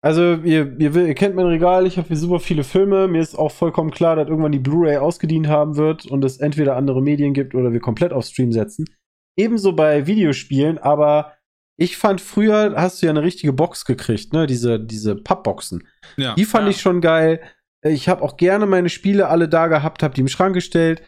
Also, 0.03 0.35
ihr, 0.37 0.79
ihr, 0.79 0.97
ihr 0.97 1.15
kennt 1.15 1.35
mein 1.35 1.47
Regal, 1.47 1.87
ich 1.87 1.99
habe 1.99 2.09
hier 2.09 2.17
super 2.17 2.41
viele 2.41 2.65
Filme. 2.65 3.07
Mir 3.07 3.21
ist 3.21 3.35
auch 3.39 3.53
vollkommen 3.53 3.91
klar, 3.91 4.17
dass 4.17 4.29
irgendwann 4.29 4.53
die 4.53 4.59
Blu-ray 4.59 4.97
ausgedient 4.97 5.47
haben 5.49 5.77
wird 5.77 6.07
und 6.07 6.25
es 6.25 6.39
entweder 6.39 6.77
andere 6.77 7.03
Medien 7.03 7.35
gibt 7.35 7.55
oder 7.55 7.73
wir 7.73 7.81
komplett 7.81 8.13
auf 8.13 8.25
Stream 8.25 8.51
setzen. 8.51 8.87
Ebenso 9.37 9.75
bei 9.75 10.07
Videospielen, 10.07 10.79
aber 10.79 11.35
ich 11.77 11.97
fand 11.99 12.21
früher, 12.21 12.75
hast 12.77 13.01
du 13.01 13.07
ja 13.07 13.11
eine 13.11 13.23
richtige 13.23 13.53
Box 13.53 13.85
gekriegt, 13.85 14.33
ne? 14.33 14.47
Diese, 14.47 14.81
diese 14.81 15.17
Pappboxen. 15.17 15.87
Ja. 16.17 16.35
Die 16.35 16.45
fand 16.45 16.65
Ja. 16.65 16.71
ich 16.71 16.81
schon 16.81 17.01
geil. 17.01 17.41
Ich 17.83 18.09
habe 18.09 18.23
auch 18.23 18.37
gerne 18.37 18.67
meine 18.67 18.89
Spiele 18.91 19.29
alle 19.29 19.49
da 19.49 19.67
gehabt, 19.67 20.03
habe 20.03 20.15
die 20.15 20.21
im 20.23 20.29
Schrank 20.29 20.55
gestellt. 20.55 21.03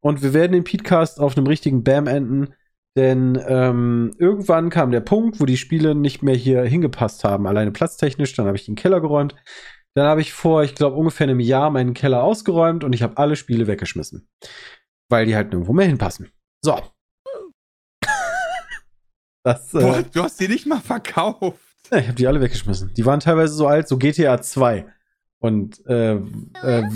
Und 0.00 0.22
wir 0.22 0.34
werden 0.34 0.52
den 0.52 0.64
Podcast 0.64 1.18
auf 1.18 1.36
einem 1.36 1.46
richtigen 1.46 1.82
Bam 1.82 2.06
enden. 2.06 2.54
Denn 2.96 3.40
ähm, 3.48 4.12
irgendwann 4.18 4.70
kam 4.70 4.92
der 4.92 5.00
Punkt, 5.00 5.40
wo 5.40 5.46
die 5.46 5.56
Spiele 5.56 5.94
nicht 5.94 6.22
mehr 6.22 6.36
hier 6.36 6.62
hingepasst 6.62 7.24
haben. 7.24 7.46
Alleine 7.46 7.72
platztechnisch. 7.72 8.34
Dann 8.34 8.46
habe 8.46 8.56
ich 8.56 8.66
den 8.66 8.76
Keller 8.76 9.00
geräumt. 9.00 9.34
Dann 9.94 10.06
habe 10.06 10.20
ich 10.20 10.32
vor, 10.32 10.62
ich 10.62 10.74
glaube, 10.74 10.96
ungefähr 10.96 11.26
einem 11.26 11.40
Jahr 11.40 11.70
meinen 11.70 11.94
Keller 11.94 12.22
ausgeräumt 12.22 12.84
und 12.84 12.92
ich 12.92 13.02
habe 13.02 13.16
alle 13.16 13.36
Spiele 13.36 13.66
weggeschmissen. 13.66 14.28
Weil 15.08 15.26
die 15.26 15.34
halt 15.36 15.50
nirgendwo 15.50 15.72
mehr 15.72 15.86
hinpassen. 15.86 16.30
So. 16.62 16.80
das, 19.44 19.70
Boah, 19.70 19.98
äh, 19.98 20.04
du 20.04 20.22
hast 20.22 20.38
die 20.40 20.48
nicht 20.48 20.66
mal 20.66 20.80
verkauft. 20.80 21.58
ja, 21.90 21.98
ich 21.98 22.06
habe 22.06 22.16
die 22.16 22.26
alle 22.26 22.40
weggeschmissen. 22.40 22.92
Die 22.94 23.06
waren 23.06 23.20
teilweise 23.20 23.54
so 23.54 23.66
alt, 23.66 23.88
so 23.88 23.98
GTA 23.98 24.40
2. 24.40 24.86
Und 25.38 25.84
äh, 25.86 26.14
äh, 26.14 26.88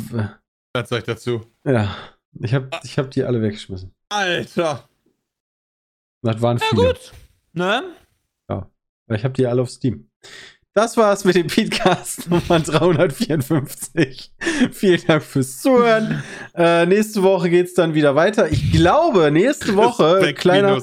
Was 0.72 0.88
sag 0.88 0.98
ich 0.98 1.04
dazu? 1.04 1.42
ja, 1.64 1.94
ich 2.40 2.54
habe 2.54 2.70
ich 2.82 2.98
hab 2.98 3.10
die 3.10 3.24
alle 3.24 3.42
weggeschmissen. 3.42 3.94
Alter. 4.08 4.87
Das 6.22 6.40
waren 6.42 6.58
Ja, 6.58 6.66
viele. 6.70 6.86
gut. 6.88 7.12
Ne? 7.52 7.82
Ich 9.10 9.24
habe 9.24 9.32
die 9.32 9.46
alle 9.46 9.62
auf 9.62 9.70
Steam. 9.70 10.10
Das 10.74 10.96
war's 10.98 11.24
mit 11.24 11.34
dem 11.34 11.46
Podcast 11.46 12.28
Nummer 12.28 12.60
354. 12.60 14.32
Vielen 14.72 15.00
Dank 15.06 15.22
fürs 15.22 15.60
Zuhören. 15.62 16.22
Äh, 16.54 16.84
nächste 16.86 17.22
Woche 17.22 17.48
geht's 17.48 17.72
dann 17.74 17.94
wieder 17.94 18.14
weiter. 18.14 18.52
Ich 18.52 18.70
glaube, 18.70 19.30
nächste 19.30 19.76
Woche, 19.76 20.34
kleiner, 20.34 20.78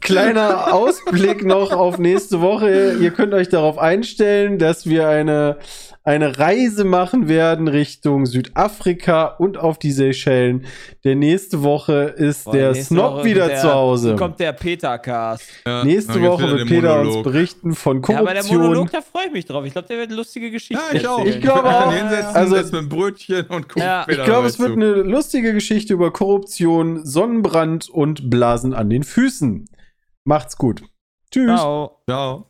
kleiner 0.00 0.72
Ausblick 0.72 1.44
noch 1.44 1.72
auf 1.72 1.98
nächste 1.98 2.40
Woche. 2.40 2.96
Ihr 2.98 3.10
könnt 3.10 3.34
euch 3.34 3.48
darauf 3.50 3.76
einstellen, 3.78 4.58
dass 4.58 4.86
wir 4.86 5.06
eine, 5.08 5.58
eine 6.06 6.38
Reise 6.38 6.84
machen 6.84 7.28
werden 7.28 7.68
Richtung 7.68 8.24
Südafrika 8.26 9.26
und 9.26 9.58
auf 9.58 9.78
die 9.78 9.90
Seychellen. 9.92 10.64
Denn 11.04 11.18
nächste 11.18 11.62
Woche 11.62 12.14
ist 12.16 12.44
Boah, 12.44 12.52
der 12.52 12.74
Snob 12.76 13.12
Woche 13.16 13.24
wieder 13.24 13.48
der- 13.48 13.60
zu 13.60 13.74
Hause. 13.74 14.14
Kommt 14.16 14.38
der 14.40 14.52
Peter-Cast. 14.52 15.42
Ja, 15.66 15.84
Nächste 15.84 16.22
Woche 16.22 16.48
wird 16.48 16.68
Peter 16.68 17.00
uns 17.00 17.06
Monolog. 17.08 17.24
berichten 17.24 17.74
von 17.74 18.02
Ja, 18.08 18.18
aber 18.20 18.32
der 18.32 18.42
Korruption. 18.42 18.62
Monolog, 18.62 18.90
da 18.92 19.00
freue 19.02 19.26
ich 19.26 19.32
mich 19.32 19.44
drauf. 19.44 19.64
Ich 19.66 19.72
glaube, 19.72 19.88
der 19.88 19.98
wird 19.98 20.12
lustige 20.12 20.50
Geschichten 20.50 20.82
Ja, 20.92 20.96
ich 20.98 21.06
auch. 21.06 21.18
erzählen. 21.18 21.34
Ich 21.36 21.42
glaube 21.42 21.68
auch. 21.68 21.92
Also- 22.34 22.56
mit 22.56 22.72
einem 22.74 22.88
Brötchen 22.88 23.46
und 23.48 23.66
Ja. 23.76 24.06
Ich 24.08 24.22
glaube, 24.24 24.46
es 24.46 24.58
wird 24.58 24.68
zu. 24.70 24.74
eine 24.76 24.92
lustige 25.02 25.52
Geschichte 25.52 25.92
über 25.92 26.12
Korruption, 26.12 27.04
Sonnenbrand 27.04 27.90
und 27.90 28.30
Blasen 28.30 28.74
an 28.74 28.88
den 28.90 29.02
Füßen. 29.02 29.68
Macht's 30.24 30.56
gut. 30.56 30.82
Tschüss. 31.32 31.58
Ciao. 31.60 31.98
Ciao. 32.08 32.46